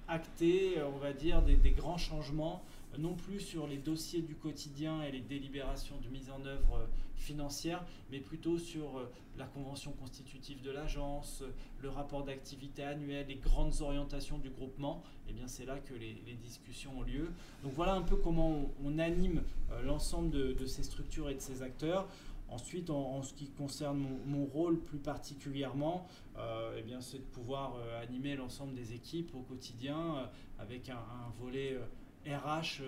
acter, 0.08 0.78
euh, 0.78 0.88
on 0.94 0.98
va 0.98 1.12
dire, 1.12 1.42
des, 1.42 1.70
grands 1.70 1.98
changements, 1.98 2.62
non 2.98 3.14
plus 3.14 3.40
sur 3.40 3.66
les 3.66 3.76
dossiers 3.76 4.22
du 4.22 4.34
quotidien 4.34 5.02
et 5.02 5.12
les 5.12 5.20
délibérations 5.20 5.96
de 6.02 6.08
mise 6.08 6.30
en 6.30 6.44
œuvre 6.44 6.76
euh, 6.76 6.86
financière, 7.16 7.84
mais 8.10 8.18
plutôt 8.18 8.58
sur 8.58 8.98
euh, 8.98 9.10
la 9.38 9.46
convention 9.46 9.92
constitutive 9.92 10.60
de 10.62 10.70
l'agence, 10.70 11.44
le 11.80 11.88
rapport 11.88 12.24
d'activité 12.24 12.82
annuel, 12.82 13.26
les 13.28 13.36
grandes 13.36 13.80
orientations 13.80 14.38
du 14.38 14.50
groupement. 14.50 15.02
Et 15.26 15.30
eh 15.30 15.32
bien, 15.34 15.46
c'est 15.46 15.64
là 15.64 15.78
que 15.78 15.94
les, 15.94 16.14
discussions 16.42 16.98
ont 16.98 17.02
lieu. 17.02 17.30
Donc 17.62 17.72
voilà 17.72 17.94
un 17.94 18.02
peu 18.02 18.16
comment 18.16 18.70
on, 18.84 18.98
anime 18.98 19.42
l'ensemble 19.84 20.30
de, 20.30 20.66
ces 20.66 20.82
structures 20.82 21.30
et 21.30 21.34
de 21.34 21.40
ces 21.40 21.62
acteurs. 21.62 22.08
Ensuite, 22.50 22.90
en, 22.90 23.22
ce 23.22 23.32
qui 23.32 23.48
concerne 23.48 24.04
mon, 24.26 24.44
rôle 24.44 24.80
plus 24.80 24.98
particulièrement, 24.98 26.08
euh, 26.36 26.74
eh 26.76 26.82
bien, 26.82 27.00
c'est 27.00 27.18
de 27.18 27.22
pouvoir 27.22 27.76
euh, 27.76 28.02
animer 28.02 28.34
l'ensemble 28.34 28.74
des 28.74 28.92
équipes 28.92 29.32
au 29.36 29.42
quotidien 29.42 30.16
euh, 30.16 30.26
avec 30.58 30.88
un, 30.88 30.98
volet 31.38 31.78
RH 32.26 32.82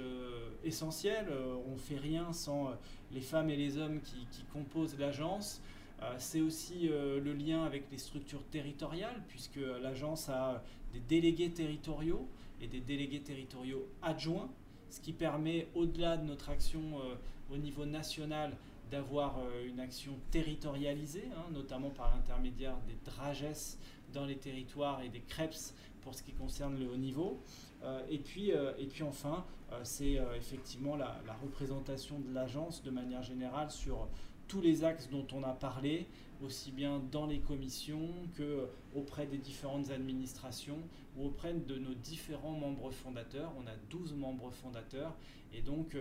essentiel. 0.62 1.26
on 1.66 1.72
ne 1.72 1.78
fait 1.78 1.96
rien 1.96 2.34
sans 2.34 2.70
les 3.12 3.22
femmes 3.22 3.48
et 3.48 3.56
les 3.56 3.78
hommes 3.78 4.00
qui, 4.02 4.26
qui 4.30 4.42
composent 4.52 4.98
l'agence. 4.98 5.62
c'est 6.18 6.42
aussi 6.42 6.88
le 6.88 7.32
lien 7.32 7.64
avec 7.64 7.90
les 7.90 7.96
structures 7.96 8.44
territoriales, 8.50 9.22
puisque 9.28 9.60
l'agence 9.80 10.28
a 10.28 10.62
des 10.92 11.00
délégués 11.00 11.50
territoriaux 11.50 12.28
et 12.60 12.66
des 12.66 12.80
délégués 12.80 13.22
territoriaux 13.22 13.88
adjoints, 14.02 14.50
ce 14.90 15.00
qui 15.00 15.14
permet, 15.14 15.66
au-delà 15.74 16.18
de 16.18 16.26
notre 16.26 16.50
action 16.50 17.00
au 17.50 17.56
niveau 17.56 17.86
national, 17.86 18.54
d'avoir 18.92 19.38
euh, 19.38 19.66
une 19.66 19.80
action 19.80 20.12
territorialisée, 20.30 21.24
hein, 21.34 21.50
notamment 21.50 21.88
par 21.88 22.14
l'intermédiaire 22.14 22.76
des 22.86 23.10
DRAGES 23.10 23.78
dans 24.12 24.26
les 24.26 24.36
territoires 24.36 25.02
et 25.02 25.08
des 25.08 25.22
CREPS 25.22 25.74
pour 26.02 26.14
ce 26.14 26.22
qui 26.22 26.32
concerne 26.32 26.78
le 26.78 26.90
haut 26.90 26.98
niveau. 26.98 27.40
Euh, 27.82 28.02
et, 28.10 28.18
puis, 28.18 28.52
euh, 28.52 28.72
et 28.78 28.86
puis 28.86 29.02
enfin, 29.02 29.44
c'est 29.82 30.20
effectivement 30.36 30.96
la, 30.96 31.16
représentation 31.42 32.18
de 32.18 32.34
l'agence 32.34 32.82
de 32.82 32.90
manière 32.90 33.22
générale 33.22 33.70
sur 33.70 34.06
tous 34.46 34.60
les 34.60 34.84
axes 34.84 35.08
dont 35.08 35.26
on 35.32 35.42
a 35.44 35.54
parlé, 35.54 36.06
aussi 36.44 36.72
bien 36.72 37.00
dans 37.10 37.24
les 37.24 37.38
commissions 37.38 38.10
que 38.36 38.68
auprès 38.94 39.24
des 39.24 39.38
différentes 39.38 39.90
administrations 39.90 40.76
ou 41.16 41.24
auprès 41.24 41.54
de 41.54 41.76
nos 41.76 41.94
différents 41.94 42.52
membres 42.52 42.90
fondateurs. 42.90 43.50
On 43.58 43.66
a 43.66 43.74
12 43.88 44.12
membres 44.12 44.50
fondateurs 44.50 45.14
et 45.54 45.62
donc 45.62 45.96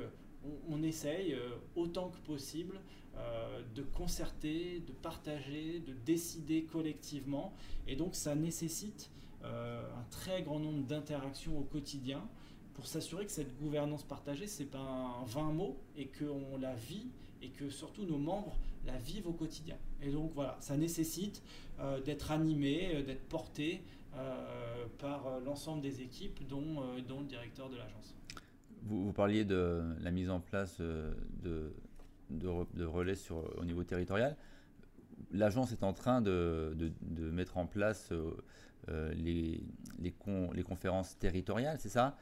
on, 0.69 0.81
essaye 0.83 1.33
euh, 1.33 1.55
autant 1.75 2.09
que 2.09 2.17
possible 2.19 2.79
euh, 3.17 3.61
de 3.75 3.83
concerter, 3.83 4.81
de 4.85 4.91
partager, 4.91 5.79
de 5.79 5.93
décider 6.05 6.63
collectivement. 6.63 7.53
Et 7.87 7.95
donc 7.95 8.15
ça 8.15 8.35
nécessite 8.35 9.09
euh, 9.43 9.83
un 9.97 10.03
très 10.09 10.43
grand 10.43 10.59
nombre 10.59 10.85
d'interactions 10.85 11.57
au 11.57 11.63
quotidien 11.63 12.21
pour 12.73 12.87
s'assurer 12.87 13.25
que 13.25 13.31
cette 13.31 13.57
gouvernance 13.57 14.03
partagée, 14.03 14.47
ce 14.47 14.63
n'est 14.63 14.69
pas 14.69 14.79
un 14.79 15.23
vain 15.25 15.51
mot 15.51 15.77
et 15.97 16.07
qu'on 16.07 16.57
la 16.57 16.73
vit 16.73 17.07
et 17.41 17.49
que 17.49 17.69
surtout 17.69 18.05
nos 18.05 18.17
membres 18.17 18.57
la 18.85 18.97
vivent 18.97 19.27
au 19.27 19.33
quotidien. 19.33 19.77
Et 20.01 20.09
donc 20.11 20.31
voilà, 20.33 20.57
ça 20.61 20.77
nécessite 20.77 21.43
d'être 22.05 22.31
animé, 22.31 23.03
d'être 23.03 23.27
porté 23.27 23.83
par 24.99 25.39
l'ensemble 25.41 25.81
des 25.81 26.01
équipes, 26.01 26.47
dont 26.47 26.81
le 26.95 27.25
directeur 27.25 27.69
de 27.69 27.75
l'agence. 27.75 28.15
Vous, 28.83 29.13
parliez 29.13 29.45
de 29.45 29.81
la 29.99 30.11
mise 30.11 30.29
en 30.29 30.39
place 30.39 30.79
de, 30.79 31.73
de, 32.29 32.85
relais 32.85 33.15
sur, 33.15 33.49
au 33.57 33.65
niveau 33.65 33.83
territorial. 33.83 34.35
L'agence 35.31 35.71
est 35.71 35.83
en 35.83 35.93
train 35.93 36.21
de, 36.21 36.91
mettre 37.31 37.57
en 37.57 37.65
place 37.65 38.11
les, 38.87 39.63
les, 39.99 40.13
les, 40.53 40.63
conférences 40.63 41.17
territoriales, 41.17 41.77
c'est 41.79 41.89
ça 41.89 42.17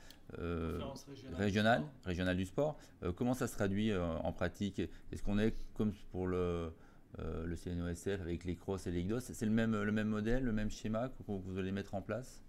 Régionales 1.33 1.83
régionales 2.05 2.37
du 2.37 2.45
sport. 2.45 2.77
comment 3.15 3.33
ça 3.33 3.47
se 3.47 3.55
traduit 3.55 3.95
en 3.95 4.31
pratique? 4.31 4.79
Est-ce 5.11 5.23
qu'on 5.23 5.39
est 5.39 5.55
comme 5.73 5.93
pour 6.11 6.27
le 6.27 6.71
euh, 7.17 7.45
le 7.45 7.55
CNOSF 7.55 8.21
avec 8.21 8.45
les 8.45 8.55
CROSS 8.55 8.85
et 8.85 8.91
les 8.91 9.01
IGDOS. 9.01 9.21
C'est 9.21 9.45
le 9.45 9.51
même, 9.51 9.75
le 9.81 9.91
même 9.91 10.07
modèle, 10.07 10.43
le 10.43 10.51
même 10.51 10.69
schéma 10.69 11.09
que 11.09 11.23
vous 11.27 11.57
allez 11.57 11.71
mettre 11.71 11.95
en 11.95 12.01
place? 12.01 12.43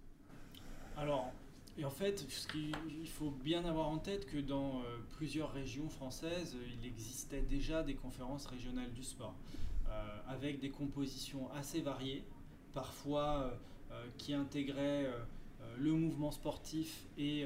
Alors, 0.95 1.31
et 1.77 1.85
en 1.85 1.89
fait, 1.89 2.25
il 2.53 3.07
faut 3.07 3.31
bien 3.31 3.65
avoir 3.65 3.87
en 3.87 3.97
tête 3.97 4.25
que 4.25 4.37
dans 4.37 4.79
euh, 4.79 4.97
plusieurs 5.11 5.51
régions 5.51 5.89
françaises, 5.89 6.55
il 6.79 6.85
existait 6.85 7.41
déjà 7.41 7.83
des 7.83 7.95
conférences 7.95 8.45
régionales 8.45 8.91
du 8.93 9.03
sport, 9.03 9.35
euh, 9.87 10.17
avec 10.27 10.59
des 10.59 10.69
compositions 10.69 11.51
assez 11.53 11.81
variées, 11.81 12.23
parfois 12.73 13.53
qui 14.17 14.33
intégraient 14.33 15.05
le 15.77 15.91
mouvement 15.91 16.31
sportif 16.31 17.03
et 17.17 17.45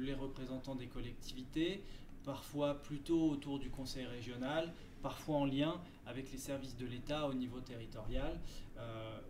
les 0.00 0.12
représentants 0.12 0.74
des 0.74 0.88
collectivités, 0.88 1.84
parfois 2.24 2.74
plutôt 2.82 3.30
autour 3.30 3.58
du 3.58 3.70
conseil 3.70 4.06
régional, 4.06 4.72
parfois 5.02 5.36
en 5.36 5.44
lien 5.44 5.80
avec 6.06 6.32
les 6.32 6.38
services 6.38 6.76
de 6.76 6.86
l'État 6.86 7.28
au 7.28 7.34
niveau 7.34 7.60
territorial, 7.60 8.40
euh, 8.78 9.20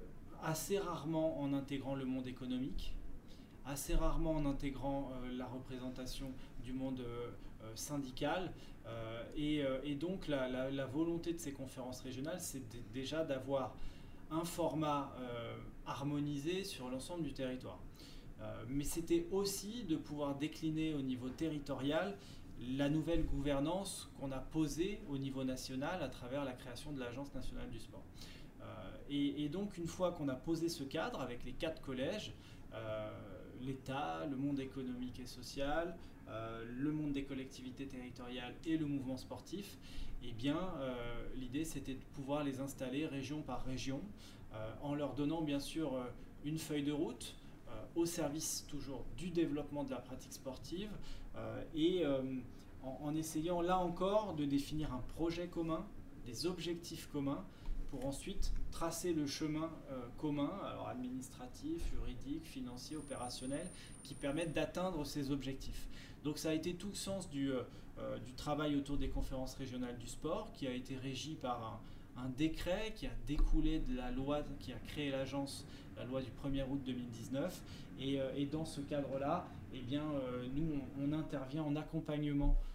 assez 0.42 0.78
rarement 0.78 1.40
en 1.40 1.52
intégrant 1.52 1.94
le 1.94 2.04
monde 2.04 2.26
économique, 2.26 2.94
assez 3.66 3.94
rarement 3.94 4.32
en 4.32 4.46
intégrant 4.46 5.10
euh, 5.12 5.36
la 5.36 5.46
représentation 5.46 6.32
du 6.62 6.72
monde 6.72 7.00
euh, 7.00 7.30
syndical. 7.74 8.52
Et, 9.36 9.94
donc 9.94 10.28
la, 10.28 10.86
volonté 10.86 11.32
de 11.32 11.38
ces 11.38 11.52
conférences 11.52 12.02
régionales, 12.02 12.40
c'est 12.40 12.62
déjà 12.92 13.24
d'avoir 13.24 13.74
un 14.30 14.44
format 14.44 15.10
harmonisé 15.86 16.64
sur 16.64 16.90
l'ensemble 16.90 17.22
du 17.22 17.32
territoire. 17.32 17.78
mais 18.68 18.84
c'était 18.84 19.26
aussi 19.32 19.84
de 19.84 19.96
pouvoir 19.96 20.34
décliner 20.34 20.92
au 20.92 21.00
niveau 21.00 21.30
territorial 21.30 22.14
la 22.60 22.88
nouvelle 22.88 23.24
gouvernance 23.24 24.10
qu'on 24.18 24.32
a 24.32 24.38
posée 24.38 25.00
au 25.08 25.18
niveau 25.18 25.44
national 25.44 26.02
à 26.02 26.08
travers 26.08 26.44
la 26.44 26.52
création 26.52 26.92
de 26.92 27.00
l'Agence 27.00 27.34
nationale 27.34 27.70
du 27.70 27.78
sport. 27.78 28.04
Euh, 28.62 28.64
et, 29.08 29.48
donc 29.48 29.76
une 29.76 29.86
fois 29.86 30.12
qu'on 30.12 30.28
a 30.28 30.34
posé 30.34 30.68
ce 30.68 30.84
cadre 30.84 31.20
avec 31.20 31.44
les 31.44 31.52
quatre 31.52 31.82
collèges, 31.82 32.34
euh, 32.72 33.10
l'État, 33.64 34.26
le 34.30 34.36
monde 34.36 34.60
économique 34.60 35.20
et 35.20 35.26
social, 35.26 35.96
euh, 36.28 36.64
le 36.78 36.92
monde 36.92 37.12
des 37.12 37.24
collectivités 37.24 37.86
territoriales 37.86 38.54
et 38.64 38.76
le 38.76 38.86
mouvement 38.86 39.16
sportif, 39.16 39.78
eh 40.26 40.32
bien 40.32 40.58
l'idée 41.36 41.66
c'était 41.66 41.92
de 41.92 42.04
pouvoir 42.14 42.44
les 42.44 42.60
installer 42.60 43.06
région 43.06 43.42
par 43.42 43.62
région 43.62 44.00
en 44.80 44.94
leur 44.94 45.12
donnant 45.12 45.42
bien 45.42 45.60
sûr 45.60 46.00
une 46.46 46.56
feuille 46.56 46.82
de 46.82 46.92
route 46.92 47.34
au 47.94 48.06
service 48.06 48.64
toujours 48.68 49.04
du 49.18 49.28
développement 49.28 49.84
de 49.84 49.90
la 49.90 49.98
pratique 49.98 50.32
sportive, 50.32 50.90
euh, 51.36 51.62
et 51.74 52.04
euh, 52.04 52.22
en, 52.82 53.14
essayant 53.14 53.60
là 53.60 53.78
encore 53.78 54.34
de 54.34 54.44
définir 54.44 54.92
un 54.92 55.02
projet 55.14 55.46
commun, 55.46 55.86
des 56.26 56.46
objectifs 56.46 57.08
communs, 57.12 57.44
pour 57.94 58.06
ensuite 58.06 58.52
tracer 58.72 59.12
le 59.12 59.24
chemin 59.26 59.70
euh, 59.92 60.00
commun, 60.18 60.50
alors 60.66 60.88
administratif, 60.88 61.80
juridique, 61.92 62.44
financier, 62.44 62.96
opérationnel, 62.96 63.66
qui 64.02 64.14
permettent 64.14 64.52
d'atteindre 64.52 65.04
ces 65.06 65.30
objectifs. 65.30 65.86
Donc 66.24 66.38
ça 66.38 66.50
a 66.50 66.54
été 66.54 66.74
tout 66.74 66.88
le 66.88 66.94
sens 66.94 67.30
du, 67.30 67.52
du, 68.26 68.32
travail 68.32 68.74
autour 68.74 68.96
des 68.96 69.08
conférences 69.08 69.54
régionales 69.54 69.96
du 69.98 70.08
sport, 70.08 70.50
qui 70.54 70.66
a 70.66 70.72
été 70.72 70.96
régi 70.96 71.34
par 71.34 71.80
un, 72.16 72.28
décret 72.30 72.92
qui 72.96 73.06
a 73.06 73.10
découlé 73.26 73.78
de 73.78 73.96
la 73.96 74.10
loi 74.10 74.40
qui 74.58 74.72
a 74.72 74.78
créé 74.88 75.10
l'agence, 75.10 75.64
la 75.96 76.04
loi 76.04 76.20
du 76.22 76.30
1er 76.30 76.64
août 76.68 76.80
2019. 76.84 77.60
Et, 78.00 78.46
dans 78.50 78.64
ce 78.64 78.80
cadre-là, 78.80 79.46
eh 79.72 79.80
bien, 79.80 80.02
euh, 80.02 80.46
nous, 80.54 80.80
on, 81.00 81.12
intervient 81.12 81.62
en 81.62 81.76
accompagnement 81.76 82.56
euh, 82.56 82.73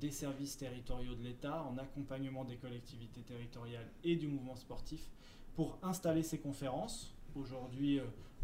des 0.00 0.10
services 0.10 0.56
territoriaux 0.56 1.14
de 1.14 1.22
l'État, 1.22 1.62
en 1.64 1.78
accompagnement 1.78 2.44
des 2.44 2.56
collectivités 2.56 3.22
territoriales 3.22 3.88
et 4.02 4.16
du 4.16 4.28
mouvement 4.28 4.56
sportif 4.56 5.10
pour 5.54 5.78
installer 5.82 6.22
ces 6.22 6.38
conférences. 6.38 7.14
Aujourd'hui, 7.34 8.00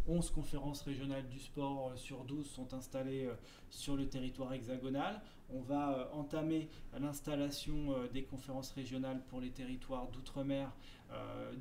11 0.08 0.28
euh, 0.30 0.34
conférences 0.34 0.82
régionales 0.82 1.28
du 1.28 1.38
sport 1.38 1.92
sur 1.96 2.24
12 2.24 2.48
sont 2.48 2.72
installées 2.74 3.28
sur 3.70 3.96
le 3.96 4.08
territoire 4.08 4.52
hexagonal. 4.52 5.20
On 5.52 5.60
va 5.60 6.10
entamer 6.12 6.68
l'installation 6.98 7.94
des 8.12 8.22
conférences 8.22 8.70
régionales 8.72 9.20
pour 9.28 9.40
les 9.40 9.50
territoires 9.50 10.08
d'outre-mer 10.08 10.70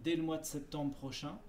dès 0.03 0.15
le 0.15 0.21
mois 0.21 0.37
de 0.37 0.45
septembre 0.45 0.93
prochain. 0.93 1.39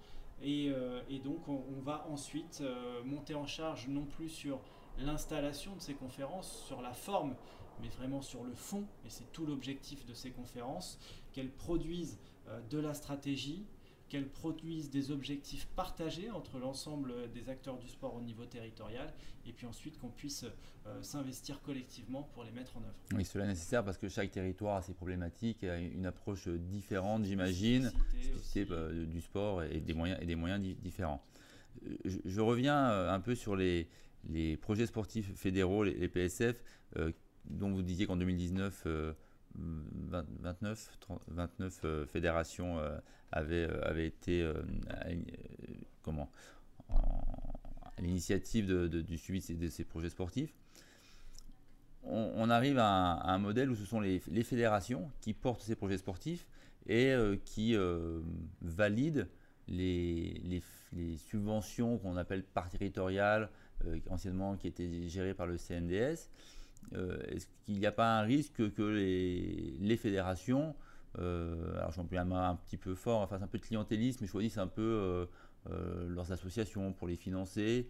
Euh, 0.43 1.01
et, 1.09 1.19
donc 1.19 1.47
on, 1.47 1.81
va 1.83 2.05
ensuite 2.09 2.61
euh, 2.61 3.03
monter 3.03 3.35
en 3.35 3.45
charge 3.45 3.87
non 3.87 4.05
plus 4.05 4.29
sur 4.29 4.59
l'installation 4.97 5.75
de 5.75 5.81
ces 5.81 5.93
conférences, 5.93 6.63
sur 6.67 6.81
la 6.81 6.93
forme, 6.93 7.35
mais 7.81 7.89
vraiment 7.89 8.21
sur 8.21 8.43
le 8.43 8.53
fond, 8.53 8.85
et 9.05 9.09
c'est 9.09 9.31
tout 9.31 9.45
l'objectif 9.45 10.05
de 10.05 10.13
ces 10.13 10.31
conférences, 10.31 10.99
qu'elles 11.33 11.51
produisent 11.51 12.17
euh, 12.47 12.59
de 12.69 12.79
la 12.79 12.93
stratégie, 12.93 13.65
qu'elles 14.11 14.27
produisent 14.27 14.89
des 14.89 15.09
objectifs 15.09 15.67
partagés 15.67 16.29
entre 16.31 16.59
l'ensemble 16.59 17.31
des 17.31 17.47
acteurs 17.47 17.77
du 17.77 17.87
sport 17.87 18.13
au 18.13 18.21
niveau 18.21 18.45
territorial, 18.45 19.13
et 19.45 19.53
puis 19.53 19.65
ensuite 19.65 19.97
qu'on 19.99 20.09
puisse 20.09 20.43
euh, 20.85 21.01
s'investir 21.01 21.61
collectivement 21.61 22.23
pour 22.33 22.43
les 22.43 22.51
mettre 22.51 22.75
en 22.75 22.81
œuvre. 22.81 22.95
Oui, 23.13 23.23
cela 23.23 23.45
est 23.45 23.47
nécessaire 23.47 23.85
parce 23.85 23.97
que 23.97 24.09
chaque 24.09 24.29
territoire 24.29 24.75
a 24.75 24.81
ses 24.81 24.93
problématiques, 24.93 25.63
a 25.63 25.77
une 25.77 26.05
approche 26.05 26.49
différente, 26.49 27.23
j'imagine, 27.23 27.89
euh, 28.57 29.05
du 29.05 29.21
sport 29.21 29.63
et 29.63 29.79
des 29.79 29.93
moyens, 29.93 30.19
et 30.21 30.25
des 30.25 30.35
moyens 30.35 30.61
différents. 30.81 31.23
Je, 32.03 32.41
reviens 32.41 32.89
euh, 32.89 33.13
un 33.13 33.21
peu 33.21 33.33
sur 33.33 33.55
les, 33.55 33.87
les 34.27 34.57
projets 34.57 34.87
sportifs 34.87 35.33
fédéraux, 35.35 35.85
les, 35.85 36.09
PSF, 36.09 36.61
dont 37.45 37.71
vous 37.71 37.81
disiez 37.81 38.05
qu'en 38.05 38.17
2019, 38.17 38.87
29, 39.55 40.97
29 41.27 41.85
fédérations 42.11 42.79
avait, 43.31 43.67
euh, 43.69 43.81
avait 43.83 44.07
été 44.07 44.41
euh, 44.41 44.53
comment 46.03 46.29
à 46.87 48.01
l'initiative 48.01 48.67
du 48.87 49.17
suivi 49.17 49.55
de 49.55 49.69
ces, 49.69 49.83
projets 49.83 50.09
sportifs. 50.09 50.53
On, 52.03 52.49
arrive 52.49 52.79
à 52.79 53.21
un, 53.31 53.37
modèle 53.37 53.69
où 53.69 53.75
ce 53.75 53.85
sont 53.85 53.99
les, 53.99 54.19
fédérations 54.19 55.11
qui 55.21 55.33
portent 55.33 55.61
ces 55.61 55.75
projets 55.75 55.99
sportifs 55.99 56.47
et 56.87 57.11
euh, 57.11 57.35
qui 57.45 57.75
valident 58.61 59.27
les, 59.67 60.63
subventions 61.17 61.99
qu'on 61.99 62.17
appelle 62.17 62.43
par 62.43 62.69
territoriales, 62.69 63.49
anciennement 64.09 64.57
qui 64.57 64.67
étaient 64.67 65.07
gérées 65.07 65.35
par 65.35 65.45
le 65.45 65.57
CNDS. 65.57 66.29
Est-ce 67.27 67.47
qu'il 67.65 67.79
n'y 67.79 67.85
a 67.85 67.91
pas 67.91 68.19
un 68.19 68.21
risque 68.21 68.73
que 68.73 68.81
les, 68.81 69.77
les 69.79 69.97
fédérations 69.97 70.75
euh, 71.19 71.77
alors 71.77 71.91
j'emploie 71.91 72.21
un 72.21 72.31
un 72.31 72.55
petit 72.55 72.77
peu 72.77 72.95
fort, 72.95 73.27
c'est 73.29 73.35
un 73.35 73.47
peu 73.47 73.57
de 73.57 73.63
clientélisme, 73.63 74.19
mais 74.21 74.27
choisissent 74.27 74.57
un 74.57 74.67
peu 74.67 74.81
euh, 74.81 75.25
euh, 75.69 76.07
leurs 76.07 76.31
associations 76.31 76.93
pour 76.93 77.07
les 77.07 77.17
financer, 77.17 77.89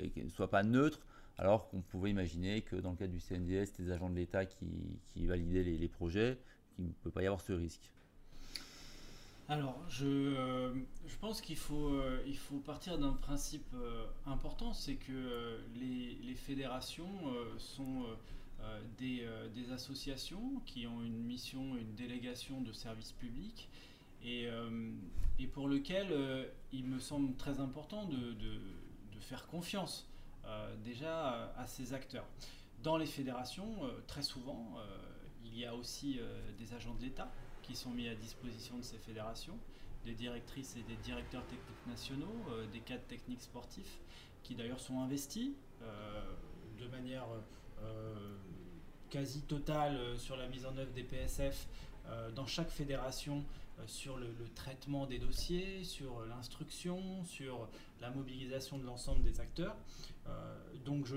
et 0.00 0.10
qu'elles 0.10 0.26
ne 0.26 0.30
soient 0.30 0.50
pas 0.50 0.62
neutres, 0.62 1.04
alors 1.36 1.68
qu'on 1.68 1.80
pouvait 1.80 2.10
imaginer 2.10 2.62
que 2.62 2.76
dans 2.76 2.92
le 2.92 2.96
cadre 2.96 3.12
du 3.12 3.18
CNDS, 3.18 3.72
des 3.76 3.90
agents 3.90 4.08
de 4.08 4.14
l'État 4.14 4.46
qui, 4.46 5.26
validaient 5.26 5.64
les, 5.64 5.88
projets, 5.88 6.38
qu'il 6.76 6.86
ne 6.86 6.92
peut 7.02 7.10
pas 7.10 7.22
y 7.22 7.26
avoir 7.26 7.40
ce 7.40 7.52
risque. 7.52 7.90
Alors, 9.48 9.78
je, 9.88 10.74
je 11.06 11.16
pense 11.20 11.40
qu'il 11.40 11.56
faut, 11.56 11.98
il 12.26 12.36
faut 12.36 12.58
partir 12.58 12.98
d'un 12.98 13.14
principe 13.14 13.74
important, 14.26 14.74
c'est 14.74 14.96
que 14.96 15.58
les, 15.74 16.34
fédérations 16.34 17.08
sont 17.56 18.04
euh, 18.60 18.80
euh, 19.02 19.48
des, 19.48 19.72
associations 19.72 20.60
qui 20.66 20.86
ont 20.86 21.02
une 21.02 21.22
mission, 21.24 21.76
une 21.76 21.94
délégation 21.94 22.60
de 22.60 22.72
service 22.72 23.12
public 23.12 23.68
et, 24.24 24.46
euh, 24.48 24.90
pour 25.52 25.68
lequel 25.68 26.48
il 26.72 26.84
me 26.84 26.98
semble 26.98 27.36
très 27.36 27.60
important 27.60 28.04
de, 28.06 28.34
faire 29.20 29.46
confiance 29.46 30.08
déjà 30.84 31.52
à, 31.56 31.66
ces 31.66 31.92
acteurs. 31.92 32.24
Dans 32.82 32.96
les 32.96 33.04
fédérations, 33.04 33.76
très 34.06 34.22
souvent, 34.22 34.78
il 35.44 35.58
y 35.58 35.66
a 35.66 35.74
aussi 35.74 36.18
des 36.58 36.72
agents 36.72 36.94
de 36.94 37.02
l'État 37.02 37.30
qui 37.68 37.76
sont 37.76 37.90
mis 37.90 38.08
à 38.08 38.14
disposition 38.14 38.76
de 38.78 38.82
ces 38.82 38.98
fédérations, 38.98 39.56
des 40.04 40.14
directrices 40.14 40.76
et 40.76 40.82
des 40.82 40.96
directeurs 40.96 41.46
techniques 41.46 41.86
nationaux, 41.86 42.34
des 42.72 42.80
cadres 42.80 43.06
techniques 43.06 43.42
sportifs, 43.42 43.98
qui 44.42 44.54
d'ailleurs 44.54 44.80
sont 44.80 45.00
investis 45.00 45.50
de 46.80 46.86
manière 46.88 47.26
euh, 47.82 48.36
quasi 49.10 49.40
totale 49.42 49.96
euh, 49.96 50.16
sur 50.16 50.36
la 50.36 50.48
mise 50.48 50.66
en 50.66 50.76
œuvre 50.76 50.92
des 50.92 51.02
PSF 51.02 51.66
euh, 52.06 52.30
dans 52.32 52.46
chaque 52.46 52.70
fédération 52.70 53.44
sur 53.86 54.16
le, 54.16 54.26
traitement 54.56 55.06
des 55.06 55.20
dossiers, 55.20 55.84
sur 55.84 56.26
l'instruction, 56.26 57.24
sur 57.24 57.68
la 58.00 58.10
mobilisation 58.10 58.76
de 58.76 58.84
l'ensemble 58.84 59.22
des 59.22 59.40
acteurs. 59.40 59.76
donc 60.84 61.06
je, 61.06 61.14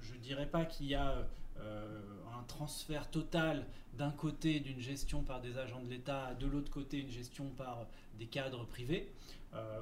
je 0.00 0.14
ne 0.14 0.18
dirais 0.20 0.46
pas 0.46 0.66
qu'il 0.66 0.86
y 0.86 0.94
a 0.94 1.26
un 1.58 2.42
transfert 2.46 3.10
total 3.10 3.66
d'un 3.96 4.10
côté 4.10 4.60
d'une 4.60 4.80
gestion 4.80 5.22
par 5.22 5.40
des 5.40 5.56
agents 5.58 5.82
de 5.82 5.88
l'État, 5.88 6.34
de 6.34 6.46
l'autre 6.46 6.70
côté 6.70 6.98
une 6.98 7.10
gestion 7.10 7.50
par 7.50 7.86
des 8.18 8.26
cadres 8.26 8.66
privés 8.66 9.12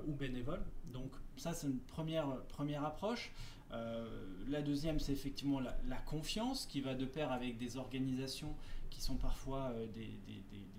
ou 0.06 0.12
bénévoles. 0.12 0.62
Donc 0.92 1.10
ça 1.36 1.54
c'est 1.54 1.66
une 1.66 1.80
première, 1.80 2.42
première 2.48 2.84
approche. 2.84 3.32
la 3.70 4.62
deuxième, 4.62 5.00
c'est 5.00 5.12
effectivement 5.12 5.60
la, 5.60 5.96
confiance 6.06 6.66
qui 6.66 6.80
va 6.80 6.94
de 6.94 7.06
pair 7.06 7.32
avec 7.32 7.56
des 7.56 7.76
organisations 7.78 8.54
qui 8.90 9.00
sont 9.00 9.16
parfois 9.16 9.72
des, 9.94 10.10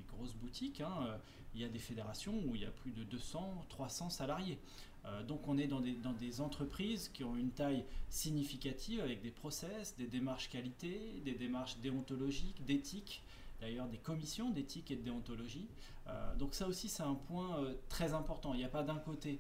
grosses 0.08 0.36
boutiques. 0.36 0.82
Hein 0.82 1.18
il 1.56 1.62
y 1.62 1.66
a 1.66 1.70
des 1.70 1.80
fédérations 1.80 2.34
où 2.46 2.56
il 2.56 2.62
y 2.62 2.66
a 2.66 2.72
plus 2.72 2.91
de 2.91 3.04
200, 3.04 3.66
300 3.70 4.10
salariés. 4.10 4.60
Euh, 5.06 5.24
donc 5.24 5.47
on 5.47 5.58
est 5.58 5.68
dans 5.68 5.82
des, 5.82 6.41
entreprises 6.41 7.10
qui 7.10 7.24
ont 7.24 7.36
une 7.36 7.51
taille 7.51 7.86
significative 8.10 9.01
avec 9.01 9.22
des 9.22 9.32
process, 9.32 9.95
des 9.97 10.08
démarches 10.08 10.49
qualité, 10.49 11.22
des 11.26 11.34
démarches 11.34 11.78
déontologiques, 11.80 12.64
d'éthique, 12.66 13.24
d'ailleurs 13.62 13.88
des 13.88 13.97
commissions 13.97 14.49
d'éthique 14.49 14.91
et 14.91 14.95
de 14.95 15.04
déontologie. 15.04 15.68
Euh, 16.08 16.36
donc 16.36 16.54
ça 16.54 16.68
aussi 16.68 16.89
c'est 16.89 17.04
un 17.04 17.16
point 17.16 17.60
euh, 17.60 17.74
très 17.89 18.14
important. 18.14 18.54
Il 18.54 18.58
n'y 18.58 18.66
a 18.66 18.70
pas 18.70 18.84
d'un 18.84 18.99
côté 18.99 19.39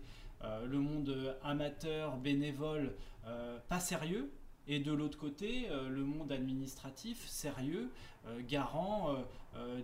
le 0.65 0.77
monde 0.77 1.37
amateur, 1.41 2.17
bénévole, 2.17 2.97
pas 3.69 3.79
sérieux, 3.79 4.29
et 4.67 4.79
de 4.79 4.93
l'autre 4.93 5.17
côté, 5.17 5.67
le 5.69 6.03
monde 6.03 6.31
administratif 6.31 7.27
sérieux, 7.27 7.91
garant 8.47 9.13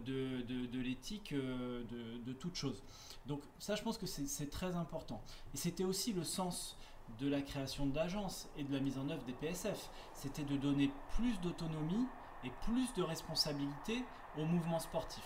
de, 0.05 0.41
de, 0.41 0.79
l'éthique 0.79 1.33
de, 1.33 1.83
de, 2.25 2.33
toute 2.33 2.55
chose. 2.55 2.81
Donc 3.25 3.41
ça, 3.59 3.75
je 3.75 3.83
pense 3.83 3.97
que 3.97 4.05
c'est 4.05 4.49
très 4.49 4.75
important. 4.75 5.21
Et 5.53 5.57
c'était 5.57 5.83
aussi 5.83 6.13
le 6.13 6.23
sens 6.23 6.77
de 7.19 7.27
la 7.27 7.41
création 7.41 7.85
de 7.85 7.95
l'agence 7.95 8.47
et 8.57 8.63
de 8.63 8.73
la 8.73 8.79
mise 8.79 8.97
en 8.97 9.09
œuvre 9.09 9.23
des 9.23 9.33
PSF. 9.33 9.89
C'était 10.13 10.43
de 10.43 10.55
donner 10.57 10.91
plus 11.15 11.39
d'autonomie 11.41 12.05
et 12.43 12.51
plus 12.63 12.93
de 12.93 13.03
responsabilité 13.03 14.03
au 14.37 14.45
mouvement 14.45 14.79
sportif. 14.79 15.23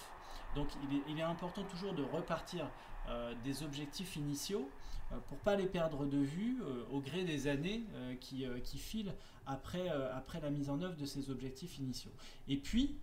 Donc 0.56 0.68
il 1.10 1.20
est, 1.20 1.24
important 1.24 1.64
toujours 1.64 1.93
de 1.93 2.04
repartir 2.04 2.70
euh, 3.10 3.34
des 3.43 3.64
objectifs 3.64 4.16
initiaux 4.16 4.70
euh, 4.70 4.93
pour 5.28 5.38
pas 5.39 5.55
les 5.55 5.66
perdre 5.66 6.05
de 6.05 6.18
vue 6.18 6.61
euh, 6.61 6.84
au 6.91 6.99
gré 6.99 7.24
des 7.24 7.47
années 7.47 7.84
qui, 8.20 8.45
qui, 8.64 8.78
filent 8.78 9.14
après, 9.45 9.89
après 9.89 10.39
la 10.39 10.49
mise 10.49 10.70
en 10.70 10.82
œuvre 10.82 10.95
de 10.95 11.05
ces 11.05 11.30
objectifs 11.30 11.78
initiaux. 11.78 12.11
Et 12.47 12.57
puis, 12.57 12.97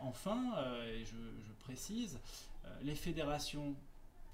enfin, 0.00 0.54
je, 1.04 1.04
je, 1.04 1.52
précise, 1.60 2.18
les 2.82 2.94
fédérations 2.94 3.74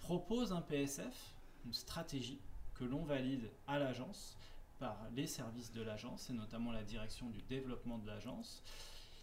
proposent 0.00 0.52
un 0.52 0.60
PSF, 0.60 1.34
une 1.64 1.74
stratégie 1.74 2.40
que 2.74 2.84
l'on 2.84 3.04
valide 3.04 3.50
à 3.66 3.78
l'agence 3.78 4.36
par 4.78 4.98
les 5.14 5.26
services 5.26 5.72
de 5.72 5.82
l'agence 5.82 6.30
et 6.30 6.32
notamment 6.32 6.72
la 6.72 6.82
direction 6.82 7.28
du 7.30 7.40
développement 7.42 7.98
de 7.98 8.06
l'agence. 8.06 8.62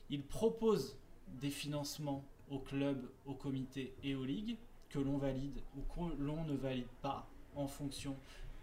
Ils 0.09 0.23
proposent 0.23 0.97
des 1.27 1.49
financements 1.49 2.23
aux 2.49 2.59
clubs, 2.59 3.09
aux 3.25 3.35
comités 3.35 3.95
et 4.03 4.15
aux 4.15 4.25
ligues 4.25 4.57
que 4.89 4.99
l'on 4.99 5.17
valide 5.17 5.61
ou 5.77 5.81
que 5.81 6.21
l'on 6.21 6.43
ne 6.45 6.55
valide 6.55 6.87
pas 7.01 7.27
en 7.55 7.67
fonction 7.67 8.15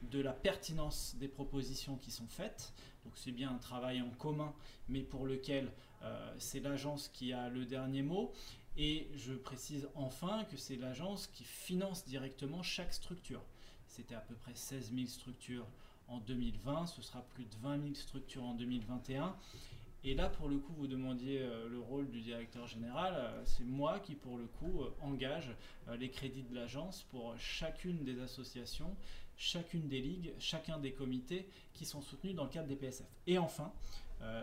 de 0.02 0.20
la 0.20 0.32
pertinence 0.32 1.14
des 1.18 1.28
propositions 1.28 1.96
qui 1.96 2.10
sont 2.10 2.26
faites. 2.26 2.72
Donc 3.04 3.14
c'est 3.16 3.32
bien 3.32 3.50
un 3.50 3.58
travail 3.58 4.00
en 4.00 4.10
commun, 4.10 4.54
mais 4.88 5.00
pour 5.00 5.26
lequel 5.26 5.72
euh, 6.02 6.34
c'est 6.38 6.60
l'agence 6.60 7.08
qui 7.08 7.32
a 7.32 7.48
le 7.48 7.64
dernier 7.64 8.02
mot. 8.02 8.32
Et 8.76 9.08
je 9.14 9.34
précise 9.34 9.88
enfin 9.94 10.44
que 10.44 10.56
c'est 10.56 10.76
l'agence 10.76 11.26
qui 11.26 11.44
finance 11.44 12.04
directement 12.06 12.62
chaque 12.62 12.94
structure. 12.94 13.42
C'était 13.88 14.14
à 14.14 14.20
peu 14.20 14.34
près 14.34 14.54
16 14.54 14.92
000 14.94 15.06
structures 15.06 15.66
en 16.08 16.18
2020, 16.18 16.86
ce 16.86 17.02
sera 17.02 17.22
plus 17.34 17.44
de 17.44 17.56
20 17.62 17.82
000 17.82 17.94
structures 17.94 18.44
en 18.44 18.54
2021. 18.54 19.34
Et 20.02 20.14
là, 20.14 20.30
pour 20.30 20.48
le 20.48 20.56
coup, 20.56 20.72
vous 20.72 20.86
demandiez 20.86 21.42
euh, 21.42 21.68
le 21.68 21.78
rôle 21.78 22.08
du 22.08 22.22
directeur 22.22 22.66
général. 22.66 23.14
Euh, 23.16 23.42
c'est 23.44 23.64
moi 23.64 24.00
qui, 24.00 24.14
pour 24.14 24.38
le 24.38 24.46
coup, 24.46 24.80
euh, 24.80 24.90
engage 25.02 25.54
les 25.98 26.08
crédits 26.08 26.42
de 26.42 26.54
l'agence 26.54 27.02
pour 27.10 27.38
chacune 27.38 28.02
des 28.02 28.20
associations, 28.20 28.96
chacune 29.36 29.88
des 29.88 30.00
ligues, 30.00 30.32
chacun 30.38 30.78
des 30.78 30.92
comités 30.92 31.46
qui 31.74 31.84
sont 31.84 32.00
soutenus 32.00 32.34
dans 32.34 32.44
le 32.44 32.50
cadre 32.50 32.68
des 32.68 32.76
PSF. 32.76 33.06
Et 33.26 33.38
enfin, 33.38 33.72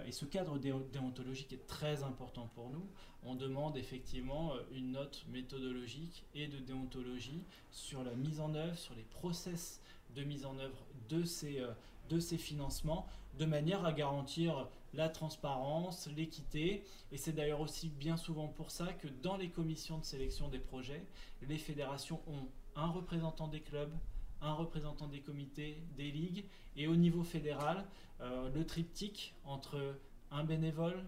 et 0.07 0.11
ce 0.11 0.25
cadre 0.25 0.57
déontologique 0.57 1.53
est 1.53 1.67
très 1.67 2.01
important 2.01 2.49
pour 2.55 2.71
nous, 2.71 2.83
on 3.23 3.35
demande 3.35 3.77
effectivement 3.77 4.53
une 4.71 4.93
note 4.93 5.23
méthodologique 5.29 6.25
et 6.33 6.47
de 6.47 6.57
déontologie 6.57 7.43
sur 7.69 8.03
la 8.03 8.15
mise 8.15 8.39
en 8.39 8.55
œuvre, 8.55 8.75
sur 8.75 8.95
les 8.95 9.03
process 9.03 9.79
de 10.15 10.23
mise 10.23 10.47
en 10.47 10.57
œuvre 10.57 10.83
de 11.09 11.23
ces, 11.23 11.63
de 12.09 12.19
ces 12.19 12.39
financements, 12.39 13.07
de 13.37 13.45
manière 13.45 13.85
à 13.85 13.93
garantir 13.93 14.67
la 14.93 15.09
transparence, 15.09 16.07
l'équité. 16.15 16.83
Et 17.11 17.17
c'est 17.17 17.33
d'ailleurs 17.33 17.61
aussi 17.61 17.89
bien 17.89 18.17
souvent 18.17 18.47
pour 18.47 18.71
ça 18.71 18.93
que 18.93 19.07
dans 19.07 19.37
les 19.37 19.49
commissions 19.49 19.97
de 19.97 20.05
sélection 20.05 20.47
des 20.49 20.59
projets, 20.59 21.05
les 21.41 21.57
fédérations 21.57 22.21
ont 22.27 22.47
un 22.75 22.87
représentant 22.87 23.47
des 23.47 23.61
clubs, 23.61 23.93
un 24.41 24.53
représentant 24.53 25.07
des 25.07 25.21
comités, 25.21 25.81
des 25.97 26.11
ligues, 26.11 26.45
et 26.75 26.87
au 26.87 26.95
niveau 26.95 27.23
fédéral, 27.23 27.85
euh, 28.21 28.49
le 28.53 28.65
triptyque 28.65 29.35
entre 29.45 29.97
un 30.31 30.43
bénévole, 30.43 31.03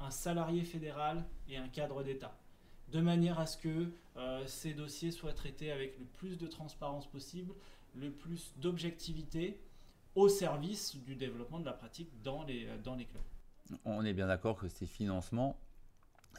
un 0.00 0.10
salarié 0.10 0.64
fédéral 0.64 1.24
et 1.48 1.56
un 1.56 1.68
cadre 1.68 2.02
d'État. 2.02 2.36
De 2.92 3.00
manière 3.00 3.38
à 3.40 3.46
ce 3.46 3.56
que 3.56 3.90
euh, 4.16 4.46
ces 4.46 4.74
dossiers 4.74 5.10
soient 5.10 5.32
traités 5.32 5.72
avec 5.72 5.98
le 5.98 6.04
plus 6.04 6.38
de 6.38 6.46
transparence 6.46 7.06
possible, 7.06 7.54
le 7.94 8.10
plus 8.10 8.52
d'objectivité, 8.58 9.58
au 10.14 10.28
service 10.28 10.96
du 10.96 11.16
développement 11.16 11.58
de 11.58 11.64
la 11.64 11.72
pratique 11.72 12.10
dans 12.22 12.44
les, 12.44 12.68
dans 12.82 12.94
les 12.94 13.04
clubs. 13.04 13.22
On 13.84 14.04
est 14.04 14.12
bien 14.12 14.26
d'accord 14.26 14.58
que 14.58 14.68
ces 14.68 14.86
financements 14.86 15.58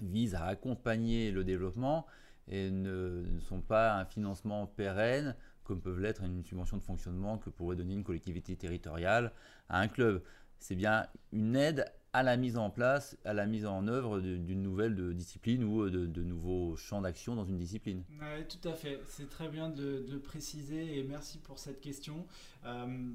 visent 0.02 0.36
à 0.36 0.46
accompagner 0.46 1.32
le 1.32 1.44
développement 1.44 2.06
et 2.48 2.70
ne, 2.70 3.24
sont 3.40 3.62
pas 3.62 3.98
un 3.98 4.06
financement 4.06 4.68
pérenne 4.68 5.36
comme 5.64 5.82
peuvent 5.82 6.00
l'être 6.00 6.24
une 6.24 6.44
subvention 6.44 6.78
de 6.78 6.84
fonctionnement 6.84 7.40
que 7.40 7.50
pourrait 7.50 7.76
donner 7.76 7.96
une 7.96 8.04
collectivité 8.04 8.56
territoriale 8.56 9.32
à 9.68 9.80
un 9.80 9.88
club. 9.88 10.22
C'est 10.60 10.76
bien 10.76 11.08
une 11.32 11.56
aide 11.56 11.92
à 12.14 12.22
la 12.22 12.38
mise 12.38 12.56
en 12.56 12.70
place, 12.70 13.18
à 13.26 13.34
la 13.34 13.48
mise 13.48 13.66
en 13.66 13.88
œuvre 13.88 14.22
d'une 14.22 14.62
nouvelle 14.62 15.14
discipline 15.16 15.64
ou 15.64 15.90
de, 15.90 16.24
nouveaux 16.24 16.76
champs 16.78 17.02
d'action 17.02 17.36
dans 17.36 17.46
une 17.46 17.58
discipline. 17.58 18.04
Oui, 18.12 18.48
tout 18.48 18.70
à 18.70 18.74
fait. 18.74 19.02
C'est 19.08 19.28
très 19.28 19.50
bien 19.50 19.70
de, 19.70 20.06
de, 20.08 20.18
préciser 20.18 21.00
et 21.00 21.04
merci 21.04 21.40
pour 21.40 21.58
cette 21.58 21.82
question. 21.82 22.26
Euh, 22.64 23.10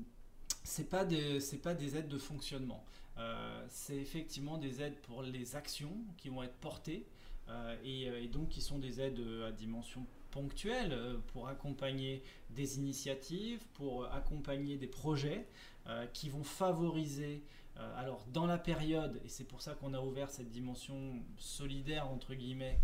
c'est 0.62 0.88
pas 0.88 1.04
pas 1.04 1.74
des 1.74 1.96
aides 1.96 2.08
de 2.08 2.18
fonctionnement. 2.18 2.84
Euh, 3.18 3.66
c'est 3.68 3.96
effectivement 3.96 4.56
des 4.56 4.80
aides 4.82 4.96
pour 5.02 5.22
les 5.22 5.56
actions 5.56 5.92
qui 6.16 6.28
vont 6.28 6.42
être 6.42 6.54
portées 6.54 7.06
euh, 7.48 7.76
et, 7.84 8.28
donc 8.28 8.48
qui 8.48 8.60
sont 8.60 8.78
des 8.78 9.00
aides 9.00 9.20
à 9.46 9.52
dimension 9.52 10.06
ponctuelle 10.30 10.96
pour 11.32 11.48
accompagner 11.48 12.22
des 12.50 12.78
initiatives, 12.78 13.60
pour 13.74 14.06
accompagner 14.12 14.76
des 14.76 14.86
projets 14.86 15.46
euh, 15.86 16.06
qui 16.06 16.28
vont 16.28 16.44
favoriser 16.44 17.42
alors 17.96 18.26
dans 18.30 18.44
la 18.44 18.58
période, 18.58 19.18
et 19.24 19.28
c'est 19.28 19.44
pour 19.44 19.62
ça 19.62 19.74
qu'on 19.74 19.94
a 19.94 20.00
ouvert 20.00 20.28
cette 20.28 20.50
dimension 20.50 21.14
solidaire 21.38 22.10
entre 22.10 22.34
guillemets, 22.34 22.78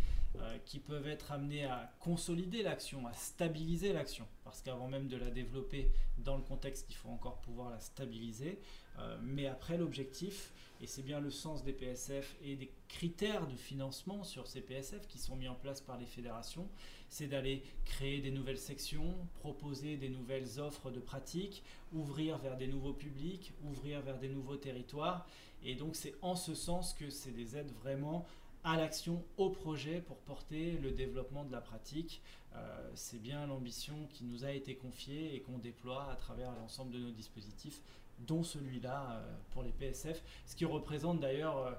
qui 0.64 0.78
peuvent 0.78 1.07
être 1.09 1.32
amenés 1.32 1.64
à 1.64 1.93
consolider 2.01 2.62
l'action, 2.62 3.07
à 3.07 3.12
stabiliser 3.12 3.93
l'action, 3.93 4.26
parce 4.45 4.62
qu'avant 4.62 4.89
même 4.89 5.09
de 5.09 5.16
la 5.16 5.30
développer 5.30 5.91
dans 6.18 6.37
le 6.37 6.43
contexte, 6.43 6.87
il 6.91 6.97
faut 6.97 7.09
encore 7.09 7.39
pouvoir 7.41 7.70
la 7.70 7.80
stabiliser. 7.80 8.59
Euh, 8.99 9.16
mais 9.22 9.47
après, 9.47 9.76
l'objectif, 9.76 10.53
et 10.80 10.87
c'est 10.87 11.03
bien 11.03 11.20
le 11.20 11.30
sens 11.30 11.64
des 11.64 11.72
PSF 11.72 12.37
et 12.43 12.57
des 12.57 12.70
critères 12.89 13.47
de 13.47 13.57
financement 13.57 14.24
sur 14.24 14.47
ces 14.47 14.61
PSF 14.61 15.07
qui 15.09 15.18
sont 15.18 15.37
mis 15.37 15.49
en 15.49 15.55
place 15.55 15.80
par 15.80 15.99
les 15.99 16.07
fédérations, 16.07 16.68
c'est 17.09 17.28
d'aller 17.28 17.62
créer 17.84 18.20
des 18.20 18.30
nouvelles 18.30 18.59
sections, 18.59 19.14
proposer 19.34 19.97
des 19.97 20.09
nouvelles 20.09 20.61
offres 20.61 20.91
de 20.91 21.01
pratique, 21.01 21.62
ouvrir 21.93 22.39
vers 22.39 22.57
des 22.57 22.66
nouveaux 22.66 22.93
publics, 22.93 23.53
ouvrir 23.64 24.01
vers 24.03 24.18
des 24.18 24.28
nouveaux 24.28 24.57
territoires. 24.57 25.26
Et 25.62 25.74
donc 25.74 25.97
c'est 25.97 26.14
en 26.20 26.37
ce 26.37 26.55
sens 26.55 26.93
que 26.95 27.11
c'est 27.11 27.30
des 27.30 27.57
aides 27.57 27.72
vraiment 27.82 28.26
à 28.67 28.77
l'action, 28.77 29.23
au 29.37 29.49
projet 29.49 30.01
pour 30.01 30.17
porter 30.17 30.73
le 30.83 30.91
développement 30.91 31.45
de 31.45 31.53
la 31.53 31.61
pratique. 31.61 32.21
Euh, 32.57 32.91
c'est 32.95 33.23
bien 33.23 33.47
l'ambition 33.47 33.95
qui 34.11 34.25
nous 34.25 34.45
a 34.45 34.51
été 34.51 34.75
confiée 34.75 35.37
et 35.37 35.41
qu'on 35.41 35.59
déploie 35.59 36.09
à 36.11 36.17
travers 36.17 36.51
l'ensemble 36.53 36.91
de 36.91 36.99
nos 36.99 37.12
dispositifs 37.12 37.81
dont 38.19 38.43
celui-là 38.43 39.07
euh, 39.11 39.37
pour 39.53 39.62
les 39.62 39.71
PSF, 39.71 40.21
ce 40.47 40.57
qui 40.57 40.64
représente 40.64 41.21
d'ailleurs, 41.21 41.59
euh, 41.59 41.73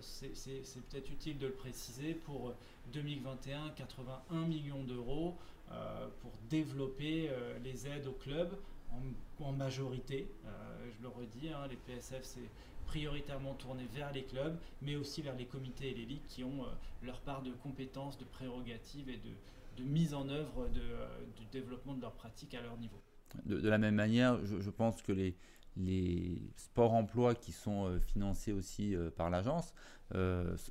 c'est 0.00 0.32
peut-être 0.90 1.10
utile 1.10 1.38
de 1.38 1.46
le 1.46 1.54
préciser, 1.54 2.12
pour 2.12 2.52
2021, 2.92 3.70
81 3.70 4.46
millions 4.46 4.82
d'euros 4.84 5.36
pour 6.20 6.32
développer 6.48 7.30
les 7.62 7.86
aides 7.86 8.06
aux 8.06 8.12
clubs 8.12 8.54
en, 9.40 9.52
majorité. 9.52 10.30
je 10.44 11.02
le 11.02 11.08
redis, 11.08 11.50
hein, 11.50 11.66
les 11.68 11.76
PSF, 11.76 12.22
c'est 12.22 12.48
prioritairement 12.86 13.54
tourné 13.54 13.86
vers 13.94 14.12
les 14.12 14.24
clubs, 14.24 14.56
mais 14.82 14.96
aussi 14.96 15.22
vers 15.22 15.36
les 15.36 15.46
comités 15.46 15.90
et 15.90 15.94
les 15.94 16.04
ligues 16.04 16.26
qui 16.28 16.44
ont 16.44 16.66
leur 17.02 17.20
part 17.20 17.42
de 17.42 17.50
compétences, 17.62 18.18
de 18.18 18.24
prérogatives 18.24 19.08
et 19.08 19.18
de, 19.18 19.84
mise 19.84 20.14
en 20.14 20.28
œuvre 20.28 20.68
du 21.36 21.44
développement 21.52 21.94
de 21.94 22.00
leurs 22.00 22.12
pratiques 22.12 22.54
à 22.54 22.62
leur 22.62 22.76
niveau. 22.78 22.96
De, 23.44 23.68
la 23.68 23.78
même 23.78 23.96
manière, 23.96 24.38
je 24.44 24.70
pense 24.70 25.02
que 25.02 25.10
les, 25.10 25.36
les 25.76 26.42
sports-emploi 26.56 27.34
qui 27.34 27.52
sont 27.52 27.98
financés 28.00 28.52
aussi 28.52 28.94
par 29.16 29.30
l'agence 29.30 29.74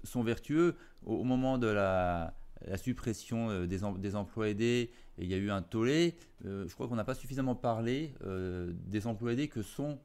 sont 0.03 0.23
vertueux. 0.23 0.75
Au, 1.05 1.23
moment 1.23 1.57
de 1.57 1.67
la, 1.67 2.33
suppression 2.77 3.65
des, 3.65 4.15
emplois 4.15 4.49
aidés, 4.49 4.91
il 5.17 5.27
y 5.27 5.33
a 5.33 5.37
eu 5.37 5.51
un 5.51 5.61
tollé. 5.61 6.15
je 6.43 6.73
crois 6.73 6.87
qu'on 6.87 6.95
n'a 6.95 7.03
pas 7.03 7.15
suffisamment 7.15 7.55
parlé 7.55 8.13
des 8.23 9.07
emplois 9.07 9.33
aidés 9.33 9.49
que 9.49 9.61
sont 9.61 9.99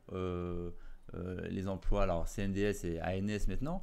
les 1.51 1.69
emplois, 1.69 2.03
alors 2.03 2.29
CNDS 2.29 2.85
et 2.85 3.01
ANS 3.01 3.49
maintenant, 3.49 3.83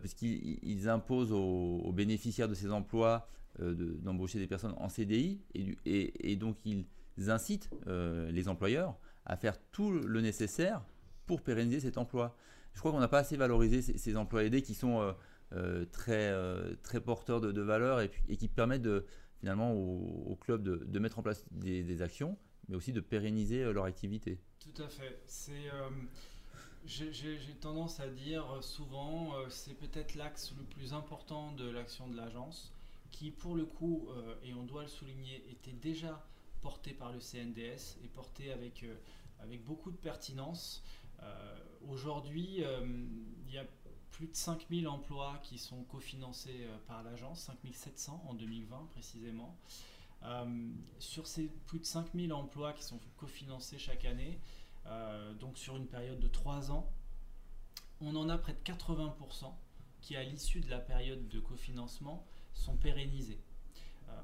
puisqu'ils 0.00 0.88
imposent 0.88 1.32
aux, 1.32 1.92
bénéficiaires 1.92 2.48
de 2.48 2.54
ces 2.54 2.70
emplois 2.70 3.28
d'embaucher 3.58 4.38
des 4.38 4.46
personnes 4.46 4.74
en 4.76 4.88
CDI 4.88 5.40
et, 5.84 6.36
donc 6.36 6.56
ils 6.64 6.86
incitent 7.30 7.70
les 7.86 8.48
employeurs 8.48 8.96
à 9.26 9.36
faire 9.36 9.56
tout 9.72 9.90
le 9.90 10.20
nécessaire 10.20 10.82
pour 11.26 11.42
pérenniser 11.42 11.80
cet 11.80 11.98
emploi. 11.98 12.36
Je 12.74 12.80
crois 12.80 12.92
qu'on 12.92 13.00
n'a 13.00 13.08
pas 13.08 13.20
assez 13.20 13.36
valorisé 13.36 13.82
ces, 13.82 14.16
emplois 14.16 14.44
aidés 14.44 14.62
qui 14.62 14.74
sont 14.74 15.00
euh, 15.00 15.12
euh, 15.52 15.84
très, 15.92 16.30
euh, 16.30 16.74
très 16.82 17.00
porteurs 17.00 17.40
de, 17.40 17.60
valeur 17.60 18.00
et, 18.00 18.36
qui 18.36 18.48
permettent 18.48 18.82
de, 18.82 19.06
finalement 19.38 19.72
au, 19.72 20.36
club 20.40 20.62
de, 20.62 20.98
mettre 20.98 21.18
en 21.18 21.22
place 21.22 21.44
des, 21.52 22.02
actions, 22.02 22.36
mais 22.68 22.76
aussi 22.76 22.92
de 22.92 23.00
pérenniser 23.00 23.72
leur 23.72 23.84
activité. 23.84 24.40
Tout 24.58 24.82
à 24.82 24.88
fait. 24.88 25.20
J'ai, 26.84 27.38
tendance 27.60 28.00
à 28.00 28.08
dire 28.08 28.44
souvent, 28.62 29.32
c'est 29.48 29.74
peut-être 29.74 30.14
l'axe 30.14 30.52
le 30.56 30.64
plus 30.64 30.92
important 30.92 31.52
de 31.52 31.68
l'action 31.68 32.08
de 32.08 32.16
l'agence, 32.16 32.72
qui 33.10 33.30
pour 33.30 33.54
le 33.54 33.64
coup, 33.66 34.08
et 34.42 34.54
on 34.54 34.64
doit 34.64 34.82
le 34.82 34.88
souligner, 34.88 35.44
était 35.50 35.72
déjà 35.72 36.24
porté 36.60 36.92
par 36.92 37.12
le 37.12 37.20
CNDS 37.20 37.98
et 38.04 38.08
porté 38.08 38.52
avec, 38.52 38.82
euh, 38.82 38.94
avec 39.40 39.64
beaucoup 39.64 39.90
de 39.90 39.96
pertinence. 39.96 40.82
Euh, 41.22 41.58
aujourd'hui, 41.88 42.62
euh, 42.62 42.80
il 43.46 43.52
y 43.54 43.58
a 43.58 43.64
plus 44.10 44.28
de 44.28 44.36
5000 44.36 44.86
emplois 44.88 45.38
qui 45.42 45.58
sont 45.58 45.82
cofinancés 45.84 46.66
par 46.86 47.02
l'agence, 47.02 47.40
5700 47.44 48.22
en 48.28 48.34
2020 48.34 48.88
précisément. 48.90 49.56
sur 50.98 51.26
ces 51.26 51.48
plus 51.66 51.78
de 51.78 51.86
5000 51.86 52.32
emplois 52.34 52.74
qui 52.74 52.82
sont 52.82 53.00
cofinancés 53.16 53.78
chaque 53.78 54.04
année, 54.04 54.38
donc 55.38 55.56
sur 55.56 55.76
une 55.76 55.86
période 55.86 56.18
de 56.18 56.28
3 56.28 56.70
ans, 56.72 56.90
on 58.00 58.16
en 58.16 58.28
a 58.28 58.38
près 58.38 58.52
de 58.52 58.58
80% 58.58 59.52
qui, 60.00 60.16
à 60.16 60.22
l'issue 60.22 60.60
de 60.60 60.70
la 60.70 60.78
période 60.78 61.28
de 61.28 61.40
cofinancement, 61.40 62.26
sont 62.54 62.76
pérennisés 62.76 63.40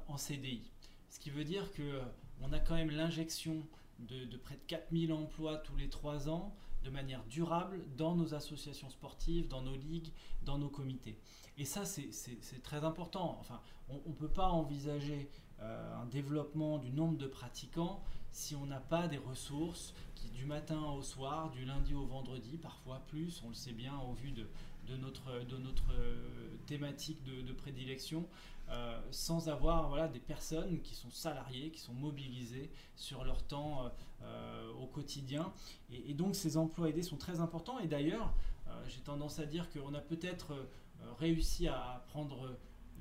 en 0.07 0.17
CDI. 0.17 0.71
Ce 1.09 1.19
qui 1.19 1.29
veut 1.29 1.43
dire 1.43 1.71
que 1.73 2.01
on 2.41 2.51
a 2.53 2.59
quand 2.59 2.75
même 2.75 2.91
l'injection 2.91 3.65
de, 3.99 4.37
près 4.37 4.55
de 4.55 4.61
4000 4.67 5.11
emplois 5.11 5.57
tous 5.57 5.75
les 5.75 5.89
3 5.89 6.29
ans 6.29 6.55
de 6.83 6.89
manière 6.89 7.23
durable 7.25 7.83
dans 7.97 8.15
nos 8.15 8.33
associations 8.33 8.89
sportives, 8.89 9.47
dans 9.47 9.61
nos 9.61 9.75
ligues, 9.75 10.11
dans 10.43 10.57
nos 10.57 10.69
comités. 10.69 11.19
Et 11.57 11.65
ça, 11.65 11.85
c'est 11.85 12.61
très 12.63 12.83
important. 12.83 13.37
Enfin, 13.39 13.61
on 13.89 14.09
ne 14.09 14.13
peut 14.13 14.29
pas 14.29 14.49
envisager 14.49 15.29
euh, 15.59 16.01
un 16.01 16.05
développement 16.05 16.77
du 16.77 16.91
nombre 16.91 17.17
de 17.17 17.27
pratiquants 17.27 18.03
si 18.31 18.55
on 18.55 18.65
n'a 18.65 18.79
pas 18.79 19.07
des 19.07 19.17
ressources 19.17 19.93
qui, 20.15 20.29
du 20.29 20.45
matin 20.45 20.81
au 20.91 21.01
soir, 21.01 21.49
du 21.51 21.65
lundi 21.65 21.93
au 21.93 22.05
vendredi, 22.05 22.57
parfois 22.57 23.01
plus, 23.07 23.41
on 23.45 23.49
le 23.49 23.55
sait 23.55 23.73
bien 23.73 23.97
au 24.09 24.13
vu 24.13 24.31
de, 24.31 24.47
notre, 24.97 25.43
de 25.45 25.57
notre 25.57 25.91
euh, 25.91 26.57
thématique 26.65 27.23
de 27.23 27.53
prédilection, 27.53 28.27
euh, 28.69 28.99
sans 29.11 29.47
avoir 29.47 29.87
voilà, 29.87 30.09
des 30.09 30.19
personnes 30.19 30.81
qui 30.81 30.93
sont 30.93 31.09
salariées, 31.09 31.71
qui 31.71 31.79
sont 31.79 31.93
mobilisées 31.93 32.69
sur 32.97 33.23
leur 33.23 33.41
temps 33.43 33.89
euh, 34.23 34.73
au 34.73 34.87
quotidien. 34.87 35.53
Et, 35.89 36.13
donc 36.13 36.35
ces 36.35 36.57
emplois 36.57 36.89
aidés 36.89 37.03
sont 37.03 37.15
très 37.15 37.39
importants. 37.39 37.79
Et 37.79 37.87
d'ailleurs, 37.87 38.33
j'ai 38.89 38.99
tendance 38.99 39.39
à 39.39 39.45
dire 39.45 39.69
qu'on 39.69 39.93
a 39.93 40.01
peut-être 40.01 40.53
réussi 41.19 41.69
à 41.69 42.03
prendre 42.09 42.57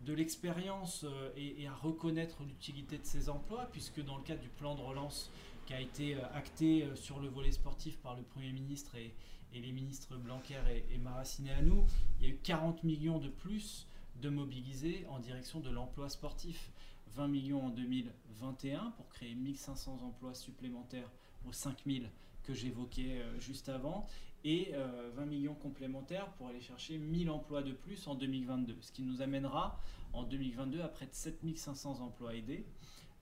de 0.07 0.15
l'expérience 0.15 1.05
et, 1.37 1.67
à 1.67 1.75
reconnaître 1.75 2.43
l'utilité 2.45 2.97
de 2.97 3.05
ces 3.05 3.29
emplois, 3.29 3.69
puisque 3.73 4.03
dans 4.05 4.17
le 4.17 4.23
cadre 4.23 4.41
du 4.41 4.49
plan 4.49 4.75
de 4.75 4.81
relance 4.81 5.31
qui 5.67 5.75
a 5.75 5.81
été 5.81 6.17
acté 6.35 6.87
sur 6.95 7.19
le 7.19 7.29
volet 7.29 7.51
sportif 7.51 7.99
par 7.99 8.15
le 8.15 8.23
Premier 8.23 8.53
ministre 8.53 8.95
et, 8.97 9.13
les 9.53 9.73
ministres 9.73 10.17
Blanquer 10.17 10.61
et, 10.71 10.95
et 10.95 10.99
Maraciné 10.99 11.51
à 11.51 11.63
nous, 11.63 11.87
il 12.21 12.27
y 12.27 12.31
a 12.31 12.35
eu 12.35 12.39
40 12.43 12.85
millions 12.85 13.19
de 13.19 13.29
plus 13.29 13.87
de 14.21 14.29
mobiliser 14.29 15.07
en 15.09 15.19
direction 15.19 15.61
de 15.61 15.71
l'emploi 15.71 16.09
sportif. 16.09 16.71
20 17.17 17.29
millions 17.29 17.65
en 17.65 17.71
2021 17.71 18.93
pour 18.97 19.09
créer 19.09 19.35
1500 19.35 20.01
emplois 20.05 20.35
supplémentaires 20.35 21.11
aux 21.49 21.53
5000 21.53 22.11
que 22.43 22.53
j'évoquais 22.53 23.23
euh, 23.23 23.41
juste 23.41 23.69
avant 23.69 24.07
et 24.47 24.72
20 24.72 24.78
euh, 24.78 25.26
millions 25.26 25.55
complémentaires 25.55 26.28
pour 26.38 26.47
aller 26.47 26.61
chercher 26.61 26.99
1000 26.99 27.30
emplois 27.30 27.62
de 27.62 27.72
plus 27.72 28.07
en 28.07 28.14
2022, 28.14 28.76
ce 28.80 28.92
qui 28.92 29.03
nous 29.03 29.20
amènera 29.20 29.80
en 30.12 30.22
2022 30.22 30.80
à 30.80 30.88
près 30.88 31.07
de 31.07 31.14
7500 31.14 32.01
emplois 32.01 32.34
aidés. 32.34 32.64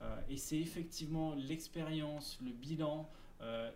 Euh, 0.01 0.21
et 0.29 0.37
c'est 0.37 0.59
effectivement 0.59 1.33
l'expérience, 1.33 2.39
le 2.43 2.51
bilan 2.51 3.09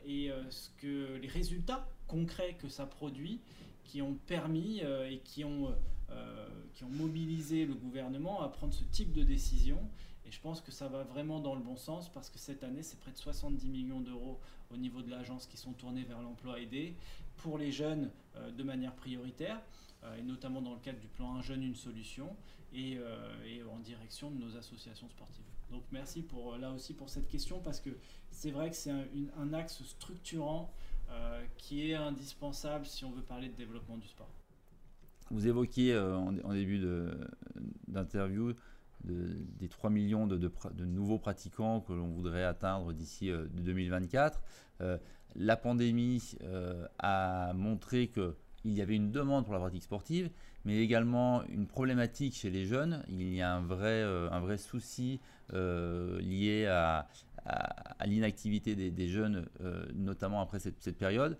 et 0.04 0.32
ce 0.50 0.70
que 0.78 1.18
les 1.18 1.28
résultats 1.28 1.88
concrets 2.08 2.56
que 2.60 2.70
ça 2.70 2.88
produit 2.88 3.40
qui 3.84 4.02
ont 4.02 4.16
permis 4.26 4.80
et 4.80 5.20
qui 5.24 5.44
ont 5.44 5.76
euh, 6.12 6.48
qui 6.74 6.86
ont 6.86 6.90
mobilisé 6.90 7.66
le 7.66 7.74
gouvernement 7.74 8.42
à 8.42 8.48
prendre 8.48 8.74
ce 8.74 8.84
type 8.86 9.12
de 9.12 9.22
décision. 9.22 9.78
Et 10.26 10.32
je 10.32 10.40
pense 10.40 10.62
que 10.62 10.72
ça 10.72 10.88
va 10.88 11.04
vraiment 11.04 11.40
dans 11.40 11.56
le 11.56 11.62
bon 11.62 11.76
sens 11.76 12.10
parce 12.10 12.30
que 12.30 12.40
cette 12.40 12.64
année, 12.64 12.84
c'est 12.84 12.98
près 13.00 13.12
de 13.12 13.18
70 13.18 13.68
millions 13.68 14.00
d'euros 14.00 14.40
au 14.72 14.78
niveau 14.78 15.02
de 15.02 15.10
l'agence 15.10 15.46
qui 15.46 15.58
sont 15.58 15.74
tournés 15.74 16.04
vers 16.04 16.22
l'emploi 16.22 16.60
aidé 16.62 16.96
pour 17.42 17.58
les 17.58 17.72
jeunes 17.72 18.10
euh, 18.36 18.52
de 18.52 18.64
manière 18.64 18.94
prioritaire, 18.94 19.62
euh, 20.04 20.18
et 20.18 20.22
notamment 20.22 20.62
dans 20.62 20.74
le 20.74 20.80
cadre 20.80 21.00
du 21.00 21.08
plan 21.08 21.36
Un 21.36 21.42
jeune, 21.42 21.64
une 21.64 21.76
solution, 21.76 22.36
et, 22.72 23.00
en 23.72 23.80
direction 23.80 24.30
de 24.30 24.38
nos 24.38 24.56
associations 24.56 25.10
sportives. 25.10 25.44
Donc 25.72 25.82
merci 25.92 26.22
pour, 26.22 26.56
là 26.58 26.72
aussi 26.72 26.94
pour 26.94 27.10
cette 27.10 27.28
question 27.28 27.60
parce 27.60 27.80
que 27.80 27.90
c'est 28.30 28.52
vrai 28.52 28.70
que 28.70 28.76
c'est 28.76 28.92
un, 28.92 29.54
axe 29.54 29.82
structurant 29.84 30.72
qui 31.58 31.90
est 31.90 31.96
indispensable 31.96 32.86
si 32.86 33.06
on 33.06 33.12
veut 33.12 33.24
parler 33.24 33.50
de 33.50 33.56
développement 33.56 33.98
du 33.98 34.08
sport. 34.08 34.30
Vous 35.32 35.48
évoquiez 35.48 35.94
euh, 35.94 36.16
en, 36.16 36.54
début 36.54 36.84
d'interview 37.88 38.54
des 39.04 39.70
3 39.70 39.90
millions 39.90 40.28
de, 40.28 40.52
nouveaux 40.86 41.20
pratiquants 41.20 41.82
que 41.82 41.94
l'on 41.94 42.08
voudrait 42.08 42.44
atteindre 42.44 42.94
d'ici 42.94 43.32
2024. 43.54 44.40
Euh, 44.82 44.84
euh, 44.86 44.98
la 45.36 45.58
pandémie 45.58 46.36
a 46.98 47.54
montré 47.54 48.08
qu'il 48.08 48.74
y 48.74 48.82
avait 48.82 48.96
une 48.96 49.12
demande 49.12 49.46
pour 49.46 49.54
la 49.54 49.60
pratique 49.60 49.84
sportive, 49.84 50.32
mais 50.66 50.80
également 50.80 51.44
une 51.46 51.68
problématique 51.68 52.36
chez 52.36 52.50
les 52.50 52.66
jeunes. 52.66 53.04
Il 53.10 53.34
y 53.34 53.42
a 53.42 53.54
un 53.54 53.62
vrai, 53.62 54.02
un 54.02 54.40
vrai 54.40 54.58
souci 54.58 55.20
lié 55.54 56.66
à, 56.66 57.08
l'inactivité 58.06 58.76
des, 58.76 59.08
jeunes, 59.08 59.48
notamment 59.94 60.42
après 60.42 60.60
cette 60.60 60.98
période. 60.98 61.38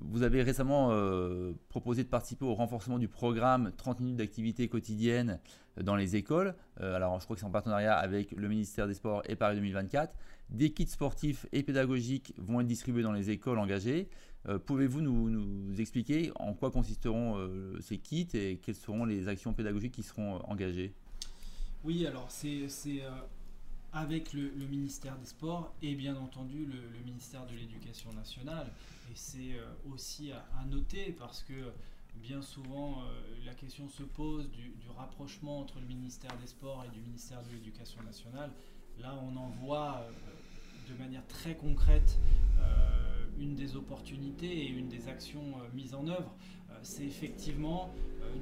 Vous 0.00 0.22
avez 0.22 0.42
récemment 0.42 0.90
euh, 0.90 1.52
proposé 1.68 2.04
de 2.04 2.08
participer 2.08 2.44
au 2.44 2.54
renforcement 2.54 2.98
du 2.98 3.08
programme 3.08 3.72
30 3.76 4.00
minutes 4.00 4.16
d'activité 4.16 4.68
quotidienne 4.68 5.38
dans 5.82 5.96
les 5.96 6.16
écoles. 6.16 6.54
Euh, 6.80 6.94
alors, 6.94 7.18
je 7.20 7.24
crois 7.24 7.36
que 7.36 7.40
c'est 7.40 7.46
en 7.46 7.50
partenariat 7.50 7.94
avec 7.94 8.32
le 8.32 8.48
ministère 8.48 8.86
des 8.86 8.94
Sports 8.94 9.22
et 9.28 9.36
Paris 9.36 9.56
2024. 9.56 10.14
Des 10.50 10.70
kits 10.72 10.86
sportifs 10.86 11.46
et 11.52 11.62
pédagogiques 11.62 12.34
vont 12.38 12.60
être 12.60 12.66
distribués 12.66 13.02
dans 13.02 13.12
les 13.12 13.30
écoles 13.30 13.58
engagées. 13.58 14.08
Euh, 14.48 14.58
pouvez-vous 14.58 15.00
nous, 15.00 15.80
expliquer 15.80 16.32
en 16.36 16.52
quoi 16.52 16.70
consisteront 16.70 17.48
ces 17.80 17.98
kits 17.98 18.28
et 18.34 18.58
quelles 18.58 18.74
seront 18.74 19.04
les 19.04 19.28
actions 19.28 19.52
pédagogiques 19.54 19.94
qui 19.94 20.02
seront 20.02 20.36
engagées? 20.44 20.92
Oui, 21.82 22.06
alors 22.06 22.30
c'est 22.30 22.68
avec 23.94 24.32
le, 24.32 24.50
ministère 24.66 25.16
des 25.18 25.26
Sports 25.26 25.72
et 25.80 25.94
bien 25.94 26.16
entendu 26.16 26.66
le, 26.66 27.04
ministère 27.04 27.46
de 27.46 27.54
l'Éducation 27.54 28.12
nationale. 28.12 28.66
Et 29.10 29.14
c'est 29.14 29.54
euh, 29.54 29.92
aussi 29.92 30.32
à, 30.32 30.64
noter 30.66 31.14
parce 31.18 31.42
que 31.44 31.52
bien 32.16 32.42
souvent 32.42 33.02
euh, 33.02 33.44
la 33.44 33.54
question 33.54 33.88
se 33.88 34.02
pose 34.02 34.50
du, 34.50 34.72
rapprochement 34.96 35.58
entre 35.58 35.80
le 35.80 35.86
ministère 35.86 36.36
des 36.38 36.46
Sports 36.46 36.84
et 36.86 36.94
du 36.94 37.00
ministère 37.00 37.42
de 37.42 37.50
l'Éducation 37.50 38.00
nationale. 38.02 38.52
Là, 38.98 39.18
on 39.22 39.36
en 39.36 39.48
voit 39.48 40.02
euh, 40.02 40.92
de 40.92 40.96
manière 40.98 41.26
très 41.26 41.56
concrète 41.56 42.18
une 43.36 43.56
des 43.56 43.74
opportunités 43.74 44.64
et 44.64 44.68
une 44.68 44.88
des 44.88 45.08
actions 45.08 45.54
mises 45.74 45.94
en 45.94 46.06
œuvre. 46.06 46.32
c'est 46.82 47.04
effectivement 47.04 47.90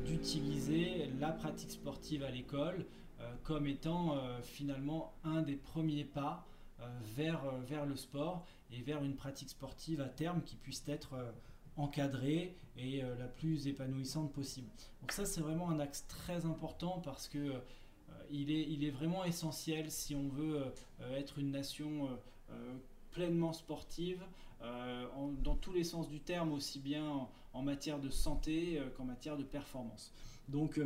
d'utiliser 0.05 1.09
la 1.19 1.33
pratique 1.33 1.71
sportive 1.71 2.23
à 2.23 2.31
l'école 2.31 2.85
euh, 3.23 3.33
comme 3.45 3.67
étant 3.67 4.17
euh, 4.17 4.41
finalement 4.43 5.15
un 5.25 5.43
des 5.43 5.57
premiers 5.57 6.05
pas 6.05 6.47
euh, 6.81 6.85
vers, 7.17 7.43
vers 7.69 7.87
le 7.87 7.97
sport 7.97 8.45
et 8.71 8.83
vers 8.83 9.03
une 9.03 9.15
pratique 9.15 9.51
sportive 9.51 10.01
à 10.01 10.09
terme 10.09 10.43
qui 10.43 10.57
puisse 10.57 10.83
être 10.89 11.15
encadrée 11.77 12.55
et 12.77 13.03
la 13.19 13.27
plus 13.27 13.67
épanouissante 13.67 14.33
possible. 14.33 14.69
Donc 15.01 15.13
ça 15.13 15.25
c'est 15.25 15.41
vraiment 15.41 15.71
un 15.71 15.81
axe 15.81 16.07
très 16.07 16.47
important 16.47 17.01
parce 17.05 17.29
que 17.29 17.61
il, 18.31 18.51
est, 18.51 18.67
il 18.69 18.85
est 18.85 18.91
vraiment 18.91 19.25
essentiel 19.25 19.91
si 19.91 20.15
on 20.15 20.29
veut 20.29 20.73
être 21.15 21.39
une 21.39 21.51
nation 21.51 22.09
pleinement 23.11 23.53
sportive 23.53 24.23
dans 24.61 25.57
tous 25.57 25.73
les 25.73 25.85
sens 25.85 26.09
du 26.09 26.21
terme, 26.21 26.53
aussi 26.53 26.79
bien 26.79 27.29
en, 27.53 27.63
matière 27.63 27.99
de 27.99 28.11
santé 28.11 28.81
qu'en 28.97 29.05
matière 29.05 29.37
de 29.37 29.45
performance. 29.45 30.13
Donc 30.49 30.81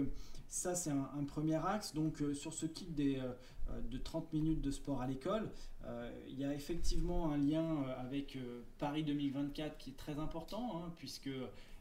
ça 0.49 0.75
c'est 0.75 0.91
un, 0.91 1.25
premier 1.27 1.57
axe. 1.57 1.95
Donc 1.95 2.23
sur 2.35 2.53
ce 2.53 2.67
kit 2.67 2.87
des, 2.87 3.21
de 3.91 3.99
30 3.99 4.33
minutes 4.33 4.61
de 4.61 4.71
sport 4.71 5.01
à 5.01 5.07
l'école, 5.07 5.51
il 6.29 6.39
y 6.39 6.45
a 6.45 6.55
effectivement 6.55 7.33
un 7.33 7.39
lien 7.39 7.85
avec 7.99 8.39
Paris 8.79 9.05
2024 9.05 9.77
qui 9.79 9.91
est 9.91 9.97
très 9.97 10.19
important, 10.19 10.83
hein, 10.83 10.93
puisque 10.99 11.31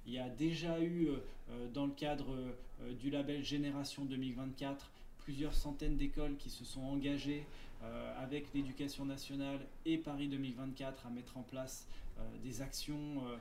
y 0.08 0.20
a 0.20 0.30
déjà 0.30 0.82
eu, 0.82 1.10
dans 1.74 1.86
le 1.86 1.92
cadre 1.92 2.36
du 3.00 3.10
label 3.10 3.44
Génération 3.44 4.06
2024, 4.06 4.92
plusieurs 5.26 5.56
centaines 5.56 5.98
d'écoles 5.98 6.38
qui 6.38 6.50
se 6.50 6.64
sont 6.64 6.82
engagées 6.82 7.46
euh, 7.84 8.24
avec 8.24 8.54
l'éducation 8.54 9.06
nationale 9.06 9.60
et 9.86 9.98
Paris 9.98 10.28
2024 10.28 11.08
à 11.08 11.10
mettre 11.10 11.38
en 11.38 11.42
place 11.42 11.88
euh, 12.18 12.22
des 12.44 12.62
actions 12.62 12.96
euh, 13.28 13.36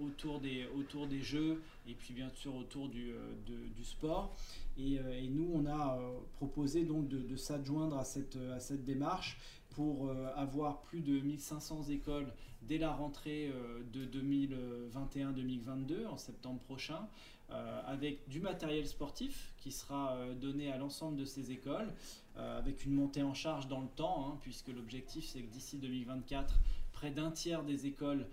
autour, 0.00 0.40
des, 0.40 0.66
autour 0.76 1.06
des 1.06 1.20
jeux 1.20 1.62
et 1.88 1.94
puis 1.94 2.14
bien 2.14 2.30
sûr 2.30 2.54
autour 2.54 2.88
du, 2.88 3.12
du 3.46 3.84
sport. 3.84 4.34
Et, 4.78 5.00
nous, 5.28 5.50
on 5.52 5.66
a 5.66 5.98
proposé 6.36 6.84
donc 6.84 7.08
de, 7.08 7.36
s'adjoindre 7.36 7.98
à 7.98 8.04
cette, 8.04 8.38
à 8.54 8.60
cette 8.60 8.84
démarche 8.84 9.38
pour 9.70 10.10
avoir 10.36 10.82
plus 10.82 11.00
de 11.00 11.20
1500 11.20 11.88
écoles 11.90 12.32
dès 12.62 12.78
la 12.78 12.92
rentrée 12.92 13.52
de 13.92 14.06
2021-2022 14.06 16.06
en 16.06 16.16
septembre 16.16 16.60
prochain. 16.60 17.08
Euh, 17.50 17.80
avec 17.86 18.28
du 18.28 18.40
matériel 18.40 18.86
sportif 18.86 19.54
qui 19.56 19.72
sera 19.72 20.12
euh, 20.12 20.34
donné 20.34 20.70
à 20.70 20.76
l'ensemble 20.76 21.16
de 21.16 21.24
ces 21.24 21.50
écoles, 21.50 21.90
euh, 22.36 22.58
avec 22.58 22.84
une 22.84 22.92
montée 22.92 23.22
en 23.22 23.32
charge 23.32 23.68
dans 23.68 23.80
le 23.80 23.88
temps, 23.88 24.28
hein, 24.28 24.38
puisque 24.42 24.68
l'objectif 24.68 25.24
c'est 25.24 25.40
que 25.40 25.50
d'ici 25.50 25.78
2024, 25.78 26.60
près 26.98 27.10
d'un 27.10 27.30
tiers 27.30 27.62
des 27.62 27.86
écoles 27.86 28.26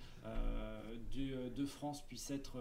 de 1.15 1.65
France 1.65 2.01
puissent 2.01 2.31
être 2.31 2.57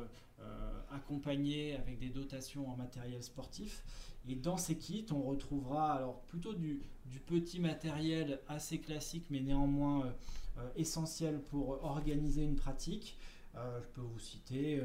accompagnées 0.91 1.77
avec 1.77 1.99
des 1.99 2.11
dotations 2.11 2.69
en 2.69 2.77
matériel 2.77 3.23
sportif. 3.23 3.83
Et 4.29 4.35
dans 4.35 4.57
ces 4.57 4.77
kits, 4.77 5.07
on 5.13 5.23
retrouvera 5.23 5.95
alors 5.95 6.21
plutôt 6.23 6.53
du, 6.53 6.83
petit 7.27 7.59
matériel 7.61 8.41
assez 8.49 8.79
classique, 8.79 9.27
mais 9.31 9.41
néanmoins 9.41 10.15
essentiel 10.77 11.41
pour 11.41 11.83
organiser 11.85 12.43
une 12.43 12.57
pratique. 12.57 13.17
je 13.55 13.89
peux 13.95 14.03
vous 14.03 14.19
citer 14.19 14.83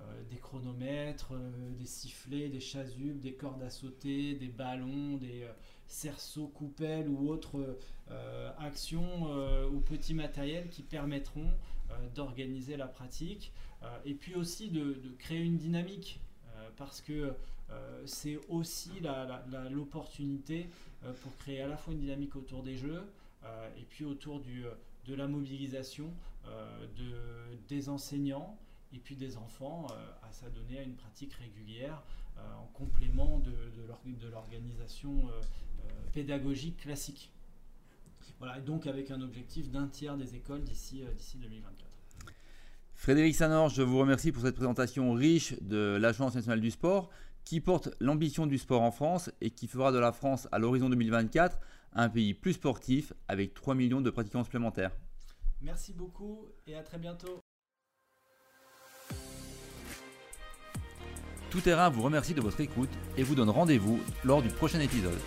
euh, 0.00 0.22
des 0.30 0.36
chronomètres, 0.36 1.32
euh, 1.32 1.50
des 1.78 1.86
sifflets, 1.86 2.48
des 2.48 2.60
chasubles, 2.60 3.20
des 3.20 3.32
cordes 3.32 3.62
à 3.62 3.70
sauter, 3.70 4.34
des 4.34 4.48
ballons, 4.48 5.16
des 5.16 5.42
euh, 5.42 5.52
cerceaux, 5.90 6.46
coupelles 6.48 7.08
ou 7.08 7.28
autres 7.28 7.78
actions 8.58 9.28
ou 9.68 9.80
petits 9.80 10.14
matériels 10.14 10.68
qui 10.68 10.82
permettront 10.82 11.50
d'organiser 12.14 12.76
la 12.76 12.86
pratique 12.86 13.52
et 14.04 14.14
puis 14.14 14.34
aussi 14.34 14.68
de, 14.68 14.96
créer 15.18 15.40
une 15.40 15.56
dynamique 15.56 16.20
parce 16.76 17.00
que 17.00 17.34
c'est 18.06 18.38
aussi 18.48 18.90
l'opportunité 19.70 20.68
pour 21.22 21.36
créer 21.38 21.62
à 21.62 21.68
la 21.68 21.76
fois 21.76 21.92
une 21.92 22.00
dynamique 22.00 22.36
autour 22.36 22.62
des 22.62 22.76
jeux 22.76 23.04
et 23.76 23.84
puis 23.88 24.04
autour 24.04 24.40
de 24.40 25.14
la 25.14 25.26
mobilisation 25.28 26.12
des 27.68 27.88
enseignants, 27.88 28.58
et 28.92 28.98
puis 28.98 29.16
des 29.16 29.36
enfants 29.36 29.86
euh, 29.90 30.28
à 30.28 30.32
s'adonner 30.32 30.78
à 30.78 30.82
une 30.82 30.94
pratique 30.94 31.34
régulière 31.34 32.02
euh, 32.38 32.54
en 32.56 32.66
complément 32.74 33.38
de, 33.38 33.50
de 33.50 34.28
l'organisation 34.28 35.28
euh, 35.28 35.40
pédagogique 36.12 36.78
classique. 36.78 37.32
Voilà, 38.38 38.58
et 38.58 38.62
donc 38.62 38.86
avec 38.86 39.10
un 39.10 39.20
objectif 39.20 39.70
d'un 39.70 39.86
tiers 39.86 40.16
des 40.16 40.34
écoles 40.34 40.62
d'ici 40.64 41.02
2024. 41.34 41.90
Frédéric 42.94 43.34
Sanor, 43.34 43.68
je 43.68 43.82
vous 43.82 43.98
remercie 43.98 44.32
pour 44.32 44.42
cette 44.42 44.54
présentation 44.54 45.12
riche 45.12 45.54
de 45.60 45.98
l'Agence 46.00 46.34
nationale 46.34 46.60
du 46.60 46.70
sport 46.70 47.10
qui 47.44 47.60
porte 47.60 47.90
l'ambition 48.00 48.46
du 48.46 48.58
sport 48.58 48.82
en 48.82 48.90
France 48.90 49.30
et 49.40 49.50
qui 49.50 49.66
fera 49.66 49.92
de 49.92 49.98
la 49.98 50.12
France 50.12 50.48
à 50.52 50.58
l'horizon 50.58 50.88
2024 50.90 51.58
un 51.94 52.08
pays 52.08 52.34
plus 52.34 52.54
sportif 52.54 53.12
avec 53.28 53.54
3 53.54 53.74
millions 53.74 54.00
de 54.00 54.10
pratiquants 54.10 54.44
supplémentaires. 54.44 54.92
Merci 55.62 55.92
beaucoup 55.92 56.46
et 56.66 56.74
à 56.74 56.82
très 56.82 56.98
bientôt. 56.98 57.40
Tout 61.50 61.60
Terrain 61.60 61.90
vous 61.90 62.02
remercie 62.02 62.32
de 62.32 62.40
votre 62.40 62.60
écoute 62.60 62.90
et 63.16 63.22
vous 63.22 63.34
donne 63.34 63.50
rendez-vous 63.50 63.98
lors 64.24 64.40
du 64.40 64.48
prochain 64.48 64.80
épisode. 64.80 65.18